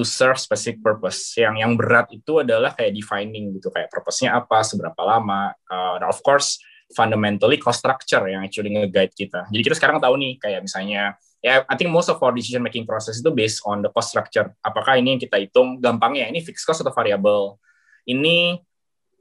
to 0.00 0.08
serve 0.08 0.40
specific 0.40 0.80
purpose. 0.80 1.36
Yang 1.36 1.60
yang 1.60 1.72
berat 1.76 2.08
itu 2.08 2.40
adalah 2.40 2.72
kayak 2.72 2.96
defining 2.96 3.52
gitu 3.60 3.68
kayak 3.68 3.92
purpose-nya 3.92 4.40
apa, 4.40 4.64
seberapa 4.64 4.96
lama. 5.04 5.52
Uh, 5.68 6.00
of 6.08 6.24
course 6.24 6.56
fundamentally 6.90 7.60
cost 7.60 7.84
structure 7.84 8.24
yang 8.26 8.42
actually 8.42 8.72
nge-guide 8.72 9.12
kita. 9.12 9.46
Jadi 9.52 9.62
kita 9.62 9.76
sekarang 9.78 10.02
tahu 10.02 10.16
nih 10.18 10.40
kayak 10.42 10.64
misalnya 10.64 11.14
ya 11.38 11.62
I 11.68 11.74
think 11.78 11.92
most 11.92 12.10
of 12.10 12.18
our 12.18 12.34
decision 12.34 12.64
making 12.64 12.88
process 12.88 13.20
itu 13.20 13.30
based 13.30 13.62
on 13.68 13.84
the 13.84 13.92
cost 13.92 14.10
structure. 14.10 14.50
Apakah 14.64 14.98
ini 14.98 15.14
yang 15.14 15.20
kita 15.22 15.36
hitung 15.38 15.78
gampangnya 15.78 16.26
ini 16.26 16.42
fixed 16.42 16.66
cost 16.66 16.82
atau 16.82 16.90
variable? 16.90 17.62
Ini 18.08 18.58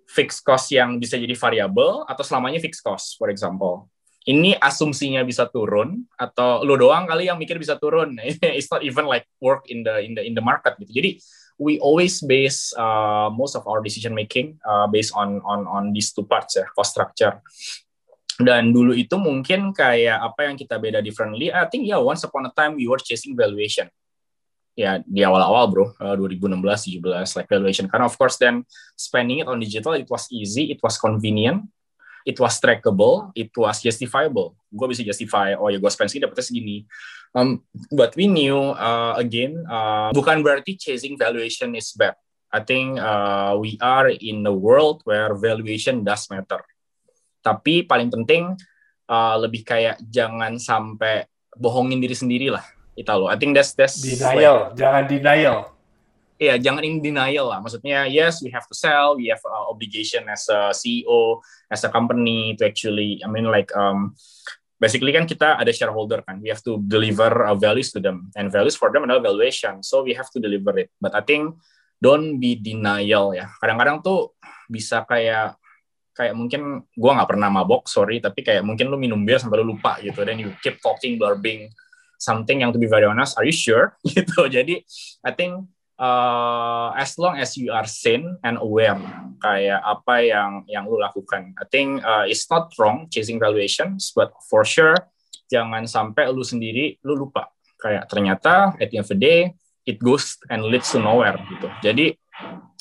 fixed 0.09 0.41
cost 0.41 0.73
yang 0.73 0.97
bisa 0.97 1.19
jadi 1.21 1.37
variable 1.37 2.07
atau 2.09 2.23
selamanya 2.25 2.57
fixed 2.57 2.81
cost 2.81 3.13
for 3.21 3.29
example 3.29 3.85
ini 4.27 4.51
asumsinya 4.59 5.23
bisa 5.23 5.47
turun 5.47 6.03
atau 6.19 6.65
lo 6.67 6.75
doang 6.75 7.07
kali 7.07 7.31
yang 7.31 7.39
mikir 7.39 7.55
bisa 7.55 7.79
turun. 7.79 8.19
It's 8.57 8.67
not 8.67 8.83
even 8.83 9.07
like 9.07 9.29
work 9.39 9.71
in 9.71 9.87
the 9.87 10.03
in 10.03 10.11
the 10.17 10.23
in 10.27 10.33
the 10.35 10.43
market 10.43 10.75
gitu. 10.83 10.91
Jadi 10.91 11.09
we 11.55 11.79
always 11.79 12.19
base 12.19 12.75
uh, 12.75 13.31
most 13.31 13.55
of 13.55 13.63
our 13.63 13.79
decision 13.79 14.11
making 14.11 14.59
uh, 14.67 14.91
based 14.91 15.15
on 15.15 15.39
on 15.47 15.63
on 15.67 15.83
these 15.95 16.11
two 16.11 16.27
parts 16.27 16.59
ya 16.59 16.67
cost 16.75 16.91
structure. 16.91 17.39
Dan 18.39 18.71
dulu 18.71 18.95
itu 18.95 19.19
mungkin 19.19 19.75
kayak 19.75 20.19
apa 20.23 20.47
yang 20.47 20.55
kita 20.55 20.79
beda 20.79 21.03
differently 21.03 21.51
I 21.51 21.67
think 21.67 21.87
yeah, 21.87 21.99
once 21.99 22.23
upon 22.23 22.47
a 22.47 22.51
time 22.55 22.75
we 22.75 22.87
were 22.87 22.99
chasing 22.99 23.35
valuation. 23.39 23.87
Ya 24.79 25.03
di 25.03 25.23
awal-awal 25.27 25.65
bro 25.71 25.85
uh, 25.99 26.15
2016 26.15 27.03
17 27.03 27.39
like 27.39 27.47
valuation. 27.51 27.87
Karena 27.87 28.07
of 28.07 28.15
course 28.19 28.35
then 28.35 28.63
spending 28.95 29.43
it 29.43 29.47
on 29.47 29.59
digital 29.59 29.95
it 29.95 30.07
was 30.11 30.27
easy 30.31 30.71
it 30.71 30.79
was 30.83 30.99
convenient 30.99 31.67
it 32.25 32.37
was 32.39 32.59
trackable, 32.59 33.31
it 33.35 33.51
was 33.55 33.79
justifiable. 33.83 34.55
Gue 34.71 34.91
bisa 34.91 35.03
justify, 35.03 35.55
oh 35.55 35.71
ya 35.71 35.77
gue 35.77 35.91
spend 35.91 36.11
segini 36.11 36.23
dapetnya 36.27 36.45
segini. 36.45 36.77
Um, 37.31 37.61
but 37.93 38.17
we 38.17 38.25
knew 38.25 38.73
uh, 38.73 39.13
again, 39.15 39.61
uh, 39.69 40.09
bukan 40.11 40.41
berarti 40.41 40.75
chasing 40.75 41.15
valuation 41.15 41.77
is 41.77 41.93
bad. 41.93 42.17
I 42.49 42.65
think 42.65 42.97
uh, 42.97 43.53
we 43.61 43.77
are 43.77 44.09
in 44.09 44.41
a 44.49 44.53
world 44.53 45.05
where 45.05 45.37
valuation 45.37 46.01
does 46.01 46.25
matter. 46.33 46.65
Tapi 47.45 47.85
paling 47.85 48.09
penting 48.09 48.57
uh, 49.05 49.35
lebih 49.37 49.61
kayak 49.61 50.01
jangan 50.09 50.57
sampai 50.57 51.29
bohongin 51.53 52.01
diri 52.01 52.17
sendiri 52.17 52.49
lah. 52.49 52.65
Italo. 52.97 53.29
I 53.29 53.37
think 53.39 53.55
that's 53.55 53.77
that's 53.77 54.01
denial. 54.01 54.73
Like, 54.73 54.81
jangan 54.81 55.03
denial 55.07 55.78
ya 56.39 56.55
jangan 56.55 56.81
in 56.87 57.03
denial 57.03 57.51
lah. 57.51 57.59
Maksudnya 57.59 58.07
yes 58.07 58.39
we 58.39 58.49
have 58.49 58.63
to 58.65 58.73
sell, 58.73 59.19
we 59.19 59.27
have 59.27 59.43
uh, 59.43 59.67
obligation 59.67 60.23
as 60.31 60.47
a 60.47 60.71
CEO, 60.71 61.43
as 61.67 61.83
a 61.83 61.91
company 61.91 62.55
to 62.55 62.63
actually, 62.63 63.19
I 63.19 63.27
mean 63.27 63.51
like 63.51 63.69
um, 63.75 64.15
basically 64.79 65.11
kan 65.11 65.27
kita 65.27 65.59
ada 65.59 65.69
shareholder 65.75 66.23
kan, 66.23 66.39
we 66.39 66.47
have 66.47 66.63
to 66.63 66.79
deliver 66.87 67.43
uh, 67.43 67.59
values 67.59 67.91
to 67.91 67.99
them 67.99 68.31
and 68.39 68.47
values 68.47 68.79
for 68.79 68.89
them 68.89 69.03
adalah 69.03 69.21
valuation, 69.21 69.83
so 69.83 70.01
we 70.01 70.15
have 70.15 70.31
to 70.31 70.39
deliver 70.39 70.73
it. 70.79 70.89
But 71.03 71.11
I 71.11 71.21
think 71.21 71.59
don't 71.99 72.39
be 72.39 72.55
denial 72.55 73.35
ya. 73.35 73.51
Kadang-kadang 73.59 73.99
tuh 73.99 74.39
bisa 74.71 75.03
kayak 75.03 75.59
kayak 76.15 76.35
mungkin 76.35 76.83
gua 76.99 77.15
nggak 77.15 77.29
pernah 77.31 77.47
mabok 77.47 77.87
sorry 77.87 78.19
tapi 78.19 78.43
kayak 78.43 78.59
mungkin 78.59 78.91
lu 78.91 78.99
minum 78.99 79.23
bir 79.23 79.39
sampai 79.39 79.63
lu 79.63 79.71
lupa 79.71 80.03
gitu 80.03 80.19
dan 80.27 80.35
you 80.35 80.51
keep 80.59 80.75
talking 80.83 81.15
blurbing 81.15 81.71
something 82.19 82.59
yang 82.59 82.75
to 82.75 82.79
be 82.79 82.91
very 82.91 83.07
honest 83.07 83.39
are 83.39 83.47
you 83.47 83.55
sure 83.55 83.95
gitu 84.03 84.51
jadi 84.51 84.83
I 85.23 85.31
think 85.31 85.71
uh, 85.99 86.95
as 86.95 87.19
long 87.19 87.37
as 87.37 87.59
you 87.59 87.69
are 87.69 87.85
sane 87.85 88.39
and 88.41 88.57
aware 88.63 88.97
kayak 89.43 89.83
apa 89.83 90.25
yang 90.25 90.51
yang 90.65 90.87
lu 90.87 90.97
lakukan. 90.97 91.53
I 91.59 91.65
think 91.67 92.01
uh, 92.01 92.25
it's 92.25 92.47
not 92.47 92.71
wrong 92.79 93.11
chasing 93.11 93.37
valuations, 93.37 94.15
but 94.15 94.31
for 94.47 94.63
sure 94.63 94.95
jangan 95.51 95.85
sampai 95.85 96.31
lu 96.31 96.41
sendiri 96.41 96.97
lu 97.03 97.27
lupa 97.27 97.51
kayak 97.79 98.07
ternyata 98.07 98.73
at 98.79 98.89
the 98.89 98.97
end 98.99 99.05
of 99.05 99.11
the 99.11 99.19
day 99.19 99.39
it 99.83 99.99
goes 99.99 100.39
and 100.47 100.63
leads 100.65 100.89
to 100.91 100.99
nowhere 100.99 101.37
gitu. 101.51 101.67
Jadi 101.83 102.15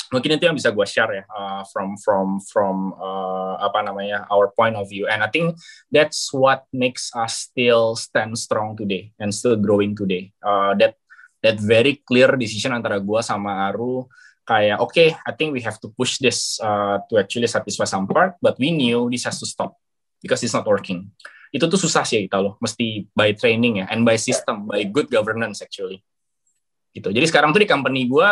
mungkin 0.08 0.40
itu 0.40 0.44
yang 0.48 0.56
bisa 0.56 0.72
gue 0.72 0.86
share 0.88 1.12
ya 1.20 1.24
uh, 1.28 1.62
from 1.68 1.96
from 2.00 2.40
from 2.48 2.96
uh, 2.96 3.60
apa 3.60 3.84
namanya 3.84 4.24
our 4.32 4.48
point 4.56 4.72
of 4.72 4.88
view 4.88 5.04
and 5.04 5.20
I 5.20 5.28
think 5.28 5.60
that's 5.92 6.32
what 6.32 6.64
makes 6.72 7.12
us 7.12 7.48
still 7.48 7.92
stand 7.92 8.36
strong 8.40 8.72
today 8.76 9.12
and 9.20 9.32
still 9.32 9.56
growing 9.56 9.92
today 9.92 10.32
uh, 10.40 10.72
that 10.80 10.96
that 11.44 11.56
very 11.58 12.00
clear 12.02 12.34
decision 12.34 12.74
antara 12.74 12.98
gue 12.98 13.20
sama 13.22 13.70
Aru 13.70 14.06
kayak 14.48 14.80
oke 14.80 14.94
okay, 14.94 15.08
I 15.28 15.32
think 15.36 15.52
we 15.52 15.60
have 15.62 15.76
to 15.84 15.92
push 15.92 16.18
this 16.18 16.56
uh, 16.58 17.04
to 17.12 17.20
actually 17.20 17.46
satisfy 17.46 17.84
some 17.84 18.08
part 18.08 18.40
but 18.40 18.56
we 18.56 18.72
knew 18.72 19.12
this 19.12 19.28
has 19.28 19.36
to 19.42 19.46
stop 19.46 19.76
because 20.24 20.42
it's 20.42 20.56
not 20.56 20.66
working. 20.66 21.10
Itu 21.48 21.64
tuh 21.68 21.80
susah 21.80 22.04
sih 22.04 22.28
kita 22.28 22.40
loh. 22.40 22.60
Mesti 22.60 23.08
by 23.16 23.32
training 23.32 23.84
ya 23.84 23.86
and 23.88 24.04
by 24.04 24.16
system 24.20 24.68
by 24.68 24.84
good 24.88 25.08
governance 25.08 25.64
actually. 25.64 26.04
Gitu. 26.92 27.08
Jadi 27.12 27.26
sekarang 27.28 27.52
tuh 27.52 27.62
di 27.62 27.68
company 27.68 28.08
gue 28.08 28.28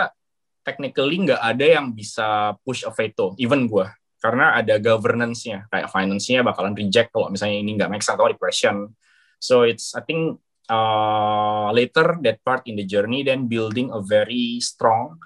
technically 0.66 1.22
nggak 1.22 1.38
ada 1.38 1.66
yang 1.78 1.94
bisa 1.94 2.58
push 2.66 2.82
a 2.82 2.90
veto 2.90 3.38
even 3.38 3.70
gue 3.70 3.86
karena 4.18 4.58
ada 4.58 4.82
governance-nya 4.82 5.70
kayak 5.70 5.86
finance-nya 5.86 6.42
bakalan 6.42 6.74
reject 6.74 7.14
kalau 7.14 7.30
misalnya 7.30 7.62
ini 7.62 7.78
nggak 7.78 7.86
make 7.86 8.02
sense 8.02 8.18
atau 8.18 8.26
di 8.26 8.34
question 8.34 8.90
so 9.38 9.62
it's 9.62 9.94
I 9.94 10.02
think 10.02 10.42
uh, 10.68 11.70
later 11.72 12.18
that 12.22 12.42
part 12.44 12.62
in 12.66 12.76
the 12.76 12.86
journey 12.86 13.22
then 13.22 13.46
building 13.46 13.90
a 13.94 14.00
very 14.02 14.58
strong 14.60 15.18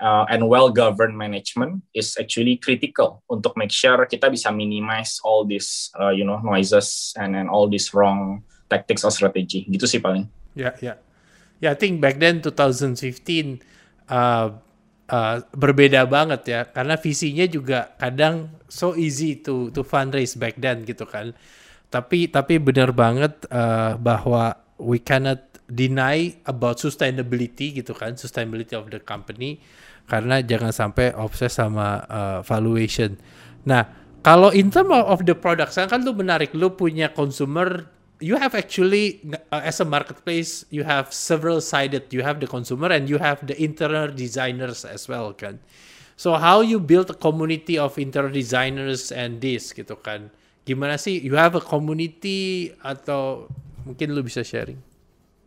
uh, 0.00 0.24
and 0.30 0.46
well 0.48 0.70
governed 0.70 1.16
management 1.16 1.82
is 1.94 2.16
actually 2.18 2.56
critical 2.58 3.22
untuk 3.30 3.54
make 3.54 3.70
sure 3.70 4.06
kita 4.06 4.30
bisa 4.30 4.50
minimize 4.50 5.20
all 5.22 5.46
these 5.46 5.90
uh, 5.98 6.10
you 6.10 6.26
know 6.26 6.40
noises 6.42 7.14
and 7.18 7.38
and 7.38 7.46
all 7.46 7.70
these 7.70 7.94
wrong 7.94 8.42
tactics 8.66 9.04
or 9.04 9.12
strategy. 9.12 9.68
Gitu 9.68 9.86
sih 9.86 10.00
paling. 10.00 10.26
Ya 10.54 10.70
yeah, 10.70 10.74
ya 10.74 10.86
yeah. 10.86 10.96
yeah, 11.62 11.72
I 11.74 11.78
think 11.78 12.02
back 12.02 12.18
then 12.18 12.42
2015 12.42 12.98
uh, 14.10 14.48
uh, 15.10 15.36
berbeda 15.54 16.06
banget 16.08 16.42
ya. 16.48 16.60
Karena 16.66 16.98
visinya 16.98 17.46
juga 17.46 17.94
kadang 18.00 18.50
so 18.66 18.98
easy 18.98 19.38
to 19.38 19.70
to 19.70 19.86
fundraise 19.86 20.34
back 20.34 20.58
then 20.58 20.82
gitu 20.82 21.06
kan. 21.06 21.34
Tapi 21.92 22.26
tapi 22.26 22.58
benar 22.58 22.90
banget 22.90 23.46
uh, 23.54 23.94
bahwa 23.94 24.63
we 24.78 24.98
cannot 24.98 25.40
deny 25.70 26.36
about 26.44 26.76
sustainability 26.76 27.72
gitu 27.72 27.96
kan 27.96 28.18
sustainability 28.20 28.76
of 28.76 28.92
the 28.92 29.00
company 29.00 29.62
karena 30.04 30.44
jangan 30.44 30.72
sampai 30.72 31.16
obses 31.16 31.56
sama 31.56 32.04
uh, 32.12 32.38
valuation. 32.44 33.16
Nah, 33.64 33.88
kalau 34.20 34.52
in 34.52 34.68
term 34.68 34.92
of 34.92 35.24
the 35.24 35.36
product, 35.36 35.72
kan 35.72 36.00
lu 36.04 36.12
menarik, 36.12 36.52
lu 36.52 36.72
punya 36.72 37.08
consumer, 37.08 37.88
you 38.20 38.36
have 38.36 38.52
actually 38.52 39.24
uh, 39.48 39.64
as 39.64 39.80
a 39.80 39.86
marketplace, 39.88 40.68
you 40.68 40.84
have 40.84 41.12
several 41.12 41.60
sided, 41.64 42.08
you 42.12 42.20
have 42.20 42.40
the 42.40 42.48
consumer 42.48 42.92
and 42.92 43.08
you 43.08 43.16
have 43.16 43.40
the 43.48 43.56
interior 43.56 44.08
designers 44.12 44.84
as 44.84 45.08
well 45.08 45.32
kan. 45.32 45.60
So 46.14 46.36
how 46.38 46.60
you 46.60 46.78
build 46.78 47.10
a 47.10 47.18
community 47.18 47.80
of 47.80 47.98
interior 47.98 48.30
designers 48.30 49.10
and 49.10 49.40
this 49.40 49.72
gitu 49.72 49.96
kan? 49.98 50.28
Gimana 50.64 50.96
sih? 50.96 51.20
You 51.20 51.36
have 51.36 51.56
a 51.56 51.64
community 51.64 52.72
atau 52.80 53.48
mungkin 53.84 54.16
lu 54.16 54.24
bisa 54.24 54.40
sharing? 54.42 54.80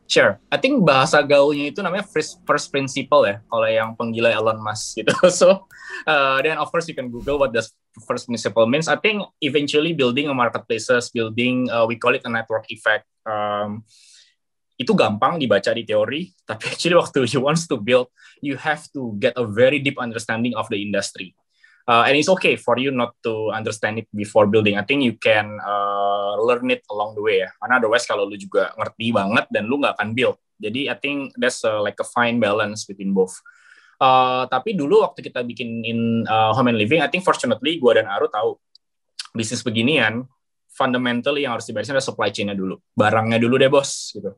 Sure. 0.08 0.40
I 0.48 0.56
think 0.56 0.88
bahasa 0.88 1.20
gaulnya 1.20 1.68
itu 1.68 1.84
namanya 1.84 2.08
first, 2.08 2.40
first 2.48 2.72
principle 2.72 3.28
ya, 3.28 3.44
kalau 3.52 3.68
yang 3.68 3.92
penggila 4.00 4.32
Elon 4.32 4.64
Musk 4.64 5.04
gitu. 5.04 5.12
So, 5.40 5.68
uh, 6.08 6.40
then 6.40 6.56
of 6.56 6.72
course 6.72 6.88
you 6.88 6.96
can 6.96 7.12
Google 7.12 7.36
what 7.36 7.52
does 7.52 7.76
first 8.08 8.32
principle 8.32 8.64
means. 8.72 8.88
I 8.88 8.96
think 8.96 9.28
eventually 9.44 9.92
building 9.92 10.32
a 10.32 10.34
marketplaces, 10.34 11.12
building, 11.12 11.68
uh, 11.68 11.84
we 11.84 12.00
call 12.00 12.16
it 12.16 12.24
a 12.24 12.32
network 12.32 12.72
effect. 12.72 13.04
Um, 13.28 13.84
itu 14.80 14.96
gampang 14.96 15.36
dibaca 15.44 15.76
di 15.76 15.84
teori, 15.84 16.32
tapi 16.50 16.72
actually 16.72 16.96
waktu 16.96 17.28
you 17.28 17.44
wants 17.44 17.68
to 17.68 17.76
build, 17.76 18.08
you 18.40 18.56
have 18.56 18.88
to 18.96 19.12
get 19.20 19.36
a 19.36 19.44
very 19.44 19.84
deep 19.84 20.00
understanding 20.00 20.56
of 20.56 20.72
the 20.72 20.80
industry 20.80 21.36
uh, 21.88 22.04
and 22.06 22.20
it's 22.20 22.30
okay 22.30 22.60
for 22.60 22.76
you 22.78 22.92
not 22.92 23.16
to 23.24 23.50
understand 23.56 23.98
it 23.98 24.08
before 24.12 24.46
building. 24.46 24.76
I 24.76 24.84
think 24.84 25.02
you 25.02 25.16
can 25.16 25.58
uh, 25.64 26.38
learn 26.44 26.70
it 26.70 26.84
along 26.92 27.16
the 27.16 27.24
way 27.24 27.42
ya. 27.42 27.50
Karena 27.58 27.80
otherwise 27.80 28.06
kalau 28.06 28.28
lu 28.28 28.36
juga 28.36 28.76
ngerti 28.76 29.16
banget 29.16 29.46
dan 29.50 29.66
lu 29.66 29.80
nggak 29.80 29.96
akan 29.98 30.12
build. 30.14 30.38
Jadi 30.60 30.92
I 30.92 30.96
think 31.00 31.34
that's 31.40 31.64
uh, 31.64 31.80
like 31.80 31.98
a 32.04 32.08
fine 32.08 32.38
balance 32.38 32.84
between 32.86 33.16
both. 33.16 33.40
Uh, 33.98 34.46
tapi 34.46 34.78
dulu 34.78 35.02
waktu 35.02 35.26
kita 35.26 35.42
bikin 35.42 35.82
in 35.82 36.00
uh, 36.30 36.54
home 36.54 36.70
and 36.70 36.78
living, 36.78 37.02
I 37.02 37.10
think 37.10 37.26
fortunately 37.26 37.82
gue 37.82 37.92
dan 37.98 38.06
Aru 38.06 38.30
tahu 38.30 38.62
bisnis 39.34 39.66
beginian 39.66 40.30
fundamentally 40.70 41.50
yang 41.50 41.58
harus 41.58 41.66
diberesin 41.66 41.98
adalah 41.98 42.06
supply 42.06 42.30
chain-nya 42.30 42.54
dulu. 42.54 42.78
Barangnya 42.94 43.42
dulu 43.42 43.58
deh 43.58 43.70
bos 43.74 44.14
gitu 44.14 44.38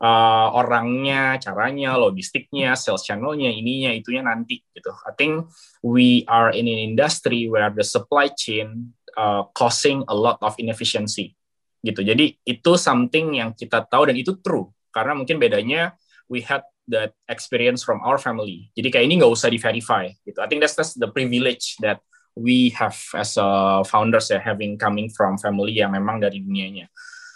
uh, 0.00 0.48
orangnya, 0.54 1.38
caranya, 1.38 1.94
logistiknya, 1.98 2.74
sales 2.74 3.04
channelnya, 3.06 3.50
ininya, 3.52 3.94
itunya 3.94 4.22
nanti 4.24 4.62
gitu. 4.74 4.90
I 5.06 5.12
think 5.14 5.46
we 5.84 6.24
are 6.26 6.50
in 6.50 6.66
an 6.66 6.80
industry 6.80 7.46
where 7.46 7.70
the 7.70 7.84
supply 7.84 8.32
chain 8.32 8.94
uh, 9.14 9.46
causing 9.54 10.02
a 10.08 10.16
lot 10.16 10.40
of 10.42 10.54
inefficiency 10.58 11.36
gitu. 11.84 12.00
Jadi 12.00 12.40
itu 12.42 12.72
something 12.80 13.38
yang 13.38 13.52
kita 13.52 13.84
tahu 13.84 14.08
dan 14.08 14.16
itu 14.16 14.40
true 14.40 14.72
karena 14.90 15.12
mungkin 15.12 15.36
bedanya 15.36 15.92
we 16.32 16.40
had 16.40 16.64
that 16.88 17.12
experience 17.28 17.84
from 17.84 18.00
our 18.04 18.16
family. 18.16 18.72
Jadi 18.72 18.88
kayak 18.92 19.04
ini 19.08 19.20
nggak 19.20 19.32
usah 19.32 19.48
di 19.52 19.60
verify 19.60 20.08
gitu. 20.24 20.40
I 20.40 20.48
think 20.48 20.64
that's 20.64 20.76
that's 20.76 20.96
the 20.96 21.08
privilege 21.08 21.76
that 21.84 22.00
we 22.34 22.74
have 22.74 22.96
as 23.14 23.38
a 23.38 23.80
founders 23.86 24.28
ya 24.28 24.42
having 24.42 24.74
coming 24.76 25.08
from 25.12 25.38
family 25.38 25.78
yang 25.78 25.94
memang 25.94 26.20
dari 26.20 26.42
dunianya. 26.42 26.90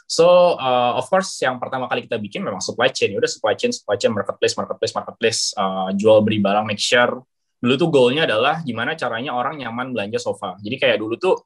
So 0.09 0.57
uh, 0.57 0.97
of 0.97 1.05
course 1.13 1.37
yang 1.45 1.61
pertama 1.61 1.85
kali 1.85 2.09
kita 2.09 2.17
bikin 2.17 2.41
memang 2.41 2.65
supply 2.65 2.89
chain. 2.89 3.13
Ya 3.13 3.21
udah 3.21 3.29
supply 3.29 3.53
chain, 3.53 3.77
supply 3.77 4.01
chain, 4.01 4.17
marketplace, 4.17 4.57
marketplace, 4.57 4.95
marketplace, 4.97 5.41
uh, 5.53 5.93
jual 5.93 6.25
beli 6.25 6.41
barang, 6.41 6.65
make 6.65 6.81
sure. 6.81 7.21
Dulu 7.61 7.75
tuh 7.77 7.89
goalnya 7.93 8.25
adalah 8.25 8.65
gimana 8.65 8.97
caranya 8.97 9.37
orang 9.37 9.61
nyaman 9.61 9.93
belanja 9.93 10.17
sofa. 10.17 10.57
Jadi 10.65 10.81
kayak 10.81 10.97
dulu 11.05 11.21
tuh 11.21 11.37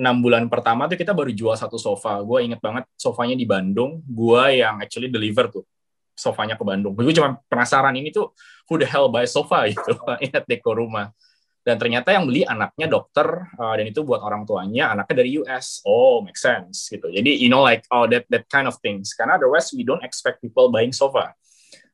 enam 0.00 0.24
bulan 0.24 0.48
pertama 0.48 0.88
tuh 0.88 0.96
kita 0.96 1.12
baru 1.12 1.28
jual 1.28 1.52
satu 1.60 1.76
sofa. 1.76 2.16
Gue 2.24 2.48
inget 2.48 2.60
banget 2.64 2.88
sofanya 2.96 3.36
di 3.36 3.44
Bandung. 3.44 4.00
Gue 4.08 4.64
yang 4.64 4.80
actually 4.80 5.12
deliver 5.12 5.52
tuh 5.52 5.68
sofanya 6.16 6.56
ke 6.56 6.64
Bandung. 6.64 6.96
Gue 6.96 7.12
cuma 7.12 7.36
penasaran 7.52 7.92
ini 8.00 8.08
tuh 8.08 8.32
who 8.64 8.80
the 8.80 8.88
hell 8.88 9.12
buy 9.12 9.28
sofa 9.28 9.68
gitu. 9.68 9.92
Ingat 10.24 10.48
deko 10.48 10.72
rumah 10.72 11.12
dan 11.66 11.82
ternyata 11.82 12.14
yang 12.14 12.30
beli 12.30 12.46
anaknya 12.46 12.86
dokter 12.86 13.26
uh, 13.58 13.74
dan 13.74 13.90
itu 13.90 14.06
buat 14.06 14.22
orang 14.22 14.46
tuanya 14.46 14.94
anaknya 14.94 15.26
dari 15.26 15.34
US 15.42 15.82
oh 15.82 16.22
make 16.22 16.38
sense 16.38 16.86
gitu. 16.86 17.10
Jadi 17.10 17.42
you 17.42 17.50
know 17.50 17.66
like 17.66 17.82
oh 17.90 18.06
that 18.06 18.22
that 18.30 18.46
kind 18.46 18.70
of 18.70 18.78
things. 18.78 19.10
Karena 19.18 19.34
otherwise 19.34 19.74
we 19.74 19.82
don't 19.82 20.06
expect 20.06 20.38
people 20.38 20.70
buying 20.70 20.94
sofa. 20.94 21.34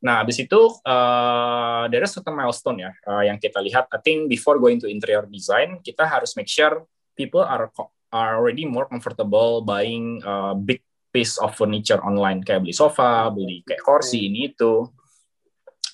Nah 0.05 0.21
abis 0.21 0.45
itu 0.45 0.61
uh, 0.85 1.89
there 1.89 2.05
is 2.05 2.13
certain 2.13 2.37
milestone 2.37 2.85
ya 2.85 2.93
uh, 3.09 3.25
yang 3.25 3.41
kita 3.41 3.65
lihat. 3.65 3.89
I 3.89 4.05
think 4.05 4.29
before 4.29 4.61
going 4.61 4.77
to 4.85 4.93
interior 4.93 5.25
design 5.25 5.81
kita 5.81 6.05
harus 6.05 6.37
make 6.37 6.53
sure 6.53 6.85
people 7.17 7.41
are 7.41 7.73
are 8.13 8.37
already 8.37 8.69
more 8.69 8.85
comfortable 8.85 9.65
buying 9.65 10.21
uh, 10.21 10.53
big 10.53 10.85
piece 11.17 11.41
of 11.41 11.57
furniture 11.57 12.05
online. 12.05 12.45
Kayak 12.45 12.69
beli 12.69 12.77
sofa 12.77 13.33
beli 13.33 13.65
kayak 13.65 13.81
kursi 13.81 14.29
ini 14.29 14.53
itu. 14.53 14.85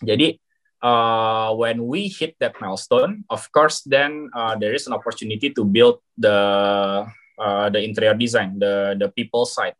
Jadi 0.02 0.34
uh, 0.82 1.54
when 1.54 1.86
we 1.86 2.08
hit 2.08 2.36
that 2.40 2.58
milestone, 2.60 3.24
of 3.30 3.46
course, 3.52 3.82
then 3.86 4.30
uh, 4.34 4.54
there 4.56 4.74
is 4.74 4.86
an 4.86 4.94
opportunity 4.94 5.50
to 5.50 5.62
build 5.64 6.02
the 6.16 6.38
uh, 7.38 7.66
the 7.70 7.80
interior 7.82 8.14
design, 8.14 8.58
the 8.58 8.98
the 8.98 9.08
people 9.14 9.46
side. 9.46 9.76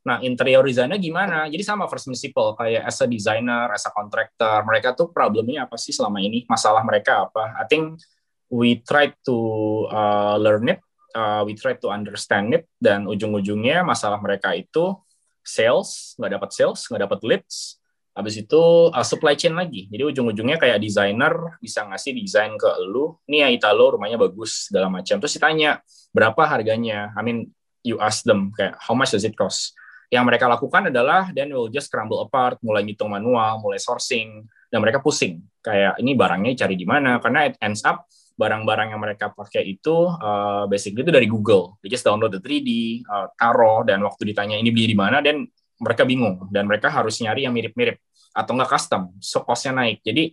Nah, 0.00 0.24
interior 0.24 0.64
designer 0.64 0.96
gimana? 0.96 1.44
Jadi 1.52 1.60
sama 1.60 1.84
first 1.84 2.08
principle 2.08 2.56
kayak 2.56 2.88
as 2.88 2.96
a 3.04 3.06
designer, 3.06 3.68
as 3.68 3.84
a 3.84 3.92
contractor, 3.92 4.64
mereka 4.64 4.96
tuh 4.96 5.12
problemnya 5.12 5.68
apa 5.68 5.76
sih 5.76 5.92
selama 5.92 6.24
ini? 6.24 6.48
Masalah 6.48 6.80
mereka 6.80 7.28
apa? 7.28 7.60
I 7.60 7.68
think 7.68 8.00
we 8.48 8.80
try 8.80 9.12
to 9.28 9.36
uh, 9.92 10.40
learn 10.40 10.72
it, 10.72 10.80
uh, 11.12 11.44
we 11.44 11.52
try 11.52 11.76
to 11.76 11.92
understand 11.92 12.56
it, 12.56 12.64
dan 12.80 13.04
ujung-ujungnya 13.04 13.84
masalah 13.84 14.16
mereka 14.24 14.56
itu 14.56 14.96
sales, 15.44 16.16
nggak 16.16 16.40
dapat 16.40 16.50
sales, 16.52 16.80
nggak 16.88 17.02
dapat 17.04 17.20
leads, 17.20 17.79
Habis 18.10 18.42
itu 18.42 18.62
uh, 18.90 19.06
supply 19.06 19.38
chain 19.38 19.54
lagi. 19.54 19.86
Jadi 19.86 20.02
ujung-ujungnya 20.02 20.58
kayak 20.58 20.82
desainer 20.82 21.56
bisa 21.62 21.86
ngasih 21.86 22.10
desain 22.18 22.52
ke 22.58 22.68
lu. 22.90 23.14
Nih 23.30 23.46
ya 23.46 23.48
Italo 23.54 23.94
rumahnya 23.96 24.18
bagus 24.18 24.66
segala 24.66 24.90
macam. 24.90 25.22
Terus 25.22 25.34
ditanya 25.38 25.78
berapa 26.10 26.42
harganya. 26.42 27.14
I 27.14 27.22
mean 27.22 27.54
you 27.86 28.02
ask 28.02 28.26
them 28.26 28.50
kayak 28.52 28.76
how 28.82 28.98
much 28.98 29.14
does 29.14 29.22
it 29.22 29.38
cost. 29.38 29.78
Yang 30.10 30.26
mereka 30.26 30.50
lakukan 30.50 30.90
adalah 30.90 31.30
then 31.30 31.54
will 31.54 31.70
just 31.70 31.86
crumble 31.86 32.18
apart, 32.26 32.58
mulai 32.66 32.82
ngitung 32.82 33.14
manual, 33.14 33.62
mulai 33.62 33.78
sourcing 33.78 34.42
dan 34.66 34.78
mereka 34.82 34.98
pusing. 34.98 35.38
Kayak 35.62 36.02
ini 36.02 36.18
barangnya 36.18 36.66
cari 36.66 36.74
di 36.74 36.82
mana 36.82 37.22
karena 37.22 37.46
it 37.46 37.54
ends 37.62 37.86
up 37.86 38.10
barang-barang 38.40 38.96
yang 38.96 39.00
mereka 39.04 39.28
pakai 39.36 39.68
itu 39.68 40.08
uh, 40.08 40.64
basically 40.66 41.04
itu 41.04 41.12
dari 41.12 41.28
Google. 41.28 41.76
They 41.84 41.92
just 41.92 42.02
download 42.02 42.32
the 42.32 42.40
3D, 42.40 43.04
uh, 43.04 43.28
taruh 43.36 43.84
dan 43.84 44.00
waktu 44.00 44.32
ditanya 44.32 44.56
ini 44.56 44.72
beli 44.72 44.90
di 44.90 44.96
mana 44.96 45.20
dan 45.20 45.44
mereka 45.80 46.04
bingung 46.04 46.46
dan 46.52 46.68
mereka 46.68 46.92
harus 46.92 47.18
nyari 47.24 47.48
yang 47.48 47.56
mirip-mirip 47.56 47.96
atau 48.30 48.54
nggak 48.54 48.70
custom, 48.70 49.10
so 49.18 49.42
costnya 49.42 49.74
naik. 49.74 50.06
Jadi 50.06 50.30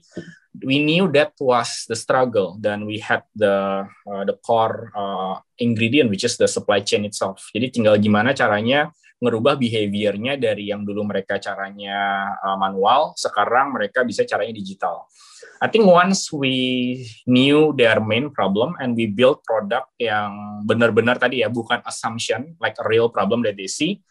we 0.61 0.77
knew 0.77 1.09
that 1.09 1.33
was 1.41 1.87
the 1.89 1.97
struggle 1.97 2.59
dan 2.61 2.85
we 2.85 3.01
had 3.01 3.25
the 3.33 3.87
uh, 4.05 4.23
the 4.27 4.37
core 4.45 4.93
uh, 4.93 5.41
ingredient 5.57 6.11
which 6.13 6.21
is 6.21 6.37
the 6.37 6.45
supply 6.45 6.77
chain 6.77 7.09
itself. 7.09 7.49
Jadi 7.57 7.73
tinggal 7.81 7.97
gimana 7.97 8.37
caranya 8.37 8.93
ngerubah 9.17 9.57
behaviornya 9.57 10.37
dari 10.37 10.69
yang 10.69 10.85
dulu 10.85 11.01
mereka 11.09 11.41
caranya 11.41 12.29
uh, 12.37 12.53
manual, 12.53 13.17
sekarang 13.17 13.73
mereka 13.73 14.05
bisa 14.05 14.21
caranya 14.29 14.53
digital. 14.53 15.09
I 15.57 15.65
think 15.73 15.89
once 15.89 16.29
we 16.29 17.01
knew 17.25 17.73
their 17.73 17.97
main 17.97 18.29
problem 18.29 18.77
and 18.77 18.93
we 18.93 19.09
build 19.09 19.41
product 19.41 19.89
yang 19.97 20.61
benar-benar 20.69 21.17
tadi 21.17 21.41
ya 21.41 21.49
bukan 21.49 21.81
assumption 21.81 22.53
like 22.61 22.77
a 22.77 22.85
real 22.85 23.09
problem 23.09 23.41
that 23.41 23.57
they 23.57 23.65
see, 23.65 24.05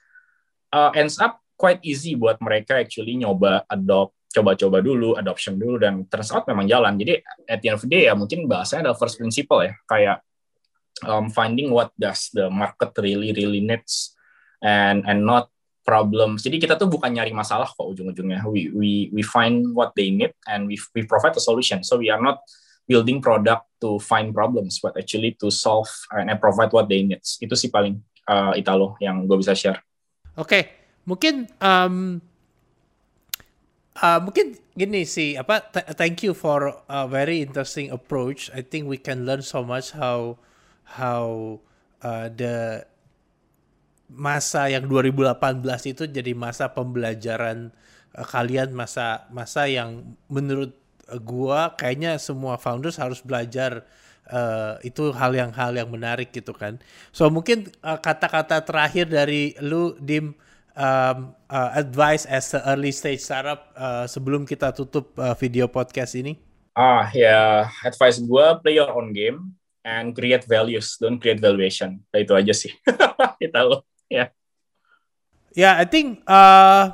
uh, 0.73 0.91
ends 0.95 1.19
up 1.21 1.39
quite 1.57 1.81
easy 1.83 2.15
buat 2.15 2.39
mereka 2.41 2.79
actually 2.81 3.17
nyoba 3.17 3.65
adopt 3.69 4.17
coba-coba 4.37 4.85
dulu, 4.85 5.17
adoption 5.17 5.57
dulu, 5.57 5.81
dan 5.81 6.05
turns 6.13 6.29
out 6.29 6.45
memang 6.45 6.69
jalan. 6.69 7.01
Jadi 7.01 7.25
at 7.49 7.59
the 7.65 7.73
end 7.73 7.77
of 7.81 7.83
the 7.85 7.89
day 7.89 8.05
ya 8.05 8.13
mungkin 8.13 8.45
bahasanya 8.45 8.93
adalah 8.93 8.99
first 9.01 9.17
principle 9.17 9.65
ya, 9.65 9.73
kayak 9.89 10.21
um, 11.09 11.33
finding 11.33 11.73
what 11.73 11.89
does 11.97 12.29
the 12.37 12.53
market 12.53 12.93
really 13.01 13.33
really 13.33 13.65
needs 13.65 14.13
and 14.61 15.09
and 15.09 15.25
not 15.25 15.49
problems. 15.87 16.45
Jadi 16.45 16.61
kita 16.61 16.77
tuh 16.77 16.91
bukan 16.91 17.17
nyari 17.17 17.33
masalah 17.33 17.65
kok 17.65 17.87
ujung-ujungnya. 17.87 18.45
We 18.45 18.69
we 18.75 18.91
we 19.15 19.23
find 19.25 19.73
what 19.73 19.97
they 19.97 20.13
need 20.13 20.37
and 20.45 20.69
we 20.69 20.77
we 20.93 21.09
provide 21.09 21.33
a 21.33 21.41
solution. 21.41 21.81
So 21.81 21.97
we 21.97 22.13
are 22.13 22.21
not 22.21 22.45
building 22.85 23.25
product 23.25 23.65
to 23.81 24.03
find 24.03 24.37
problems, 24.37 24.83
but 24.83 24.99
actually 24.99 25.39
to 25.41 25.49
solve 25.49 25.89
and 26.13 26.29
provide 26.43 26.75
what 26.77 26.93
they 26.93 27.07
need. 27.07 27.23
Itu 27.23 27.55
sih 27.57 27.71
paling 27.73 28.03
uh, 28.29 28.53
Italo 28.59 28.99
yang 29.01 29.25
gue 29.25 29.39
bisa 29.39 29.55
share. 29.55 29.81
Oke, 30.37 30.49
okay. 30.49 30.63
mungkin 31.09 31.49
um, 31.65 32.21
uh, 33.97 34.21
mungkin 34.21 34.61
gini 34.77 35.09
sih 35.09 35.41
apa 35.41 35.73
thank 35.97 36.21
you 36.21 36.37
for 36.37 36.85
a 36.93 37.09
very 37.09 37.41
interesting 37.41 37.89
approach. 37.89 38.53
I 38.53 38.61
think 38.61 38.85
we 38.85 39.01
can 39.01 39.25
learn 39.25 39.41
so 39.41 39.65
much 39.65 39.97
how 39.97 40.37
how 40.85 41.57
uh, 42.05 42.29
the 42.29 42.85
masa 44.13 44.71
yang 44.71 44.87
2018 44.87 45.97
itu 45.97 46.05
jadi 46.07 46.33
masa 46.37 46.71
pembelajaran 46.71 47.75
uh, 48.15 48.27
kalian 48.29 48.77
masa 48.77 49.27
masa 49.33 49.67
yang 49.67 50.15
menurut 50.29 50.77
gua 51.25 51.75
kayaknya 51.75 52.21
semua 52.21 52.61
founders 52.61 53.01
harus 53.01 53.25
belajar 53.25 53.89
uh, 54.31 54.79
itu 54.83 55.11
hal 55.15 55.33
yang 55.35 55.51
hal 55.55 55.75
yang 55.75 55.91
menarik 55.91 56.31
gitu 56.35 56.55
kan. 56.55 56.79
So 57.15 57.31
mungkin 57.31 57.71
uh, 57.83 57.99
kata-kata 57.99 58.61
uh, 58.61 58.65
terakhir 58.65 59.07
dari 59.11 59.55
lu 59.63 59.95
Dim 59.99 60.35
um, 60.77 61.35
uh, 61.49 61.71
advice 61.75 62.27
as 62.29 62.53
a 62.55 62.61
early 62.71 62.93
stage 62.93 63.23
startup 63.23 63.73
uh, 63.75 64.05
sebelum 64.07 64.45
kita 64.45 64.71
tutup 64.75 65.15
uh, 65.19 65.35
video 65.39 65.67
podcast 65.67 66.15
ini. 66.19 66.39
Ah 66.77 67.09
ya, 67.17 67.67
advice 67.83 68.21
gua 68.21 68.61
play 68.61 68.77
your 68.77 68.93
own 68.93 69.17
game 69.17 69.57
and 69.81 70.13
create 70.13 70.45
values, 70.45 71.01
don't 71.01 71.17
create 71.23 71.41
valuation. 71.41 72.03
Nah, 72.13 72.21
itu 72.21 72.37
aja 72.37 72.53
sih. 72.53 72.73
kita 73.43 73.65
lo, 73.65 73.87
ya. 74.11 74.29
Yeah. 74.29 74.29
Yeah, 75.57 75.75
I 75.81 75.89
think 75.89 76.21
uh, 76.29 76.93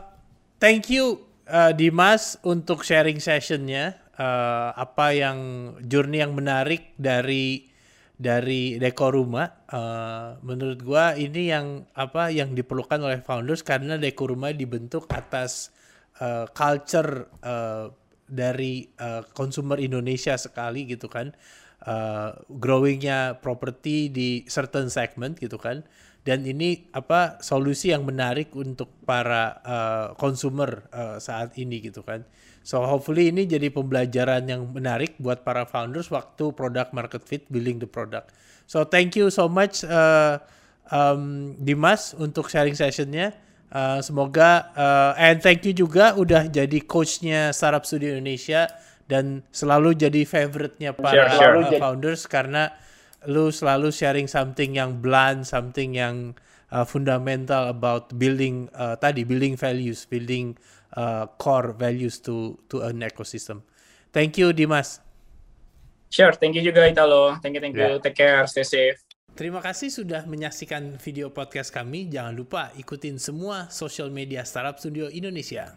thank 0.62 0.86
you 0.86 1.26
uh, 1.50 1.74
Dimas 1.74 2.38
untuk 2.46 2.86
sharing 2.86 3.18
sessionnya 3.18 3.98
uh, 4.22 4.70
apa 4.78 5.06
yang 5.10 5.38
journey 5.82 6.22
yang 6.22 6.38
menarik 6.38 6.94
dari 6.94 7.66
dari 8.14 8.78
dekor 8.78 9.18
rumah 9.18 9.50
uh, 9.74 10.38
menurut 10.46 10.78
gua 10.86 11.18
ini 11.18 11.50
yang 11.50 11.82
apa 11.98 12.30
yang 12.30 12.54
diperlukan 12.54 13.02
oleh 13.02 13.18
founders 13.18 13.66
karena 13.66 13.98
dekor 13.98 14.30
rumah 14.30 14.54
dibentuk 14.54 15.10
atas 15.10 15.74
uh, 16.22 16.46
culture 16.54 17.26
uh, 17.42 17.90
dari 18.30 18.86
uh, 19.02 19.26
consumer 19.34 19.82
Indonesia 19.82 20.38
sekali 20.38 20.86
gitu 20.86 21.10
kan. 21.10 21.34
Uh, 21.82 22.38
growingnya 22.46 23.42
property 23.42 24.06
di 24.06 24.46
certain 24.46 24.86
segment 24.86 25.34
gitu 25.42 25.58
kan. 25.58 25.82
Dan 26.22 26.46
ini 26.46 26.86
apa 26.94 27.42
solusi 27.42 27.90
yang 27.90 28.06
menarik 28.06 28.54
untuk 28.54 28.86
para 29.02 29.58
uh, 29.66 30.06
consumer 30.14 30.86
uh, 30.94 31.18
saat 31.18 31.58
ini 31.58 31.82
gitu 31.82 32.06
kan 32.06 32.22
So 32.62 32.86
hopefully 32.86 33.34
ini 33.34 33.46
jadi 33.46 33.74
pembelajaran 33.74 34.46
yang 34.46 34.70
menarik 34.70 35.18
buat 35.18 35.42
para 35.42 35.66
founders 35.66 36.08
waktu 36.14 36.54
product 36.54 36.94
market 36.94 37.22
fit 37.26 37.42
building 37.50 37.82
the 37.82 37.90
product. 37.90 38.30
So 38.70 38.86
thank 38.86 39.18
you 39.18 39.28
so 39.34 39.50
much 39.50 39.82
uh, 39.82 40.38
um, 40.88 41.54
Dimas 41.58 42.14
untuk 42.14 42.46
sharing 42.46 42.78
sessionnya. 42.78 43.34
Uh, 43.72 44.04
semoga 44.04 44.68
uh, 44.76 45.12
and 45.16 45.40
thank 45.40 45.64
you 45.64 45.72
juga 45.72 46.12
udah 46.14 46.46
jadi 46.46 46.78
coachnya 46.84 47.56
Startup 47.56 47.82
Studio 47.82 48.14
Indonesia 48.14 48.68
dan 49.08 49.40
selalu 49.48 49.96
jadi 49.96 50.28
favorite-nya 50.28 50.92
para 50.92 51.32
sure, 51.32 51.40
sure. 51.40 51.56
Uh, 51.66 51.80
founders 51.80 52.28
karena 52.28 52.70
lu 53.26 53.48
selalu 53.48 53.88
sharing 53.88 54.28
something 54.28 54.76
yang 54.76 55.00
blunt, 55.00 55.48
something 55.48 55.96
yang 55.96 56.36
uh, 56.68 56.84
fundamental 56.84 57.72
about 57.72 58.12
building 58.16 58.68
uh, 58.76 58.96
tadi 59.00 59.24
building 59.24 59.56
values, 59.56 60.04
building 60.04 60.52
uh, 60.96 61.28
core 61.36 61.72
values 61.72 62.20
to 62.22 62.58
to 62.68 62.84
an 62.84 63.00
ecosystem. 63.00 63.64
Thank 64.12 64.36
you 64.36 64.52
Dimas. 64.52 65.00
Sure, 66.12 66.36
thank 66.36 66.52
you 66.52 66.60
juga 66.60 66.84
Italo. 66.84 67.40
Thank 67.40 67.56
you, 67.56 67.62
thank 67.64 67.72
you. 67.72 67.96
Yeah. 67.96 68.04
Take 68.04 68.20
care, 68.20 68.44
stay 68.44 68.68
safe. 68.68 69.00
Terima 69.32 69.64
kasih 69.64 69.88
sudah 69.88 70.28
menyaksikan 70.28 71.00
video 71.00 71.32
podcast 71.32 71.72
kami. 71.72 72.12
Jangan 72.12 72.36
lupa 72.36 72.68
ikutin 72.76 73.16
semua 73.16 73.72
social 73.72 74.12
media 74.12 74.44
Startup 74.44 74.76
Studio 74.76 75.08
Indonesia. 75.08 75.72